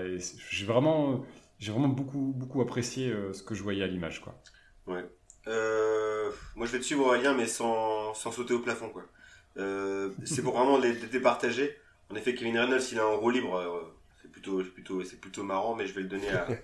[0.49, 1.25] j'ai vraiment,
[1.61, 4.41] vraiment beaucoup beaucoup apprécié euh, ce que je voyais à l'image, quoi.
[5.47, 9.05] Euh, moi, je vais te suivre Aurélien, mais sans, sans sauter au plafond, quoi.
[10.25, 11.75] C'est pour vraiment les, les départager.
[12.09, 13.93] En effet, Kevin Reynolds, il a un rôle libre.
[14.21, 16.55] c'est plutôt, plutôt, plutôt marrant, mais je vais le donner à,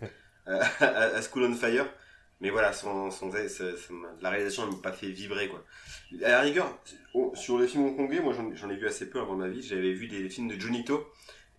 [0.48, 1.88] à, à- à School on Fire.
[2.42, 3.32] Mais voilà, son, son,
[4.22, 5.64] la réalisation ne m'a pas fait vibrer, quoi.
[6.24, 6.68] À la rigueur,
[7.34, 9.62] sur les films hongkongais, moi j'en ai vu assez peu avant ma vie.
[9.64, 11.08] J'avais vu des films de Junito,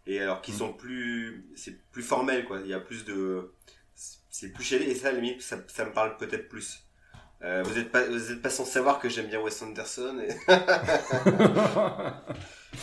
[0.06, 0.56] et alors qui Mm.
[0.56, 2.60] sont plus, c'est plus formel, quoi.
[2.60, 3.52] Il y a plus de,
[4.30, 6.84] c'est plus chéri, et ça, à la limite, ça, ça me parle peut-être plus.
[7.42, 10.18] Euh, vous n'êtes pas, vous êtes pas sans savoir que j'aime bien Wes Anderson.
[10.20, 10.34] Et...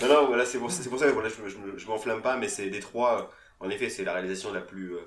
[0.01, 2.37] non, non, voilà, c'est pour, c'est pour ça, voilà, je, je, me- je m'enflamme pas,
[2.37, 3.31] mais c'est des trois.
[3.59, 5.01] En effet, c'est la réalisation la plus, euh,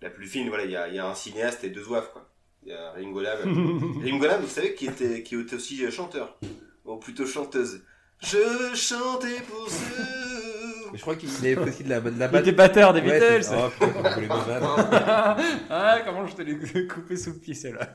[0.00, 0.48] la plus fine.
[0.48, 2.28] Voilà, il y a, il y a un cinéaste et deux zouaves, quoi.
[2.64, 3.38] Il y a Ringo Lam.
[4.04, 6.38] Ringo Lam, vous savez, qui était, qui était aussi euh, chanteur,
[6.84, 7.82] ou plutôt chanteuse.
[8.20, 10.90] Je chantais pour ceux.
[10.92, 12.42] Mais je crois qu'il avait aussi de la, de la Il batte.
[12.42, 13.48] était batteur des Ouais, Beatles.
[13.56, 15.40] Oh putain, battre.
[15.70, 17.92] ah, comment je te l'ai coupé sous le pied, celle-là.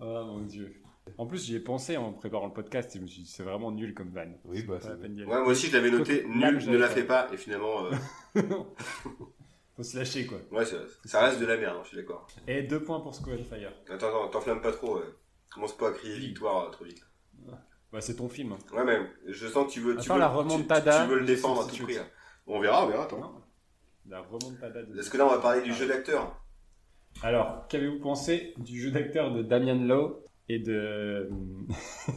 [0.00, 0.72] oh mon dieu.
[1.18, 3.44] En plus, j'y ai pensé en préparant le podcast et je me suis dit, c'est
[3.44, 4.26] vraiment nul comme van.
[4.44, 4.78] Oui, bah.
[4.84, 6.26] Ouais, moi aussi, je l'avais noté.
[6.28, 7.28] Nul, ne j'avais la fais pas.
[7.32, 8.42] Et finalement, euh,
[9.76, 10.38] Faut se lâcher, quoi.
[10.52, 12.26] ouais, ça, ça reste de la merde, hein, je suis d'accord.
[12.48, 13.72] Et deux points pour on Fire.
[13.90, 14.96] Attends, attends, t'enflamme pas trop.
[14.98, 15.04] ouais.
[15.52, 17.02] Commence pas à crier victoire euh, trop vite.
[17.92, 18.52] Bah, c'est ton film.
[18.52, 18.58] hein.
[18.74, 18.98] Ouais, mais
[19.32, 21.66] je sens que tu veux, tu veux, la tu- remontada tu, veux le défendre à
[21.70, 21.94] tout prix.
[21.94, 22.04] là.
[22.46, 23.20] On verra, on verra, attends.
[23.20, 23.42] Non.
[24.08, 24.94] La remontada de...
[24.94, 26.40] Parce que là, on va parler du jeu d'acteur.
[27.22, 31.28] Alors, qu'avez-vous pensé du jeu d'acteur de Damian Lowe et de...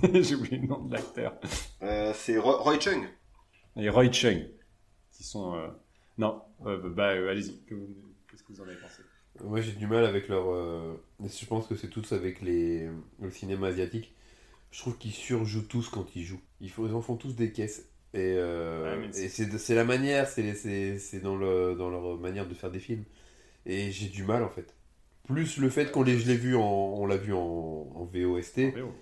[0.14, 1.36] J'ai oublié le nom de l'acteur.
[1.82, 3.08] Euh, c'est Roy, Roy Chung.
[3.76, 4.50] Et Roy Chung.
[5.12, 5.56] Qui sont...
[5.56, 5.68] euh,
[6.18, 7.60] Non, euh, bah, euh, allez-y.
[8.28, 9.04] Qu'est-ce que vous en avez pensé?
[9.44, 10.50] Moi j'ai du mal avec leur.
[10.54, 12.90] euh, Je pense que c'est tous avec les...
[13.22, 14.14] le cinéma asiatique.
[14.72, 16.42] Je trouve qu'ils surjouent tous quand ils jouent.
[16.62, 16.88] Ils, font...
[16.88, 17.90] ils en font tous des caisses.
[18.14, 21.76] Et, euh, Ouais, c'est- et c'est c'est la manière, c'est dans, le...
[21.76, 23.06] dans leur manière de faire des films.
[23.66, 24.76] Et j'ai du mal en fait.
[25.26, 26.62] Plus le fait qu'on l'ai vu en...
[26.64, 27.40] on l'a vu en...
[27.40, 28.94] en VOST, VO.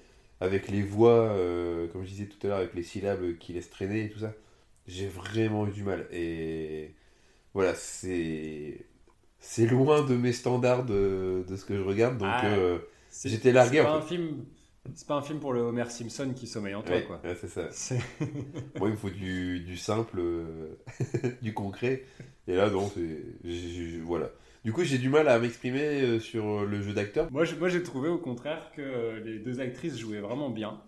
[0.41, 3.71] avec les voix, euh, comme je disais tout à l'heure, avec les syllabes qui laissent
[3.71, 4.33] traîner et tout ça.
[4.87, 6.07] J'ai vraiment eu du mal.
[6.11, 6.95] Et
[7.57, 8.85] voilà, c'est.
[9.39, 12.77] C'est loin de mes standards de, de ce que je regarde, donc Ah, euh,
[13.25, 14.45] J'étais largué, C'est pas en un film...
[14.93, 17.19] C'est pas un film pour le Homer Simpson qui sommeille en toi, ouais, quoi.
[17.23, 17.95] ouais, c'est ça.
[18.77, 20.77] Moi, il me faut du, du simple, euh,
[21.41, 22.03] du concret.
[22.47, 23.23] Et là, non, c'est.
[24.03, 24.29] Voilà.
[24.63, 27.27] Du coup, j'ai du mal à m'exprimer euh, sur le jeu d'acteur.
[27.31, 30.79] Moi, j'ai trouvé au contraire que les deux actrices jouaient vraiment bien.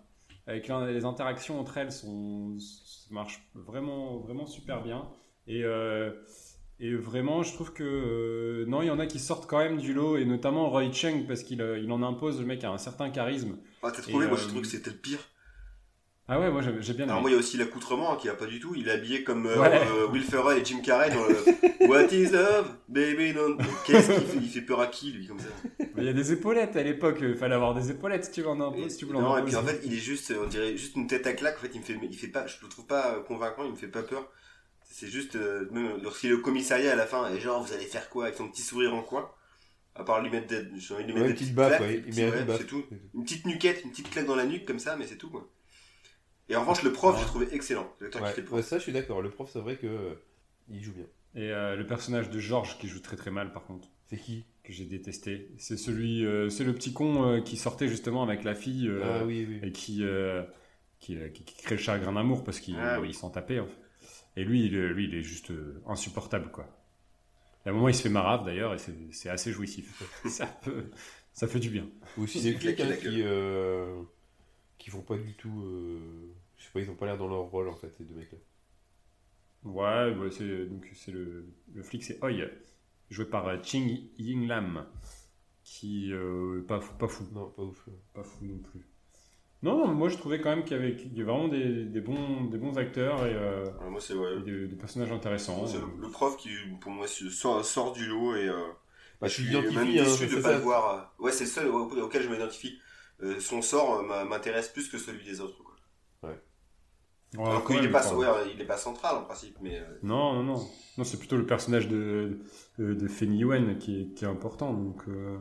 [0.46, 5.08] Avec les interactions entre elles sont, ça marche vraiment, vraiment super bien.
[5.48, 6.12] Et, euh,
[6.80, 9.78] et vraiment, je trouve que euh, non, il y en a qui sortent quand même
[9.78, 12.40] du lot, et notamment Roy Cheng parce qu'il euh, il en impose.
[12.40, 13.58] Le mec a un certain charisme.
[13.82, 15.18] Ah, t'as trouvé Moi, euh, je trouve que c'était le pire.
[16.32, 17.20] Ah ouais, moi j'ai bien Alors, aimé.
[17.22, 18.72] moi, il y a aussi l'accoutrement hein, qui a pas du tout.
[18.76, 19.80] Il est habillé comme euh, Ouais.
[19.84, 23.58] euh, Will Ferrell et Jim Carrey dans le What is love, baby don't.
[23.84, 24.38] Qu'est-ce qu'il fait?
[24.40, 25.48] Il fait peur à qui, lui, comme ça?
[25.98, 27.18] Il y a des épaulettes à l'époque.
[27.20, 28.90] Il fallait avoir des épaulettes si tu veux en imposer.
[28.90, 31.26] Si tu Non, et puis en fait, il est juste, on dirait juste une tête
[31.26, 31.56] à claque.
[31.58, 33.72] En fait, il me fait, il fait pas, je le trouve pas euh, convaincant, il
[33.72, 34.30] me fait pas peur.
[34.92, 37.84] C'est juste, euh, même lorsqu'il est au commissariat à la fin, et genre, vous allez
[37.86, 39.30] faire quoi avec son petit sourire en coin?
[39.94, 42.02] À part lui mettre des, j'ai envie de lui Ouais, une petite baffe, claques, ouais,
[42.06, 42.84] il c'est tout.
[43.14, 45.48] Une petite nuquette, une petite claque dans la nuque comme ça, mais c'est tout quoi.
[46.48, 47.20] Et en revanche, le prof, Ouais.
[47.20, 47.88] j'ai trouvé excellent.
[48.00, 48.66] L'acteur Ouais, qui fait le ouais, prof.
[48.66, 49.22] ça, je suis d'accord.
[49.22, 50.18] Le prof, c'est vrai que.
[50.68, 51.06] Il joue bien.
[51.34, 53.88] Et euh, le personnage de George qui joue très très mal par contre.
[54.08, 54.44] C'est qui?
[54.64, 55.50] Que j'ai détesté.
[55.58, 59.02] C'est celui, euh, c'est le petit con euh, qui sortait justement avec la fille euh,
[59.20, 59.60] Ah oui, oui.
[59.62, 60.42] et qui, euh,
[61.00, 63.14] qui, qui- qui crée le chagrin d'amour parce qu'il Ah oui.
[63.14, 63.60] s'en tapait.
[63.60, 63.72] en fait.
[64.36, 66.66] Et lui, il, lui, il est juste euh, insupportable quoi.
[67.66, 68.78] Et à un moment, il se fait marave d'ailleurs et
[69.12, 70.02] c'est assez jouissif.
[70.28, 70.90] ça, peut-
[71.32, 71.88] ça fait du bien.
[72.16, 74.02] Ou aussi C'est des flics hein, qui, euh,
[74.78, 75.62] qui font pas du tout.
[75.64, 78.14] euh, Je sais pas, ils ont pas l'air dans leur rôle en fait, ces deux
[78.14, 78.38] mecs-là.
[79.64, 82.32] Ouais, ouais, c'est donc c'est le, le flic, c'est Oi,
[83.10, 84.86] joué par euh, Ching Ying Lam,
[85.64, 87.88] qui euh, pas fou, pas fou, Non, pas ouf.
[88.12, 88.86] pas fou non plus.
[89.62, 91.84] Non, non, moi je trouvais quand même qu'il y avait, qu'il y avait vraiment des,
[91.84, 94.38] des bons, des bons acteurs et, euh, Ouais, moi, c'est ouais.
[94.38, 95.66] et des, des personnages intéressants.
[95.66, 96.48] C'est le, le prof qui,
[96.80, 98.48] pour moi, sort, sort du lot et.
[98.48, 98.54] Euh,
[99.20, 101.10] Bah, je suis même hein, déçu de c'est ne pas le voir.
[101.20, 102.78] euh, Ouais, c'est le seul au- auquel je m'identifie.
[103.22, 105.62] Euh, son sort euh, m'intéresse plus que celui des autres.
[105.62, 105.76] Quoi.
[106.30, 106.38] Ouais,
[107.46, 108.02] Alors qu'il est, même, pas,
[108.66, 109.78] pas central en principe, mais.
[109.78, 110.66] euh, Non, non, non.
[110.96, 112.38] Non, c'est plutôt le personnage de,
[112.78, 114.72] de, de Yuen qui est, qui est important.
[114.72, 115.38] Donc, euh,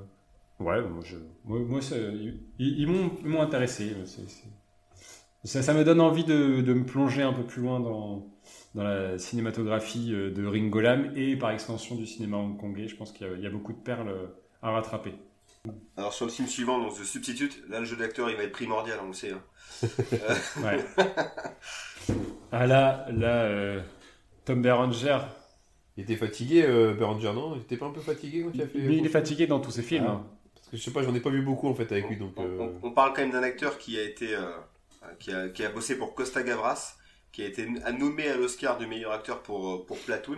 [0.59, 3.95] ouais, moi, je, moi, moi, ça- ils, ils m'ont intéressé.
[4.05, 4.21] c'est-
[5.45, 8.27] Ça, ça me donne envie de, de me plonger un peu plus loin dans,
[8.75, 12.87] dans la cinématographie euh, de Ringo Lam et par extension du cinéma hongkongais.
[12.89, 14.13] Je pense qu'il y, a- il y a beaucoup de perles
[14.61, 15.13] à rattraper.
[15.97, 18.51] Alors sur le film suivant, donc The Substitute, là le jeu d'acteur il va être
[18.53, 19.31] primordial, on le sait.
[19.31, 19.41] hein.
[20.63, 20.79] Ouais.
[22.51, 23.81] ah là, là, euh,
[24.45, 25.19] Tom Berenger,
[25.97, 27.55] Il était fatigué, euh, Berenger, non?
[27.55, 28.79] Il était pas un peu fatigué quand il a fait.
[28.79, 30.05] mais il est fatigué dans tous ses films.
[30.07, 30.23] Ah.
[30.69, 32.33] Parce que je sais pas, j'en ai pas vu beaucoup en fait avec lui donc.
[32.37, 34.51] On, euh, on- parle quand même d'un acteur qui a été, euh,
[35.19, 36.95] qui, a, qui a bossé pour Costa Gavras,
[37.31, 37.67] qui a été
[37.97, 40.37] nommé à l'Oscar du meilleur acteur pour, euh, pour Platoon.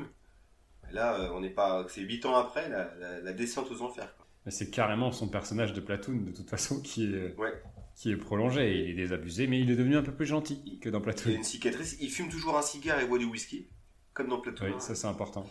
[0.90, 4.16] Et là, on n'est pas, c'est 8 ans après la, la- la descente aux enfers.
[4.16, 4.26] quoi.
[4.46, 7.54] Mais c'est carrément son personnage de Platoon, de toute façon, qui est, Ouais.
[7.96, 8.74] qui est prolongé.
[8.86, 11.04] Il est désabusé, mais il est devenu un peu plus gentil que dans Il a
[11.14, 11.32] Platoon.
[11.34, 13.68] une cicatrice, il fume toujours un cigare et boit du whisky,
[14.14, 14.66] comme dans Platoon.
[14.68, 14.80] Oui, hein.
[14.80, 15.46] ça c'est important.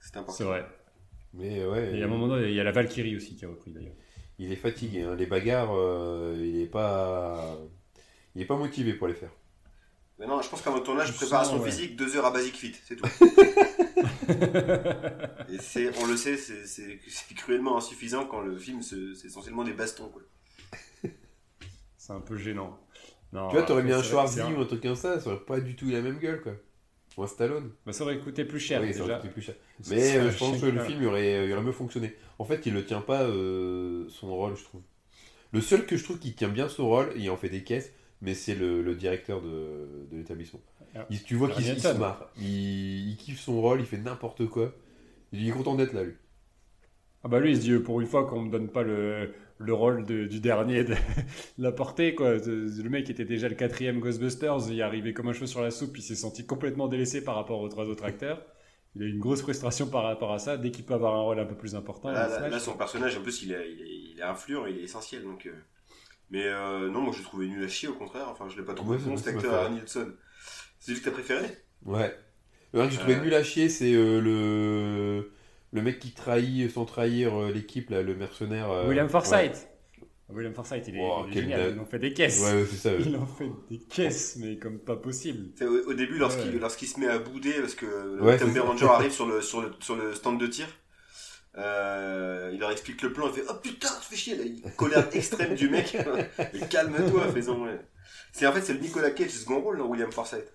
[0.00, 0.32] c'est important.
[0.36, 0.64] C'est vrai.
[1.34, 1.98] Mais ouais.
[1.98, 3.94] Et à un moment donné, il y a la Valkyrie aussi qui a repris d'ailleurs.
[4.38, 5.02] Il est fatigué.
[5.02, 5.14] hein.
[5.16, 7.56] Les bagarres, euh, il est pas.
[8.34, 9.30] Il est pas motivé pour les faire.
[10.18, 11.70] Mais non, je pense qu'à mon tournage, Je préparation sens, ouais.
[11.70, 13.04] physique, 2 heures à Basic Fit, c'est tout.
[15.50, 19.26] et c'est, on le sait, c'est, c'est- c'est cruellement insuffisant quand le film, se- c'est
[19.28, 20.08] essentiellement des bastons.
[20.08, 20.22] Quoi.
[21.98, 22.78] C'est un peu gênant.
[23.32, 25.60] Non, tu vois, t'aurais mis un Schwarzy ou un truc comme ça, ça aurait pas
[25.60, 26.52] du tout eu la même gueule quoi.
[27.16, 27.72] Ou un Stallone.
[27.84, 29.20] Bah, ça aurait coûté plus cher oui, ça aurait déjà.
[29.20, 29.54] coûté plus cher.
[29.80, 32.14] Ça, Mais euh, je pense que le euh, film aurait, il aurait mieux fonctionné.
[32.38, 34.82] En fait, il ne tient pas euh, son rôle, je trouve.
[35.52, 37.92] Le seul que je trouve qui tient bien son rôle, il en fait des caisses,
[38.22, 40.60] mais c'est le, le directeur de, de l'établissement.
[40.94, 41.06] Ah.
[41.10, 42.30] Il- Tu vois qu'il il se marre.
[42.38, 44.74] Il, il kiffe son rôle, il fait n'importe quoi.
[45.32, 46.14] Il est content d'être là, lui.
[47.24, 49.74] Ah bah lui, il se dit, pour une fois qu'on me donne pas le, le
[49.74, 50.94] rôle de- du dernier de
[51.58, 52.34] la portée, quoi.
[52.36, 55.70] Le mec était déjà le quatrième Ghostbusters, il est arrivé comme un cheveu sur la
[55.70, 58.42] soupe, il s'est senti complètement délaissé par rapport aux trois autres acteurs.
[58.96, 60.56] Il a une grosse frustration par rapport à ça.
[60.56, 63.42] Dès qu'il peut avoir un rôle un peu plus important, Là, son personnage, en plus,
[63.42, 65.22] il est, il est, il est influent, il est essentiel.
[65.22, 65.52] Donc, euh,
[66.30, 68.28] Mais euh, non, moi je l'ai trouvé nul à chier, au contraire.
[68.28, 70.12] Enfin, je l'ai pas trouvé bon cet acteur, Nilsson.
[70.80, 71.46] C'est lui que t'as préféré?
[71.84, 72.16] Ouais.
[72.72, 73.20] Le que j'ai trouvé Euh.
[73.20, 75.32] nul à chier, c'est euh, le...
[75.72, 78.70] le mec qui trahit sans trahir euh, l'équipe, là, le mercenaire.
[78.70, 79.52] euh, William ouais.
[80.28, 81.60] William Forsythe, il est, Oh, il est quel génial.
[81.60, 81.74] date.
[81.74, 82.40] Il en fait des caisses.
[82.42, 82.92] Ouais, ouais, ça.
[82.94, 83.02] ouais.
[83.06, 85.50] Il en fait des caisses, mais comme pas possible.
[85.62, 86.58] Au, au début, lorsqu'il Ouais.
[86.58, 88.52] lorsqu'il se met à bouder, parce que Ouais, Tom.
[88.52, 90.66] Berenger arrive sur le, sur, le, sur le stand de tir,
[91.58, 94.60] euh, il leur explique le plan, il fait Oh putain, tu fais chier, là, il
[94.76, 95.96] colère extrême du mec.
[96.70, 97.62] Calme-toi, fais-en.
[97.64, 97.80] Ouais.
[98.32, 100.52] C'est en fait, c'est le Nicolas Cage, second rôle, non, William Forsythe.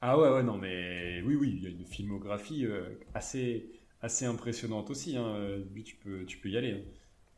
[0.00, 2.82] Ah ouais, ouais, non, mais oui, oui, il y a une filmographie euh,
[3.14, 3.70] assez,
[4.00, 5.16] assez impressionnante aussi.
[5.16, 5.26] Hein.
[5.36, 6.72] Euh, Lui, tu peux, tu peux y aller.
[6.72, 6.82] hein.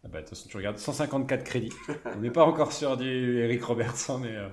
[0.05, 1.73] Ah bah, de toute façon, tu regardes 154 crédits.
[2.17, 4.49] On n'est pas encore sur du Eric Roberts, hein, mais euh,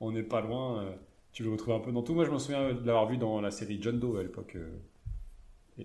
[0.00, 0.82] on n'est pas loin.
[0.82, 0.90] euh,
[1.32, 2.14] tu le retrouves un peu dans tout.
[2.14, 4.56] Moi, je me souviens de l'avoir vu dans la série John Doe à l'époque.
[4.56, 4.68] euh,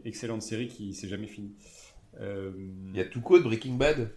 [0.05, 1.53] excellente série qui s'est jamais finie.
[2.19, 2.51] Euh,
[2.91, 4.09] Il y a Tuco de Breaking Bad?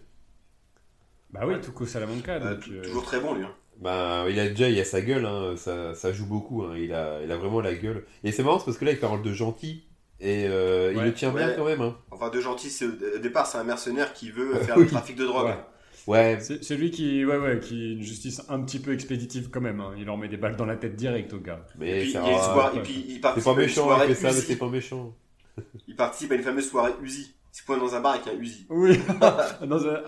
[1.31, 2.39] Bah oui, Tuco Salamanca.
[2.39, 3.43] Donc, tou- euh, Toujours très bon, lui.
[3.43, 3.53] Hein.
[3.79, 6.91] Bah, il a déjà, il a sa gueule, hein, ça, ça joue beaucoup, hein, il,
[6.93, 8.05] a, il a vraiment la gueule.
[8.23, 9.83] Et c'est marrant parce que là, il fait un rôle de gentil,
[10.19, 11.05] et euh, il Ouais.
[11.05, 11.53] le tient bien Ouais.
[11.55, 11.81] quand même.
[11.81, 11.95] Hein.
[12.19, 15.25] Enfin, de gentil, c'est- au départ, c'est un mercenaire qui veut faire le trafic de
[15.25, 15.47] drogue.
[15.47, 15.57] ouais.
[16.07, 19.49] Ouais, C'est c'est lui qui, ouais, ouais, qui a une justice un petit peu expéditive
[19.51, 19.81] quand même.
[19.81, 19.91] hein.
[19.97, 21.65] Il leur met des balles dans la tête direct au gars.
[21.75, 24.27] Et mais puis, c'est il, et puis, il c'est participe pas à une soirée ça,
[24.29, 24.45] mais Uzi.
[24.47, 25.13] c'est pas méchant.
[25.87, 27.33] Il participe à une fameuse soirée Uzi.
[27.53, 28.65] Il se pointe dans un bar avec un Uzi.
[28.69, 28.97] Oui,
[29.67, 30.01] dans un,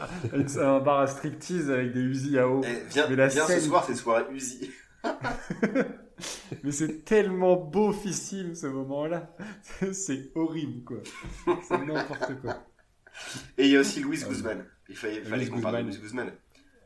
[0.62, 2.62] un bar à striptease avec des usines à eau.
[2.64, 4.70] Eh, viens Mais la viens scène- ce soir, c'est soirée Uzi.
[6.64, 9.36] Mais c'est tellement beau ficile ce moment-là.
[9.94, 10.98] C'est horrible quoi.
[11.68, 12.66] C'est n'importe quoi.
[13.58, 14.66] Et il y a aussi Louis Guzman.
[14.88, 15.90] Il fallait, fallait qu'on parle de.
[15.90, 16.32] Louis Guzman.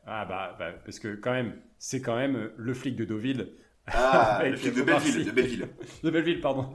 [0.06, 3.54] Ah bah, bah, parce que quand même, c'est quand même le flic de Deauville
[3.88, 5.70] Ah, le flic de Belleville, de Belleville.
[6.04, 6.74] De Belleville, pardon.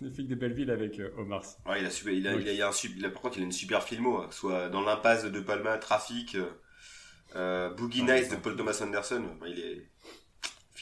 [0.00, 1.56] le flic de Belleville avec euh, Omar Sy.
[1.66, 3.38] Ouais, il a, super, il a, il a, il a un, il a, par contre,
[3.38, 6.36] il a une super filmo, hein, soit dans l'impasse de Palma, Trafic,
[7.36, 9.24] euh, Boogie ah, Nights de Paul Thomas Anderson.
[9.46, 9.88] il est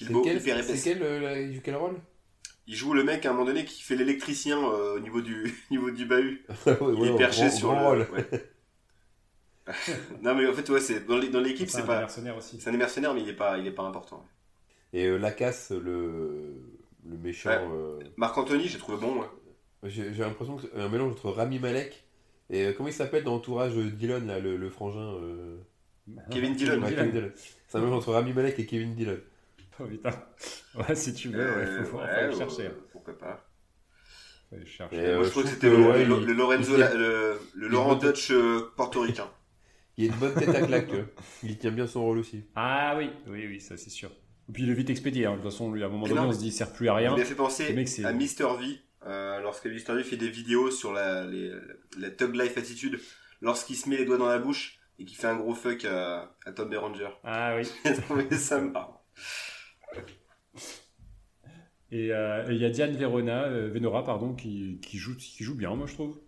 [0.04, 0.82] filmo hyper épaisse.
[0.82, 1.96] C'est quel, euh, il joue quel rôle?
[2.66, 5.54] Il joue le mec à un moment donné qui fait l'électricien euh, au niveau du
[5.70, 6.44] niveau du bahut.
[6.66, 8.06] il est perché sur le rôle.
[10.22, 11.86] non mais en fait ouais c'est dans l'équipe c'est pas.
[11.86, 12.60] C'est un mercenaire aussi.
[12.60, 14.24] C'est un mercenaire mais il est pas il est pas important.
[14.92, 16.62] Et euh, Lacasse le
[17.06, 17.50] le méchant.
[17.50, 17.98] Euh...
[18.16, 19.24] Marc Anthony j'ai trouvé bon.
[19.84, 22.04] J'ai l'impression que un mélange entre Rami Malek
[22.50, 25.14] et euh, comment il s'appelle dans l'entourage Dillon là le, le frangin.
[26.30, 26.82] Kevin Dillon.
[27.66, 29.18] C'est un mélange entre Rami Malek et Kevin Dillon.
[29.80, 30.10] Oh putain.
[30.74, 32.66] Ouais, si tu veux, il faut, le chercher.
[32.66, 32.72] Hein.
[32.92, 33.44] pourquoi pas.
[34.50, 35.14] Faut chercher.
[35.14, 39.30] Moi, je trouve que c'était le, le, Lorenzo, le, Laurent Dutch euh, portoricain.
[39.96, 40.90] Il a une bonne tête à claque.
[41.42, 42.44] Il tient bien son rôle aussi.
[42.54, 44.10] Ah oui, oui, oui, ça c'est sûr.
[44.48, 45.26] Et puis il est vite expédié.
[45.26, 45.32] Hein.
[45.32, 46.94] De toute façon, lui, à un moment donné, on se dit, il sert plus à
[46.94, 47.12] rien.
[47.14, 47.66] Il m'a fait penser
[48.04, 48.56] à Mr.
[48.58, 49.94] V, euh, lorsque Mr.
[49.94, 51.52] V fait des vidéos sur la, les,
[51.98, 53.00] la Tug Life attitude,
[53.40, 56.34] lorsqu'il se met les doigts dans la bouche et qu'il fait un gros fuck à,
[56.46, 57.10] à Tom Berenger.
[57.24, 57.68] Ah oui.
[57.84, 59.04] J'ai trouvé ça marrant.
[61.92, 65.54] Euh, et il y a Diane Verona, euh, Venora pardon, qui, qui, joue, qui joue
[65.54, 66.18] bien, moi je trouve.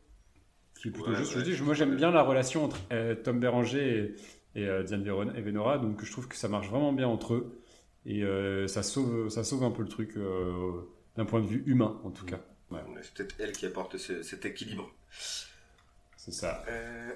[0.81, 1.32] Qui plutôt juste.
[1.39, 4.15] Je dis, moi j'aime bien la relation entre euh, Tom Béranger
[4.55, 7.62] et, Diane Verona et Venora, donc je trouve que ça marche vraiment bien entre eux.
[8.07, 8.24] Et
[8.66, 10.19] ça, sauve, ça sauve un peu le truc
[11.16, 12.41] d'un point de vue humain, en tout cas.
[13.03, 14.91] C'est peut-être elle qui apporte cet équilibre.
[16.16, 16.65] C'est ça.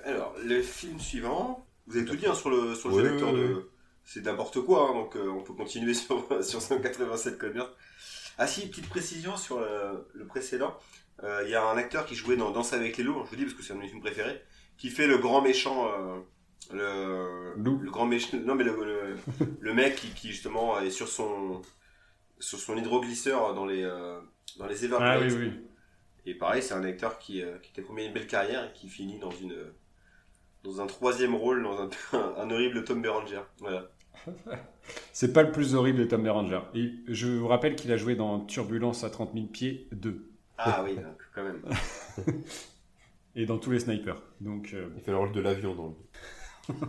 [0.04, 3.70] alors, le film suivant, vous avez tout dit hein, sur le, sur le de
[4.04, 7.68] c'est n'importe quoi, hein, donc on peut continuer sur, sur 187 combien
[8.38, 10.76] ah si, petite précision sur le, précédent.
[11.22, 13.36] Euh, il y a un acteur qui jouait dans Danse avec les loups, je vous
[13.36, 14.42] dis parce que c'est un de mes films préférés,
[14.76, 16.18] qui fait le grand méchant, euh,
[16.72, 19.16] le, le grand méchant, non mais le,
[19.60, 21.62] le, mec qui, qui, justement est sur son
[22.40, 24.20] sur son hydroglisseur dans les euh,
[24.58, 25.22] dans les Everglades.
[25.22, 25.52] Ah, oui, oui.
[26.26, 29.30] Et pareil, c'est un acteur qui, qui a une belle carrière et qui finit dans
[29.30, 29.54] une
[30.64, 31.90] dans un troisième rôle dans un,
[32.38, 33.42] un horrible Tom Berenger.
[33.60, 33.88] Voilà.
[35.12, 36.60] C'est pas le plus horrible de Tom Berenger.
[36.74, 40.30] Et je vous rappelle qu'il a joué dans Turbulence à 30 000 pieds 2.
[40.58, 40.96] Ah oui,
[41.34, 41.62] quand même.
[43.36, 44.22] Et dans tous les snipers.
[44.40, 45.96] Donc, euh, Il fait le rôle de l'avion dans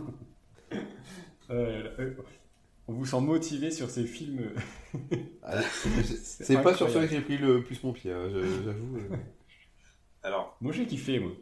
[1.50, 2.14] euh, euh,
[2.88, 4.52] on vous sent motivé sur ces films.
[5.42, 8.28] Ah, c'est pas sur ceux que j'ai pris le plus mon pied, hein,
[8.64, 8.98] j'avoue.
[10.22, 11.32] Alors, moi j'ai kiffé, moi.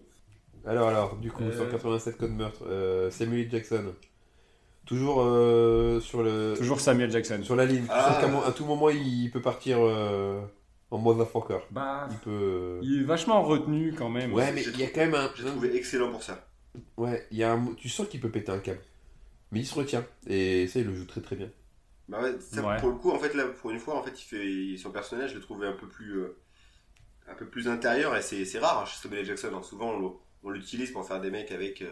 [0.66, 3.94] Alors, alors, du coup, 187 code meurtre, Samuel Jackson.
[4.86, 6.54] Toujours euh, sur le.
[6.56, 7.40] Toujours Samuel Jackson.
[7.42, 7.86] Sur la ligne.
[7.88, 8.20] Ah.
[8.46, 10.42] À tout moment, il peut partir euh,
[10.90, 11.60] en motherfucker.
[11.70, 12.30] Bah, il peut.
[12.30, 14.32] Euh, il est vachement retenu quand même.
[14.34, 15.30] Ouais, mais il y a quand même un.
[15.36, 16.46] J'ai trouvé excellent pour ça.
[16.96, 17.74] Ouais, il y a un...
[17.76, 18.80] tu sens qu'il peut péter un câble.
[19.52, 20.04] Mais il se retient.
[20.26, 21.48] Et ça, il le joue très très bien.
[22.08, 22.32] Bah ouais,
[22.80, 25.30] pour le coup, en fait, là, pour une fois, en fait, il fait son personnage,
[25.30, 26.22] je le trouvais un peu plus,
[27.26, 29.52] un peu plus intérieur et c'est rare hein, chez Samuel Jackson.
[29.54, 29.62] Hein.
[29.62, 31.82] Souvent, on l'utilise pour faire des mecs avec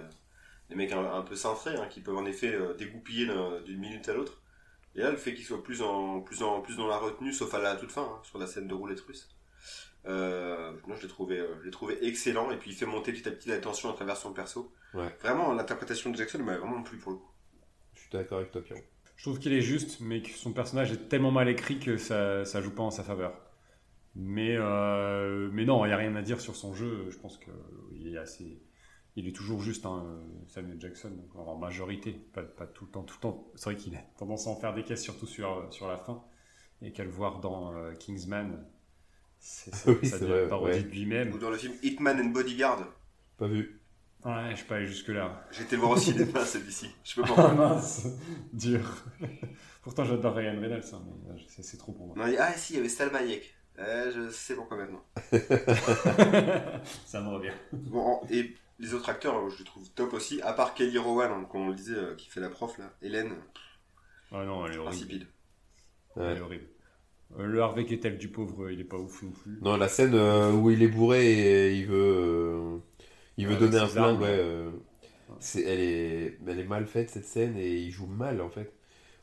[0.73, 3.27] des mecs un, peu cintrés, hein, qui peuvent en effet euh, dégoupiller
[3.65, 4.43] d'une minute à l'autre.
[4.94, 7.53] Et là, le fait qu'il soit plus en, plus en plus dans la retenue, sauf
[7.55, 9.28] à la toute fin, hein, sur la scène de roulette russe.
[10.07, 12.51] Euh, non, je l'ai trouvé, euh, je l'ai trouvé excellent.
[12.51, 14.73] Et puis il fait monter petit à petit la tension à travers son perso.
[14.93, 17.31] Vraiment, l'interprétation de Jackson m'a vraiment plu pour le coup.
[17.94, 18.82] Je suis d'accord avec toi, Pierre.
[19.16, 22.44] Je trouve qu'il est juste, mais que son personnage est tellement mal écrit que ça,
[22.44, 23.39] ça joue pas en sa faveur.
[24.15, 27.07] Mais, mais non, il n'y a rien à dire sur son jeu.
[27.11, 28.61] Je pense qu'il est assez
[29.16, 33.20] il est toujours juste hein, Samuel Jackson en majorité, pas, tout le temps, tout le
[33.20, 33.51] temps.
[33.55, 36.22] C'est vrai qu'il a tendance à en faire des caisses surtout sur, sur la fin
[36.80, 38.64] et qu'à le voir dans euh, Kingsman,
[39.39, 41.32] c'est ça, oui, ça devient parodie de lui-même.
[41.32, 42.86] Ou dans le film Hitman and Bodyguard.
[43.39, 43.80] Pas vu.
[44.24, 45.44] Ouais, je suis pas allé jusque là.
[45.51, 46.89] J'ai été le voir au cinéma celui-ci.
[47.02, 47.51] Je peux pas.
[47.51, 48.06] Ah mince,
[48.52, 49.05] dur.
[49.82, 52.16] Pourtant j'adore Ryan Reynolds, hein, mais c'est trop pour moi.
[52.16, 53.52] Non, ah si, il y avait Salma Hayek.
[53.78, 55.02] Euh, je sais pourquoi maintenant.
[57.06, 57.52] ça me revient.
[57.72, 61.47] Bon, et les autres acteurs, je les trouve top aussi, à part Kelly Rowan, hein,
[61.51, 63.33] comme on le disait, euh, qui fait la prof là, Hélène.
[64.33, 64.95] Ah non, elle est horrible.
[64.95, 65.27] Insipide.
[66.17, 66.67] Elle est horrible.
[67.39, 69.59] Euh, le Harvey Kettel du pauvre, il est pas ouf non plus.
[69.63, 72.81] Non, la scène euh, où il est bourré et il veut,
[73.37, 74.67] il veut donner un flingue, ouais.
[75.55, 78.75] elle, est, elle est mal faite cette scène et il joue mal en fait.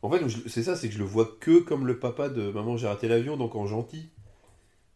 [0.02, 2.78] En fait, c'est ça, c'est que je le vois que comme le papa de Maman,
[2.78, 4.10] j'ai raté l'avion, donc en gentil.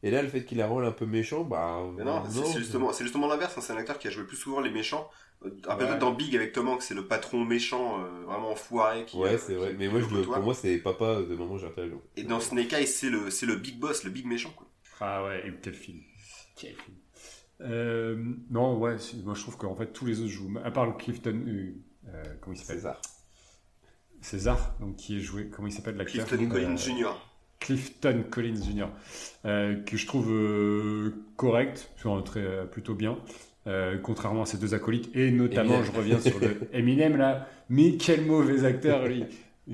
[0.04, 1.82] Et là, le fait qu'il a un rôle un peu méchant, bah.
[1.98, 3.58] non, c'est justement, justement l'inverse.
[3.58, 3.62] Hein.
[3.62, 5.10] C'est un acteur qui a joué plus souvent les méchants.
[5.46, 9.06] Euh, un peu dans Big avec Tom Hanks, c'est le patron méchant, euh, vraiment enfoiré.
[9.06, 9.74] Qui, ouais, c'est vrai.
[9.80, 11.70] Mais moi, je pour moi, c'est papa de Maman j'ai
[12.18, 14.54] Et dans Snake Eyes, c'est le, c'est le big boss, le big méchant.
[14.56, 14.68] Quoi.
[15.00, 16.02] Ah ouais, et quel film.
[16.58, 16.98] Quel film.
[17.62, 20.54] Euh, non, ouais, moi je trouve qu'en fait tous les autres jouent.
[20.66, 21.46] À part le Clifton.
[22.42, 22.76] comment il s'appelle?
[22.76, 23.02] César.
[24.20, 26.26] César, donc qui est joué, comment il s'appelle l'acteur?
[26.26, 27.14] Clifton Collins Jr.
[27.64, 28.88] Clifton Collins Jr.
[29.44, 30.32] que je trouve
[31.36, 31.90] correct,
[32.26, 33.18] très, plutôt bien.
[34.04, 38.26] contrairement à ses deux acolytes, et notamment, je reviens sur le Eminem là, mais quel
[38.26, 39.24] mauvais acteur lui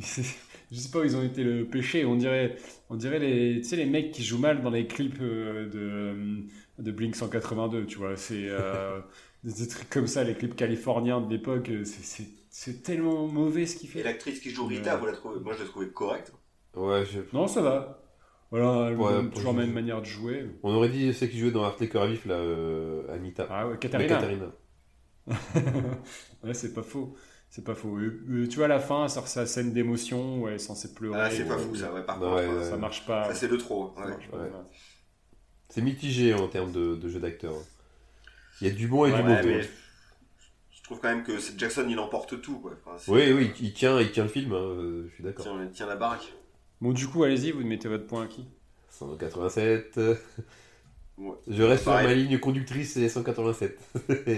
[0.72, 2.06] je sais pas où ils ont été le péché.
[2.06, 2.58] On dirait,
[2.90, 5.80] on dirait les, tu sais, les mecs qui jouent mal dans les clips euh, de,
[5.80, 6.38] euh,
[6.78, 8.16] de Blink 182, tu vois.
[8.16, 9.00] C'est euh,
[9.44, 11.72] des trucs comme ça, les clips californiens de l'époque.
[12.52, 14.00] C'est tellement mauvais ce qu'il fait.
[14.00, 16.34] Et l'actrice qui joue Rita, vous la trouvez Moi, je l'ai trouvé correcte.
[16.80, 17.20] Ouais, je...
[17.34, 18.02] Non, ça va.
[18.52, 18.96] Voilà,
[19.34, 20.50] toujours la même manière de jouer.
[20.64, 22.40] On aurait dit celle qui jouait dans Arte Cœur Vif, là,
[23.14, 23.48] Anita.
[23.50, 24.52] Ah ouais, Katarina.
[26.44, 27.16] ouais, c'est pas faux.
[27.50, 27.98] C'est pas faux.
[27.98, 31.20] Euh, euh, tu vois, à la fin, ça sort sa scène d'émotion est censée pleurer.
[31.20, 32.38] Ah, c'est pas fou, ça, ouais, par contre.
[32.38, 33.26] Euh, ça marche pas.
[33.26, 33.96] Ça, c'est de trop.
[35.70, 37.54] C'est mitigé en termes de, jeu d'acteur.
[38.62, 39.68] Il y a du bon et du mauvais.
[40.72, 42.60] Je trouve quand même que Jackson, il emporte tout.
[42.60, 42.72] Quoi.
[43.08, 45.46] oui, oui, il tient, il tient le film, hein, je suis d'accord.
[45.62, 46.34] Il tient, la baraque.
[46.82, 48.46] Bon, du coup, allez-y, vous mettez votre point à qui?
[48.90, 50.00] 187.
[51.48, 53.78] Je reste sur ma ligne conductrice, c'est 187.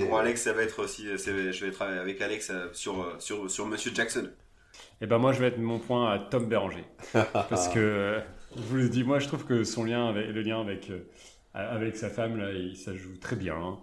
[0.08, 1.06] Pour Alex, ça va être aussi.
[1.06, 4.24] Je vais travailler avec Alex euh, sur, euh, sur, sur Monsieur Jackson.
[4.24, 6.86] Et eh ben moi, je vais mettre mon point à Tom Béranger.
[7.34, 8.20] parce que,
[8.56, 11.00] je vous le dis, moi, je trouve que son lien, avec, le lien avec, euh,
[11.54, 13.56] avec sa femme, là, ça joue très bien.
[13.56, 13.78] Hein.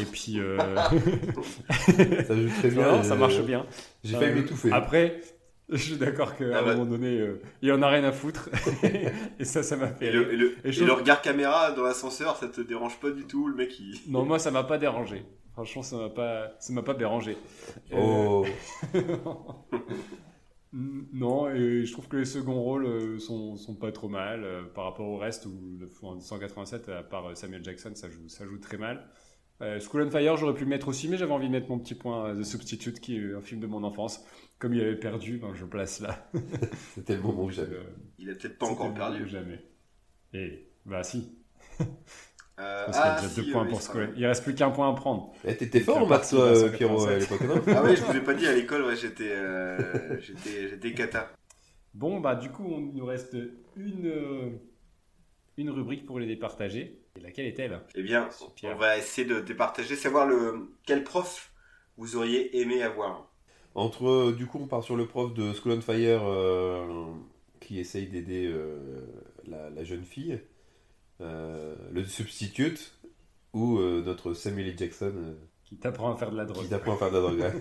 [0.00, 0.38] Et puis.
[0.68, 3.02] ça joue très bien.
[3.02, 3.66] ça marche bien.
[4.04, 4.70] J'ai failli m'étouffer.
[4.72, 5.20] Après,
[5.68, 6.74] je suis d'accord qu'à un ah bah.
[6.74, 8.50] moment donné, euh, il y en a rien à foutre.
[9.38, 10.06] et ça, ça m'a fait.
[10.06, 13.54] Et, le, et, le, regard caméra dans l'ascenseur, ça te dérange pas du tout, le
[13.54, 13.98] mec il...
[14.08, 15.24] Non, moi ça m'a pas dérangé.
[15.54, 17.36] Franchement, ça m'a pas, ça m'a pas dérangé.
[17.96, 18.44] Oh.
[20.72, 24.64] non, et je trouve que les seconds rôles euh, sont, sont pas trop mal euh,
[24.64, 25.88] par rapport au reste où le
[26.20, 29.08] 187 à part Samuel Jackson, ça joue, ça joue très mal.
[29.62, 31.78] Euh, School on Fire, j'aurais pu le mettre aussi, mais j'avais envie de mettre mon
[31.78, 34.24] petit point The Substitute, qui est un film de mon enfance.
[34.58, 36.30] Comme il avait perdu, ben, je place là.
[36.94, 37.76] C'était le moment où j'avais.
[37.76, 37.84] Euh,
[38.18, 39.28] il a peut-être pas encore perdu.
[39.28, 39.60] Jamais.
[40.32, 41.36] Et bah si.
[42.60, 43.80] Euh, ah, il, deux points pour
[44.16, 45.32] il reste plus qu'un point à prendre.
[45.44, 48.34] Eh, T'étais fort en maths, toi, Pierrot, à l'époque, Ah oui, je vous ai pas
[48.34, 51.32] dit à l'école, ouais, j'étais, euh, j'étais, cata.
[51.94, 53.36] Bon, bah du coup, il nous reste
[53.76, 54.58] une,
[55.56, 57.00] une rubrique pour les départager.
[57.16, 57.80] Et laquelle est-elle?
[57.96, 58.28] Eh bien,
[58.62, 61.52] on va essayer de départager, savoir le, quel prof
[61.96, 63.33] vous auriez aimé avoir.
[63.74, 67.06] Entre, euh, du coup, on part sur le prof de School on Fire euh,
[67.60, 68.78] qui essaye d'aider euh,
[69.46, 70.40] la, jeune fille,
[71.20, 72.98] le substitute,
[73.52, 74.78] ou notre Samuel L.
[74.78, 75.12] Jackson.
[75.64, 76.64] qui t'apprend à faire de la drogue.
[76.64, 77.52] Qui t'apprend à faire de la drogue,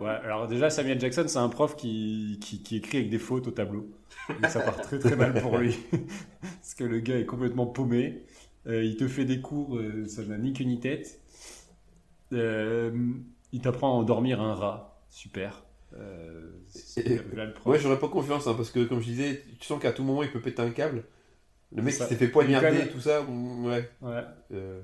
[0.00, 0.08] ouais.
[0.24, 3.50] alors déjà, Samuel Jackson, c'est un prof qui, qui, qui, écrit avec des fautes au
[3.50, 3.88] tableau.
[4.28, 5.76] Donc ça part très très mal pour lui.
[6.40, 8.24] Parce que le gars est complètement paumé.
[8.66, 11.20] Euh, il te fait des cours, euh, ça n'a ni queue ni tête.
[12.32, 12.92] Euh,
[13.52, 15.02] il t'apprend à endormir un rat.
[15.08, 15.64] Super.
[17.66, 20.22] ouais, j'aurais pas confiance hein, parce que, comme je disais, tu sens qu'à tout moment
[20.22, 21.04] il peut péter un câble.
[21.74, 23.22] Le mec s'est fait poignarder et tout ça.
[23.22, 23.88] Ouais.
[24.00, 24.22] ouais.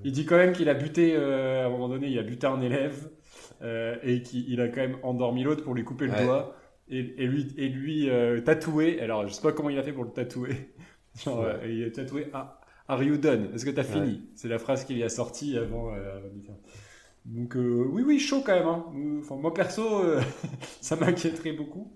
[0.04, 2.60] Il dit quand même qu'il a buté, à un moment donné, il a buté un
[2.60, 3.10] élève
[4.02, 6.56] et qu'il a quand même endormi l'autre pour lui couper le doigt
[6.88, 9.00] et, lui, et lui euh, tatouer.
[9.00, 10.70] Alors, je sais pas comment il a fait pour le tatouer.
[11.24, 14.28] Genre, euh, il a tatoué ah, Are you done Est-ce que tu as fini?
[14.34, 15.94] C'est la phrase qu'il y a sortie avant.
[15.94, 16.20] Euh,
[17.24, 18.66] donc, oui, oui, chaud quand même.
[18.66, 18.84] Hein.
[19.20, 20.04] Enfin, moi, perso,
[20.80, 21.92] ça m'inquiéterait beaucoup.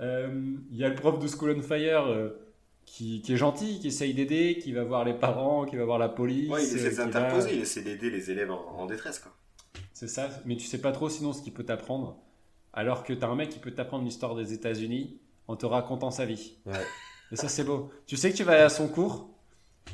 [0.00, 2.32] Il y a le prof de School on Fire.
[2.84, 5.98] Qui, qui, est gentil, qui essaye d'aider, qui va voir les parents, qui va voir
[5.98, 6.48] la police.
[6.48, 9.20] Ouais, il essaie d'interposer, il essaie d'aider les élèves en, en détresse.
[9.92, 12.16] C'est ça, mais tu sais pas trop sinon ce qu'il peut t'apprendre.
[12.72, 15.18] Alors que tu as un mec qui peut t'apprendre l'histoire des États-Unis
[15.48, 16.58] en te racontant sa vie.
[16.66, 16.74] Ouais.
[17.32, 17.90] Et ça, c'est beau.
[18.06, 19.30] Tu sais que tu vas aller à son cours,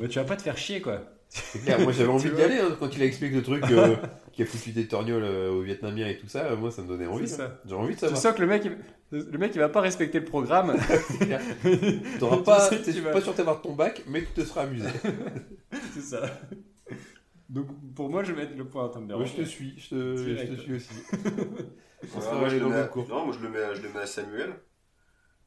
[0.01, 1.03] mais tu vas pas te faire chier, quoi.
[1.29, 3.97] C'est clair, moi j'avais envie d'y aller hein, quand il a expliqué le truc euh,
[4.33, 6.55] qui a foutu des torgnoles euh, aux Vietnamiens et tout ça.
[6.57, 7.33] moi ça me donnait envie.
[7.41, 7.53] Hein.
[7.67, 8.19] J'ai envie de savoir.
[8.19, 8.77] Tu sens que le mec, il,
[9.13, 10.75] le mec il va pas respecter le programme.
[11.63, 12.71] tu n'auras pas,
[13.13, 14.89] pas sûr d'avoir ton bac, mais tu te seras amusé.
[15.95, 16.23] c'est ça.
[17.49, 19.15] Donc pour moi je vais mettre le point à Thunder.
[19.15, 20.95] Moi je te suis, je te, je te suis aussi.
[22.15, 22.91] moi, je le mets à...
[23.09, 24.55] Non, moi je le, mets je le mets à Samuel.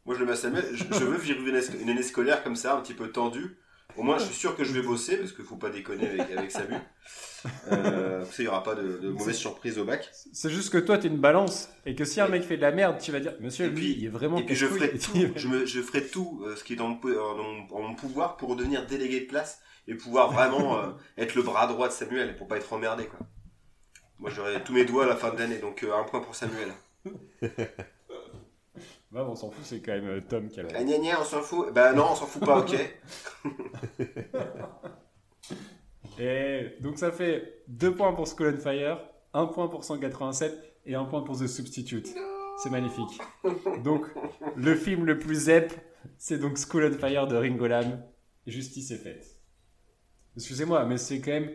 [0.05, 0.65] Moi je le mets à Samuel.
[0.73, 3.57] je, veux vivre une, année scolaire comme ça, un petit peu tendue.
[3.97, 6.31] Au moins, je suis sûr que je vais bosser parce qu'il faut pas déconner avec,
[6.31, 6.81] avec Samuel.
[7.71, 10.09] Euh, il n'y aura pas de, de mauvaise surprise au bac.
[10.33, 12.63] C'est juste que toi, tu es une balance et que si un mec fait de
[12.63, 14.39] la merde, tu vas dire, monsieur, lui, il est vraiment.
[14.39, 16.87] Et puis je ferai tout, je, me, je ferai tout euh, ce qui est dans
[16.87, 21.43] mon, dans mon pouvoir pour devenir délégué de classe et pouvoir vraiment euh, être le
[21.43, 23.19] bras droit de Samuel pour pas être emmerdé quoi.
[24.17, 26.35] Moi j'aurai tous mes doigts à la fin de l'année donc euh, un point pour
[26.35, 26.69] Samuel.
[29.23, 30.83] On s'en fout, c'est quand même euh, Tom qui a la.
[30.83, 32.75] Gna, on s'en fout Bah non, on s'en fout pas, ok.
[36.19, 38.99] et donc ça fait 2 points pour Skull and Fire,
[39.33, 42.13] 1 point pour 187 et 1 point pour The Substitute.
[42.57, 43.19] C'est magnifique.
[43.83, 44.05] Donc,
[44.55, 45.73] le film le plus zep,
[46.17, 48.01] c'est donc School on Fire de Ringo Lam.
[48.47, 49.41] Justice est faite.
[50.37, 51.51] Excusez-moi, mais c'est quand même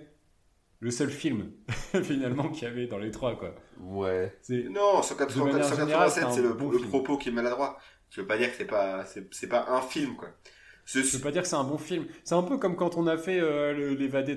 [0.80, 1.50] le seul film,
[2.02, 3.54] finalement, qu'il y avait dans les trois, quoi.
[3.78, 4.34] Ouais.
[4.70, 7.78] Non, 187, c'est le, bon le propos qui est maladroit.
[8.10, 10.28] Je veux pas dire que c'est pas, c'est pas un film, quoi.
[10.86, 12.06] Je veux pas dire que c'est un bon film.
[12.24, 14.34] C'est un peu comme quand on a fait euh, l'évadé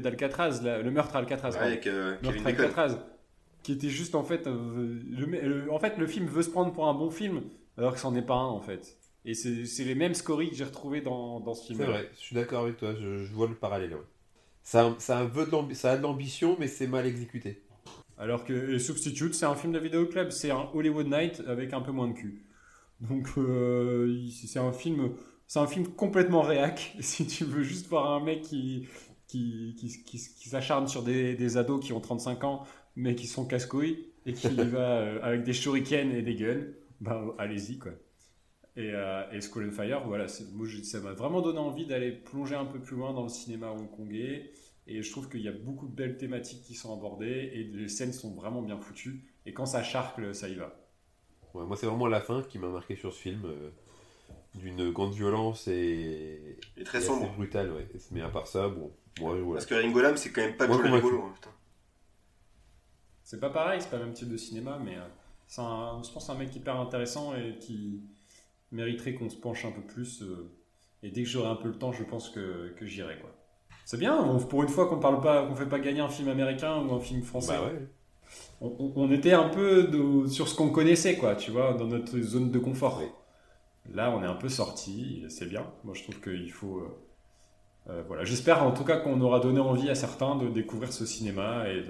[0.00, 1.50] d'Alcatraz, le meurtre à Alcatraz.
[1.50, 2.98] Ouais, avec euh, meurtre Alcatraz.
[3.62, 6.86] Qui était juste, en fait, euh, le, en fait, le film veut se prendre pour
[6.86, 7.42] un bon film,
[7.76, 8.98] alors que c'en est pas un, en fait.
[9.26, 11.78] Et c'est les mêmes scories que j'ai retrouvées dans, dans ce film.
[11.78, 13.96] C'est vrai, je suis d'accord avec toi, je, vois le parallèle.
[14.64, 17.62] Ça, ça, veut de ça a de l'ambition, mais c'est mal exécuté.
[18.16, 21.80] Alors que Substitute, c'est un film de vidéo club, c'est un Hollywood Night avec un
[21.80, 22.46] peu moins de cul.
[23.00, 25.12] Donc euh, c'est un film,
[25.46, 26.96] c'est un film complètement réac.
[27.00, 28.88] Si tu veux juste voir un mec qui
[29.26, 32.64] qui, qui, qui, s'acharne sur des, des, ados qui ont 35 ans,
[32.94, 36.66] mais qui sont casse-couilles et qui va euh, avec des shurikens et des guns,
[37.00, 37.92] bah allez-y quoi.
[38.76, 42.56] Et, euh, et School and Fire, voilà, moi, ça m'a vraiment donné envie d'aller plonger
[42.56, 44.50] un peu plus loin dans le cinéma hongkongais.
[44.86, 47.88] Et je trouve qu'il y a beaucoup de belles thématiques qui sont abordées et les
[47.88, 49.24] scènes sont vraiment bien foutues.
[49.46, 50.74] Et quand ça charcle, ça y va.
[51.54, 53.42] moi, c'est vraiment la fin qui m'a marqué sur ce film.
[53.44, 53.70] Euh,
[54.54, 57.28] d'une grande violence et, et très sombre.
[57.34, 57.88] brutale, ouais.
[58.12, 58.92] Mais à part ça, bon.
[59.20, 59.54] Moi, voilà.
[59.54, 61.22] Parce que Ringo Lam, c'est quand même pas Johnny rigolo.
[61.22, 61.34] Hein,
[63.22, 65.06] c'est pas pareil, c'est pas le même type de cinéma, mais euh,
[65.46, 68.02] c'est je pense c'est un mec hyper intéressant et qui
[68.74, 70.22] mériterait qu'on se penche un peu plus.
[70.22, 70.50] Euh,
[71.02, 73.30] et dès que j'aurai un peu le temps, je pense que, que j'irai, quoi.
[73.84, 74.16] C'est bien,
[74.48, 77.00] pour une fois qu'on parle pas, qu'on fait pas gagner un film américain ou un
[77.00, 77.52] film français.
[77.52, 77.86] Bah ouais.
[78.96, 82.58] on, était un peu sur ce qu'on connaissait, quoi, tu vois, dans notre zone de
[82.58, 83.02] confort.
[83.92, 85.66] Là, on est un peu sorti, c'est bien.
[85.84, 86.78] Moi, je trouve qu'il faut.
[86.78, 88.24] Euh, euh, voilà.
[88.24, 91.84] J'espère en tout cas qu'on aura donné envie à certains de découvrir ce cinéma et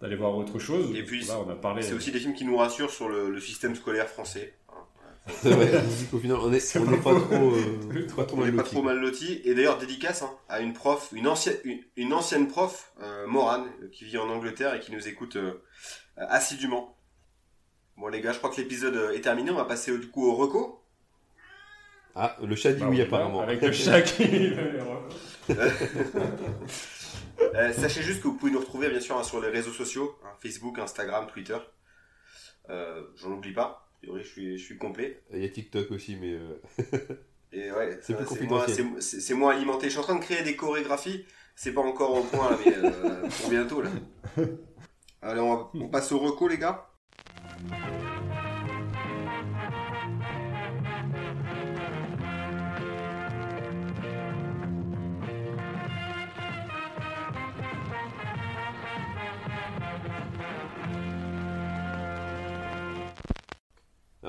[0.00, 0.94] d'aller voir autre chose.
[0.94, 1.82] Et puis, on a parlé.
[1.82, 4.54] C'est aussi des films qui nous rassurent sur le système scolaire français.
[5.42, 5.82] C'est vrai,
[6.12, 9.40] au final, on n'est on pas trop, euh, pas trop, mal, pas trop mal loti.
[9.44, 11.56] Et d'ailleurs, dédicace hein, à une prof, une ancienne,
[11.96, 15.62] une, ancienne prof, euh, Morane, qui vit en Angleterre et qui nous écoute euh,
[16.16, 16.96] assidûment.
[17.98, 19.50] Bon les gars, je crois que l'épisode est terminé.
[19.50, 20.82] On va passer du coup au reco.
[22.14, 23.42] Ah, le chat dit bah, oui apparemment.
[23.42, 24.54] Avec le chat qui.
[27.78, 30.30] sachez juste que vous pouvez nous retrouver bien sûr hein, sur les réseaux sociaux, hein,
[30.40, 31.58] Facebook, Instagram, Twitter.
[33.16, 35.22] J'en oublie pas je suis, je suis complet.
[35.32, 36.34] Il y a TikTok aussi, mais.
[36.34, 36.60] Euh,
[37.52, 38.16] Et ouais, c'est
[39.00, 39.86] C'est moins, alimenté.
[39.86, 41.24] Je suis en train de créer des chorégraphies.
[41.56, 43.90] C'est pas encore au point, mais euh, pour bientôt là.
[45.22, 46.90] Allez, on, on passe au reco, les gars.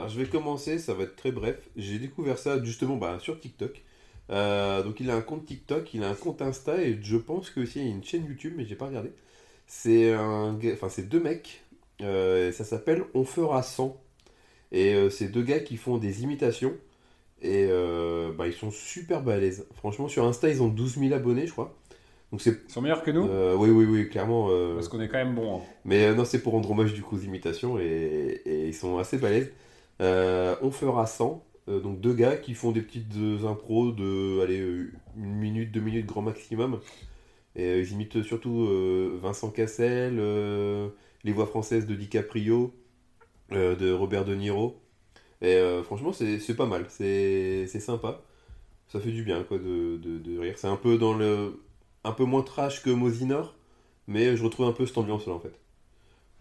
[0.02, 1.70] Alors je vais commencer, ça va être très bref.
[1.78, 3.84] J'ai découvert ça justement bah, sur TikTok.
[4.32, 7.52] Euh, donc il a un compte TikTok, il a un compte Insta et je pense
[7.52, 9.12] que aussi il y a une chaîne YouTube, mais j'ai pas regardé.
[9.68, 11.62] C'est un, enfin c'est deux mecs.
[12.02, 13.96] Euh, ça s'appelle On fera 100
[14.72, 16.74] et euh, c'est deux gars qui font des imitations
[17.44, 17.68] et
[18.36, 19.68] bah, ils sont super balèzes.
[19.76, 21.78] Franchement sur Insta ils ont 12 000 abonnés je crois.
[22.32, 22.58] Donc c'est...
[22.68, 23.28] Ils sont meilleurs que nous?
[23.56, 24.50] Oui oui oui clairement.
[24.74, 25.58] Parce qu'on est quand même bon.
[25.58, 25.62] Hein.
[25.86, 29.20] Mais non c'est pour rendre hommage du coup aux imitations et, et ils sont assez
[29.20, 29.52] balèzes.
[30.02, 31.46] Euh, on fera 100.
[31.70, 33.14] Euh, donc deux gars qui font des petites
[33.46, 36.80] impros de allez, une minute, deux minutes grand maximum.
[37.56, 40.16] Ils imitent surtout euh, Vincent Cassel,
[41.24, 42.74] les voix françaises de DiCaprio,
[43.52, 44.82] de Robert De Niro.
[45.84, 48.22] Franchement, c'est pas mal, c'est sympa.
[48.88, 50.56] Ça fait du bien quoi de, de, rire.
[50.58, 51.62] C'est un peu dans le.
[52.04, 53.56] un peu moins trash que Mosinor,
[54.08, 55.54] mais je retrouve un peu cette ambiance là en fait.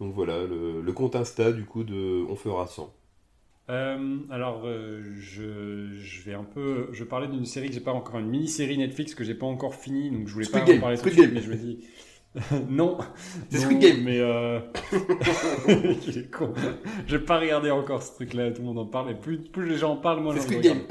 [0.00, 2.92] Donc voilà, le, le compte Insta du coup de On fera 100.
[3.70, 6.88] Euh, alors, euh, je, je, vais un peu.
[6.92, 9.76] Je parlais d'une série que j'ai pas encore, une mini-série Netflix que j'ai pas encore
[9.76, 11.78] finie, donc je voulais pas en parler tout de suite, mais je me dis.
[12.68, 12.98] non.
[13.48, 14.02] C'est Squid Game.
[14.02, 14.60] Mais euh...
[15.68, 16.52] il est con.
[17.06, 18.50] J'ai pas regardé encore ce truc-là.
[18.50, 19.12] Tout le monde en parle.
[19.12, 20.82] Et plus, plus les gens en parlent, moins C'est Squid Game.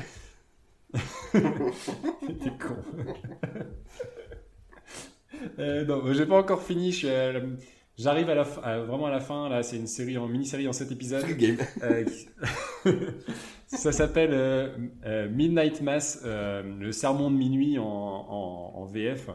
[1.31, 2.75] T'es con.
[5.59, 6.91] euh, non, j'ai pas encore fini.
[6.91, 7.33] Je suis à
[7.99, 9.49] J'arrive à la vraiment à la fin.
[9.49, 11.25] Là, c'est une série en mini-série en 7 épisodes.
[11.37, 11.57] Game.
[11.83, 12.05] Euh,
[13.67, 14.69] ça s'appelle euh,
[15.05, 19.29] euh, Midnight Mass, le sermon de minuit en, en, VF.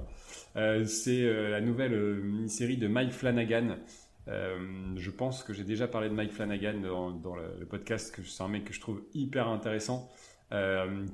[0.87, 3.77] c'est la nouvelle mini-série de Mike Flanagan.
[4.27, 6.81] je pense que j'ai déjà parlé de Mike Flanagan
[7.23, 10.11] dans, le, podcast, c'est un mec que je trouve hyper intéressant,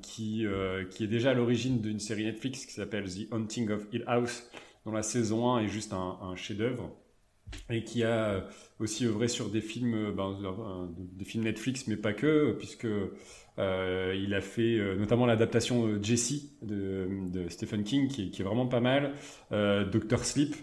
[0.02, 0.46] qui,
[0.90, 4.48] qui est déjà à l'origine d'une série Netflix qui s'appelle The Haunting of Hill House,
[4.86, 6.96] dont la saison 1 est juste un, un chef-d'œuvre.
[7.68, 8.46] Et qui a
[8.78, 10.38] aussi œuvré sur des films, ben,
[10.96, 12.86] des films Netflix, mais pas que, puisque
[13.58, 18.80] il a fait notamment l'adaptation Jessie de, de, Stephen King, qui, qui, est vraiment pas
[18.80, 19.12] mal.
[19.50, 20.56] Doctor Sleep,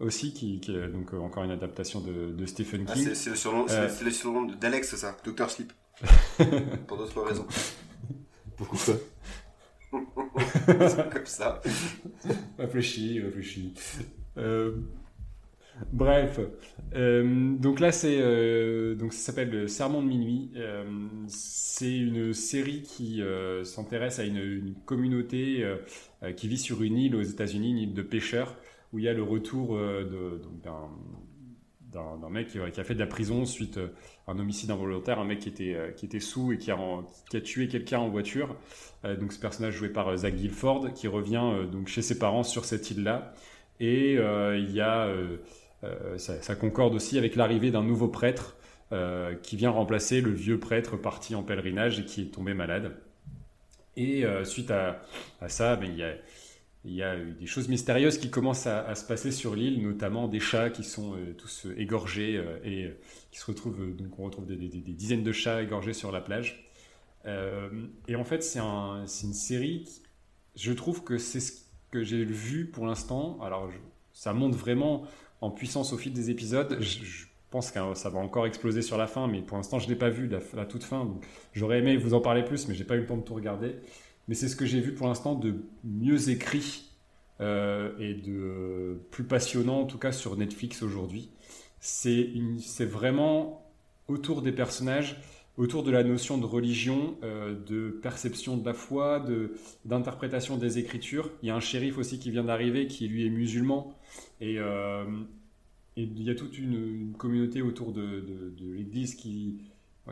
[0.00, 3.10] aussi, qui, qui, est donc encore une adaptation de, de Stephen ah, King.
[3.14, 3.66] c'est le surnom,
[4.10, 5.72] surnom d'Alex, ça, Doctor Sleep.
[6.86, 7.46] Pour d'autres raisons.
[8.56, 8.78] Pourquoi
[11.12, 11.60] comme ça.
[12.58, 13.74] réfléchis, réfléchis.
[15.78, 16.40] Euh, bref,
[16.94, 20.50] euh, donc là c'est euh, donc ça s'appelle Sermon de minuit.
[21.28, 23.22] c'est une série qui
[23.64, 25.64] s'intéresse à une, communauté
[26.36, 28.56] qui vit sur une île aux États-Unis, une île de pêcheurs,
[28.92, 29.78] où il y a le retour
[31.92, 33.78] d'un mec qui, a fait de la prison suite
[34.26, 37.68] à un homicide involontaire, un mec qui était, qui était sous et qui a, tué
[37.68, 38.56] quelqu'un en voiture.
[39.04, 42.18] Euh, donc ce personnage joué par euh, Zach Guilford qui revient euh, donc chez ses
[42.18, 43.32] parents sur cette île-là.
[43.80, 45.08] Et il y a
[46.16, 48.56] ça, concorde aussi avec l'arrivée d'un nouveau prêtre
[49.42, 52.96] qui vient remplacer le vieux prêtre parti en pèlerinage et qui est tombé malade.
[53.96, 55.02] Et suite à,
[55.46, 55.90] ça, ben,
[56.84, 60.40] il y a des choses mystérieuses qui commencent à, se passer sur l'île, notamment des
[60.40, 62.90] chats qui sont tous égorgés et
[63.30, 66.68] qui se retrouvent, donc on retrouve des, dizaines de chats égorgés sur la plage.
[67.26, 67.68] Euh,
[68.06, 69.84] et en fait, c'est un, une série,
[70.56, 71.52] je trouve que c'est ce
[71.90, 73.38] que j'ai vu pour l'instant.
[73.42, 73.70] Alors,
[74.12, 75.04] ça monte vraiment
[75.40, 76.78] en puissance au fil des épisodes.
[76.80, 79.90] Je, pense que ça va encore exploser sur la fin, mais pour l'instant, je ne
[79.90, 81.08] l'ai pas vu, la, toute fin.
[81.54, 83.76] J'aurais aimé vous en parler plus, mais j'ai pas eu le temps de tout regarder.
[84.28, 86.90] Mais c'est ce que j'ai vu pour l'instant de mieux écrit
[87.40, 91.30] euh, et de plus passionnant, en tout cas sur Netflix aujourd'hui.
[91.80, 92.34] C'est
[92.84, 93.64] vraiment
[94.08, 95.16] autour des personnages
[95.58, 99.54] autour de la notion de religion, euh, de perception de la foi, de,
[99.84, 101.30] d'interprétation des Écritures.
[101.42, 103.92] Il y a un shérif aussi qui vient d'arriver, qui lui est musulman.
[104.40, 105.04] Et, euh,
[105.96, 109.58] il y a toute une, communauté autour de, l'Église qui,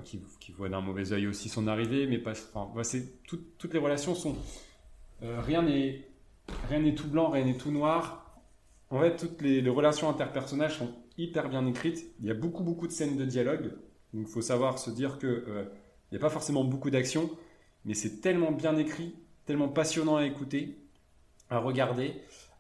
[0.04, 2.08] qui, voit d'un mauvais œil aussi son arrivée.
[2.08, 4.36] Mais pas, enfin, c'est, toutes les relations sont...
[5.22, 6.08] Euh, rien, n'est,
[6.68, 8.42] rien n'est tout blanc, rien n'est tout noir.
[8.90, 12.04] En fait, toutes les, les relations interpersonnelles sont hyper bien écrites.
[12.18, 13.70] Il y a beaucoup, beaucoup de scènes de dialogue
[14.16, 17.30] donc il faut savoir se dire qu'il n'y euh, a pas forcément beaucoup d'action,
[17.84, 19.14] mais c'est tellement bien écrit,
[19.44, 20.78] tellement passionnant à écouter,
[21.50, 22.14] à regarder.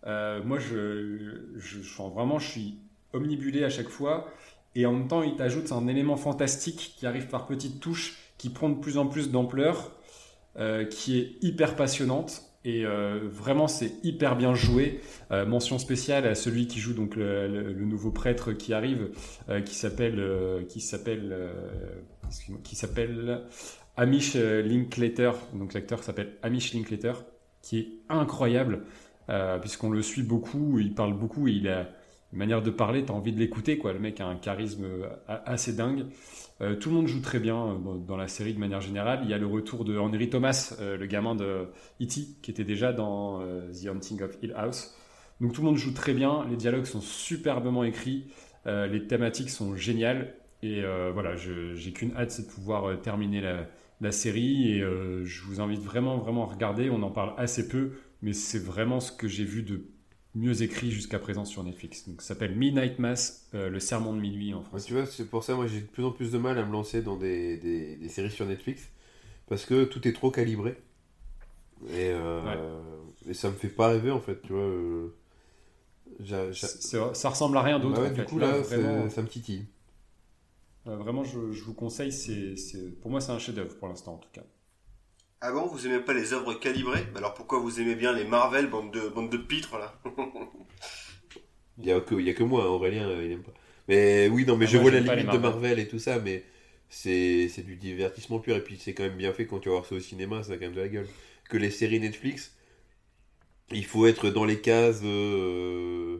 [0.06, 2.78] Euh, moi, je, je, vraiment, je suis
[3.14, 4.28] omnibulé à chaque fois.
[4.74, 8.50] Et en même temps, il t'ajoute un élément fantastique qui arrive par petites touches, qui
[8.50, 9.92] prend de plus en plus d'ampleur,
[10.58, 12.42] euh, qui est hyper passionnante.
[12.66, 15.00] Et euh, vraiment, c'est hyper bien joué.
[15.30, 19.10] Euh, mention spéciale à celui qui joue donc le, nouveau prêtre qui arrive,
[19.48, 20.20] euh, qui s'appelle
[20.68, 21.34] qui s'appelle
[22.64, 23.42] qui s'appelle
[23.96, 25.30] Amish Linklater.
[25.54, 27.12] Donc l'acteur s'appelle Amish Linklater,
[27.62, 28.82] qui est incroyable
[29.60, 31.88] puisqu'on le suit beaucoup, il parle beaucoup, et il a
[32.32, 33.92] une manière de parler, tu as envie de l'écouter quoi.
[33.92, 34.86] Le mec a un charisme
[35.28, 36.06] assez dingue.
[36.62, 39.20] Euh, tout le monde joue très bien euh, dans la série de manière générale.
[39.24, 41.68] Il y a le retour de Henry Thomas, euh, le gamin de
[42.00, 43.40] E.T., qui était déjà dans
[43.72, 44.94] The Haunting of Hill House.
[45.40, 48.24] Donc tout le monde joue très bien, les dialogues sont superbement écrits,
[48.64, 50.34] les thématiques sont géniales.
[50.62, 53.66] Et voilà, j'ai qu'une hâte, c'est de pouvoir terminer la,
[54.00, 54.72] la, série.
[54.72, 56.88] Et je vous invite vraiment, vraiment à regarder.
[56.88, 57.92] On en parle assez peu,
[58.22, 59.84] mais c'est vraiment ce que j'ai vu de
[60.36, 62.06] mieux écrit jusqu'à présent sur Netflix.
[62.06, 64.86] Donc, ça s'appelle Midnight Mass, euh, le serment de minuit en français.
[64.86, 66.72] tu vois, c'est pour ça, moi, j'ai de plus en plus de mal à me
[66.72, 68.88] lancer dans des, des, séries sur Netflix
[69.48, 70.76] parce que tout est trop calibré
[71.88, 72.80] et, euh,
[73.28, 74.62] et ça me fait pas rêver en fait, tu vois.
[74.62, 75.08] Euh,
[76.52, 78.00] ça ressemble à rien d'autre.
[78.00, 79.08] Bah du coup, là, vraiment...
[79.08, 79.66] ça me titille.
[80.84, 82.12] vraiment, je, je, vous conseille.
[82.12, 82.54] C'est,
[83.00, 84.44] pour moi, c'est un chef-d'œuvre pour l'instant, en tout cas.
[85.40, 87.04] Avant, vous aimez pas les œuvres calibrées?
[87.12, 89.98] Bah Alors pourquoi vous aimez bien les Marvel, bande de, bande de pitres là?
[91.78, 93.52] Il y a que, il y a que moi, hein, Aurélien, euh, il aime pas.
[93.88, 96.44] Mais oui, non, mais ah, je vois la limite de Marvel et tout ça, mais
[96.88, 98.56] c'est, c'est du divertissement pur.
[98.56, 100.52] Et puis c'est quand même bien fait quand tu vas voir ça au cinéma, ça
[100.52, 101.08] a quand même de la gueule.
[101.48, 102.54] Que les séries Netflix,
[103.70, 106.18] il faut être dans les cases euh,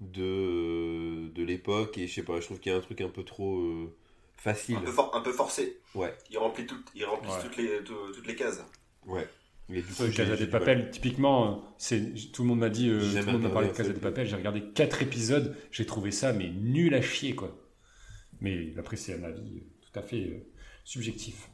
[0.00, 1.98] de, de l'époque.
[1.98, 3.58] Et je sais pas, je trouve qu'il y a un truc un peu trop.
[3.60, 3.96] Euh,
[4.36, 4.76] facile.
[4.76, 5.80] Un peu, forcé.
[5.94, 6.14] Ouais.
[6.30, 8.62] Il remplit, tout, il remplit toutes, les, toutes les cases.
[9.06, 9.26] Ouais.
[9.68, 13.26] Mais du coup, Casa des Papel, typiquement, c'est tout le monde m'a dit, euh, tout
[13.26, 14.26] le monde m'a parlé de Casa des Papel.
[14.26, 17.58] J'ai regardé 4 épisodes, j'ai trouvé ça mais nul à chier quoi.
[18.40, 20.52] Mais après c'est un avis euh, tout à fait euh,
[20.84, 21.48] subjectif.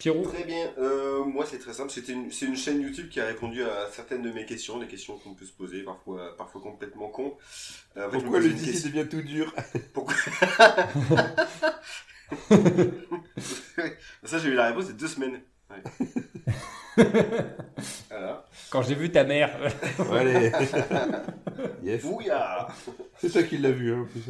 [0.00, 0.72] Très bien.
[0.78, 1.90] Euh, moi, c'est très simple.
[1.90, 4.86] C'était une, c'est une chaîne YouTube qui a répondu à certaines de mes questions, des
[4.86, 7.36] questions qu'on peut se poser, parfois, parfois complètement con.
[7.96, 9.54] Euh, Pourquoi le lycée devient tout dur
[9.92, 10.14] Pourquoi
[14.24, 15.40] Ça, j'ai eu la réponse il y a deux semaines.
[18.70, 19.50] Quand j'ai vu ta mère.
[20.12, 20.50] Allez.
[21.82, 22.06] yes.
[23.18, 24.22] C'est toi qui l'as vu, hein, en plus.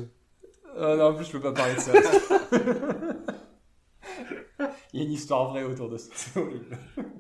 [0.77, 1.93] Ah non, en plus, je peux pas parler de ça.
[4.93, 6.11] Il y a une histoire vraie autour de ça.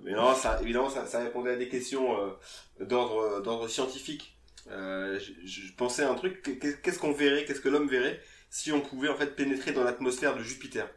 [0.04, 4.36] Mais non, évidemment, ça, répondait à des questions euh, d'ordre scientifique.
[4.70, 8.72] Euh, je, pensais à un truc, qu'est- qu'est-ce qu'on verrait, qu'est-ce que l'homme verrait si
[8.72, 10.88] on pouvait en fait pénétrer dans l'atmosphère de Jupiter?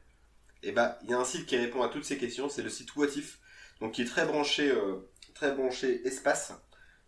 [0.64, 2.70] Et bah, il y a un site qui répond à toutes ces questions, c'est le
[2.70, 3.40] site Watif,
[3.80, 4.98] donc qui est très branché, euh,
[5.34, 6.54] très branché espace.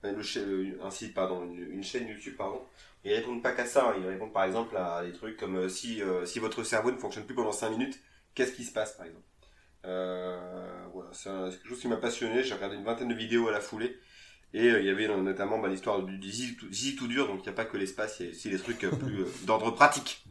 [0.04, 2.62] Un site, pardon, une, une chaîne YouTube, pardon.
[3.04, 3.96] Ils répondent pas qu'à ça, hein.
[4.00, 7.36] ils répondent par exemple à des trucs comme si si votre cerveau ne fonctionne plus
[7.36, 8.00] pendant 5 minutes,
[8.36, 9.26] qu'est-ce qui se passe par exemple?
[9.86, 10.70] Euh,
[11.12, 12.44] c'est quelque chose qui m'a passionné.
[12.44, 13.98] J'ai regardé une vingtaine de vidéos à la foulée.
[14.54, 17.40] Et euh, il y avait notamment bah, l'histoire du, zizi tout, zizi tout dur, donc
[17.40, 19.72] il n'y a pas que l'espace, il y a aussi des trucs euh, plus d'ordre
[19.72, 20.26] pratique.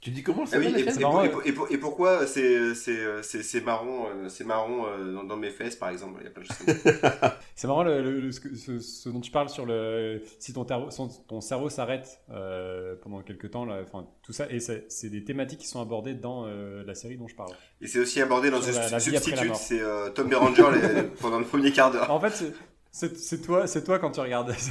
[0.00, 1.26] Tu dis comment Ah ça oui, va,
[1.70, 6.20] et, pourquoi c'est c'est marron, euh, c'est marron euh, dans, dans mes fesses par exemple,
[6.22, 6.56] il y a plein de choses.
[6.82, 7.38] comme ça.
[7.54, 11.08] C'est marrant le, le- le- ce, dont tu parles sur le si ton, cerveau- son-
[11.28, 15.58] ton cerveau s'arrête euh, pendant quelques temps, là, enfin tout ça, et c'est des thématiques
[15.58, 17.52] qui sont abordées dans euh, la série dont je parle.
[17.82, 21.44] Et c'est aussi abordé dans Sur la- Substitute, c'est euh, Tom Berenger les- pendant le
[21.44, 22.10] premier quart d'heure.
[22.10, 22.54] En fait,
[22.90, 24.54] c'est- toi, c'est toi quand tu regardes.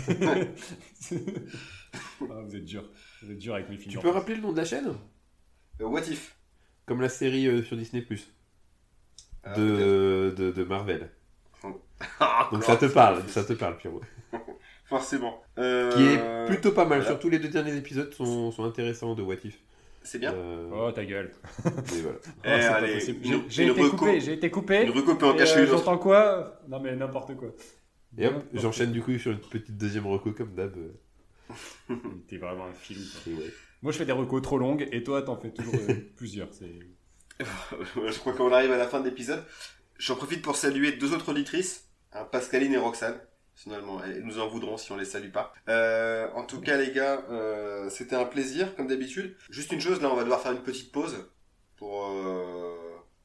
[2.22, 2.84] Ah, vous êtes dur,
[3.24, 3.92] vous êtes dur avec mes films.
[3.94, 4.94] Tu peux rappeler le nom de la chaîne?
[5.80, 6.36] What if?
[6.86, 8.06] Comme la série euh, sur Disney+,
[9.44, 11.10] Ah, de, de, de Marvel.
[12.22, 14.02] Ah, Donc ça te parle, ça te parle, Pierrot.
[14.86, 15.44] Forcément.
[15.58, 17.06] Euh, Qui est plutôt pas mal, voilà.
[17.06, 19.60] surtout les deux derniers épisodes sont, sont intéressants de What If.
[20.02, 20.34] C'est bien.
[20.34, 21.32] Euh, Oh ta gueule.
[21.66, 22.18] mais voilà.
[22.24, 24.84] Oh, Eh, allez, une- J'ai été reco- coupé, j'ai été coupé.
[24.86, 25.66] Une en euh.
[25.68, 26.60] J'entends quoi?
[26.70, 27.50] Non mais n'importe quoi.
[28.18, 30.74] Et hop, j'enchaîne du coup sur une petite deuxième reco comme d'hab.
[32.28, 33.02] T'es vraiment un film.
[33.28, 33.52] ouais.
[33.82, 36.50] Moi je fais des recos trop longues et toi t'en fais toujours euh, plusieurs.
[37.40, 39.44] Je crois qu'on arrive à la fin de l'épisode.
[39.98, 43.20] J'en profite pour saluer deux autres auditrices, hein, Pascaline et Roxane.
[43.56, 45.54] Finalement, elles nous en voudront si on les salue pas.
[45.68, 49.36] Euh, en tout cas, les gars, euh, c'était un plaisir, comme d'habitude.
[49.50, 51.30] Juste une chose, là, on va devoir faire une petite pause
[51.76, 52.10] pour...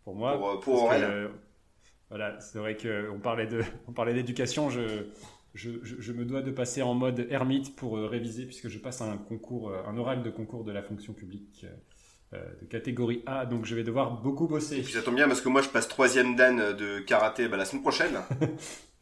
[0.03, 0.61] pour moi.
[0.61, 1.31] Pour, que,
[2.09, 4.71] voilà, c'est vrai qu'on parlait de, on parlait d'éducation.
[4.71, 5.07] Je,
[5.55, 8.79] je, je, je me dois de passer en mode ermite pour euh, réviser puisque je
[8.79, 11.65] passe un concours, euh, un oral de concours de la fonction publique
[12.33, 13.47] euh, de catégorie A.
[13.47, 14.79] Donc je vais devoir beaucoup bosser.
[14.79, 17.57] Et puis ça tombe bien parce que moi, je passe troisième dan de karaté bah,
[17.57, 18.19] la semaine prochaine.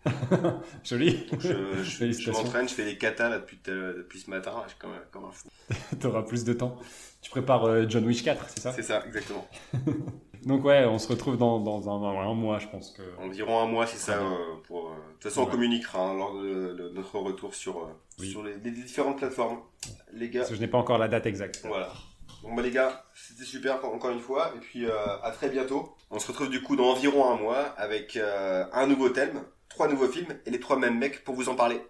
[0.84, 1.26] Joli.
[1.30, 4.52] Donc, je, je, je m'entraîne, je fais les katas là, depuis, depuis ce matin.
[4.64, 5.48] Je suis comme, comme un fou.
[6.00, 6.76] T'auras plus de temps.
[7.22, 8.72] Tu prépares John Wick 4, c'est ça?
[8.72, 9.48] C'est ça, exactement.
[10.44, 13.02] Donc ouais, on se retrouve dans, dans un, un mois, je pense que.
[13.20, 14.18] Environ un mois, c'est ça.
[14.18, 14.36] Euh,
[14.66, 17.86] pour, euh, De toute façon, on communiquera hein, lors de, de notre retour sur, euh,
[18.18, 18.30] Oui.
[18.30, 19.60] sur les, les différentes plateformes.
[20.12, 21.60] Les gars, Parce que je n'ai pas encore la date exacte.
[21.64, 21.92] voilà.
[22.42, 24.52] Bon bah les gars, c'était super encore- une fois.
[24.56, 24.90] Et puis euh,
[25.22, 25.94] à très bientôt.
[26.10, 29.86] On se retrouve du coup dans environ un mois avec euh, un nouveau thème, trois
[29.86, 31.80] nouveaux films et les trois mêmes mecs pour vous en parler.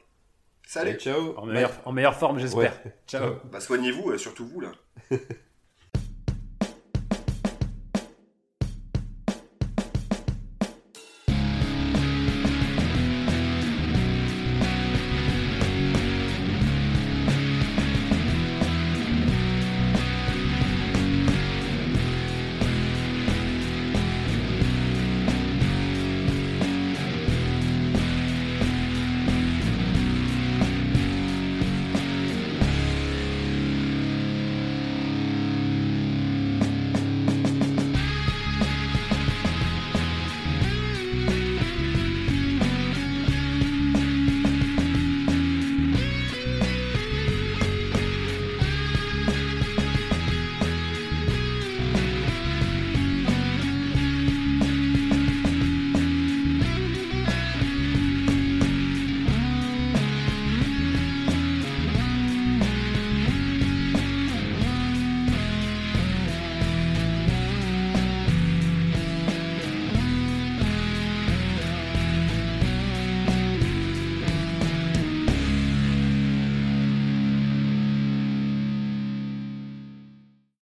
[0.67, 2.79] Salut Allez, ciao En meilleure, en meilleure forme, j'espère.
[2.85, 2.93] Ouais.
[3.07, 3.37] Ciao.
[3.51, 4.73] Bah soignez-vous, euh, surtout vous là.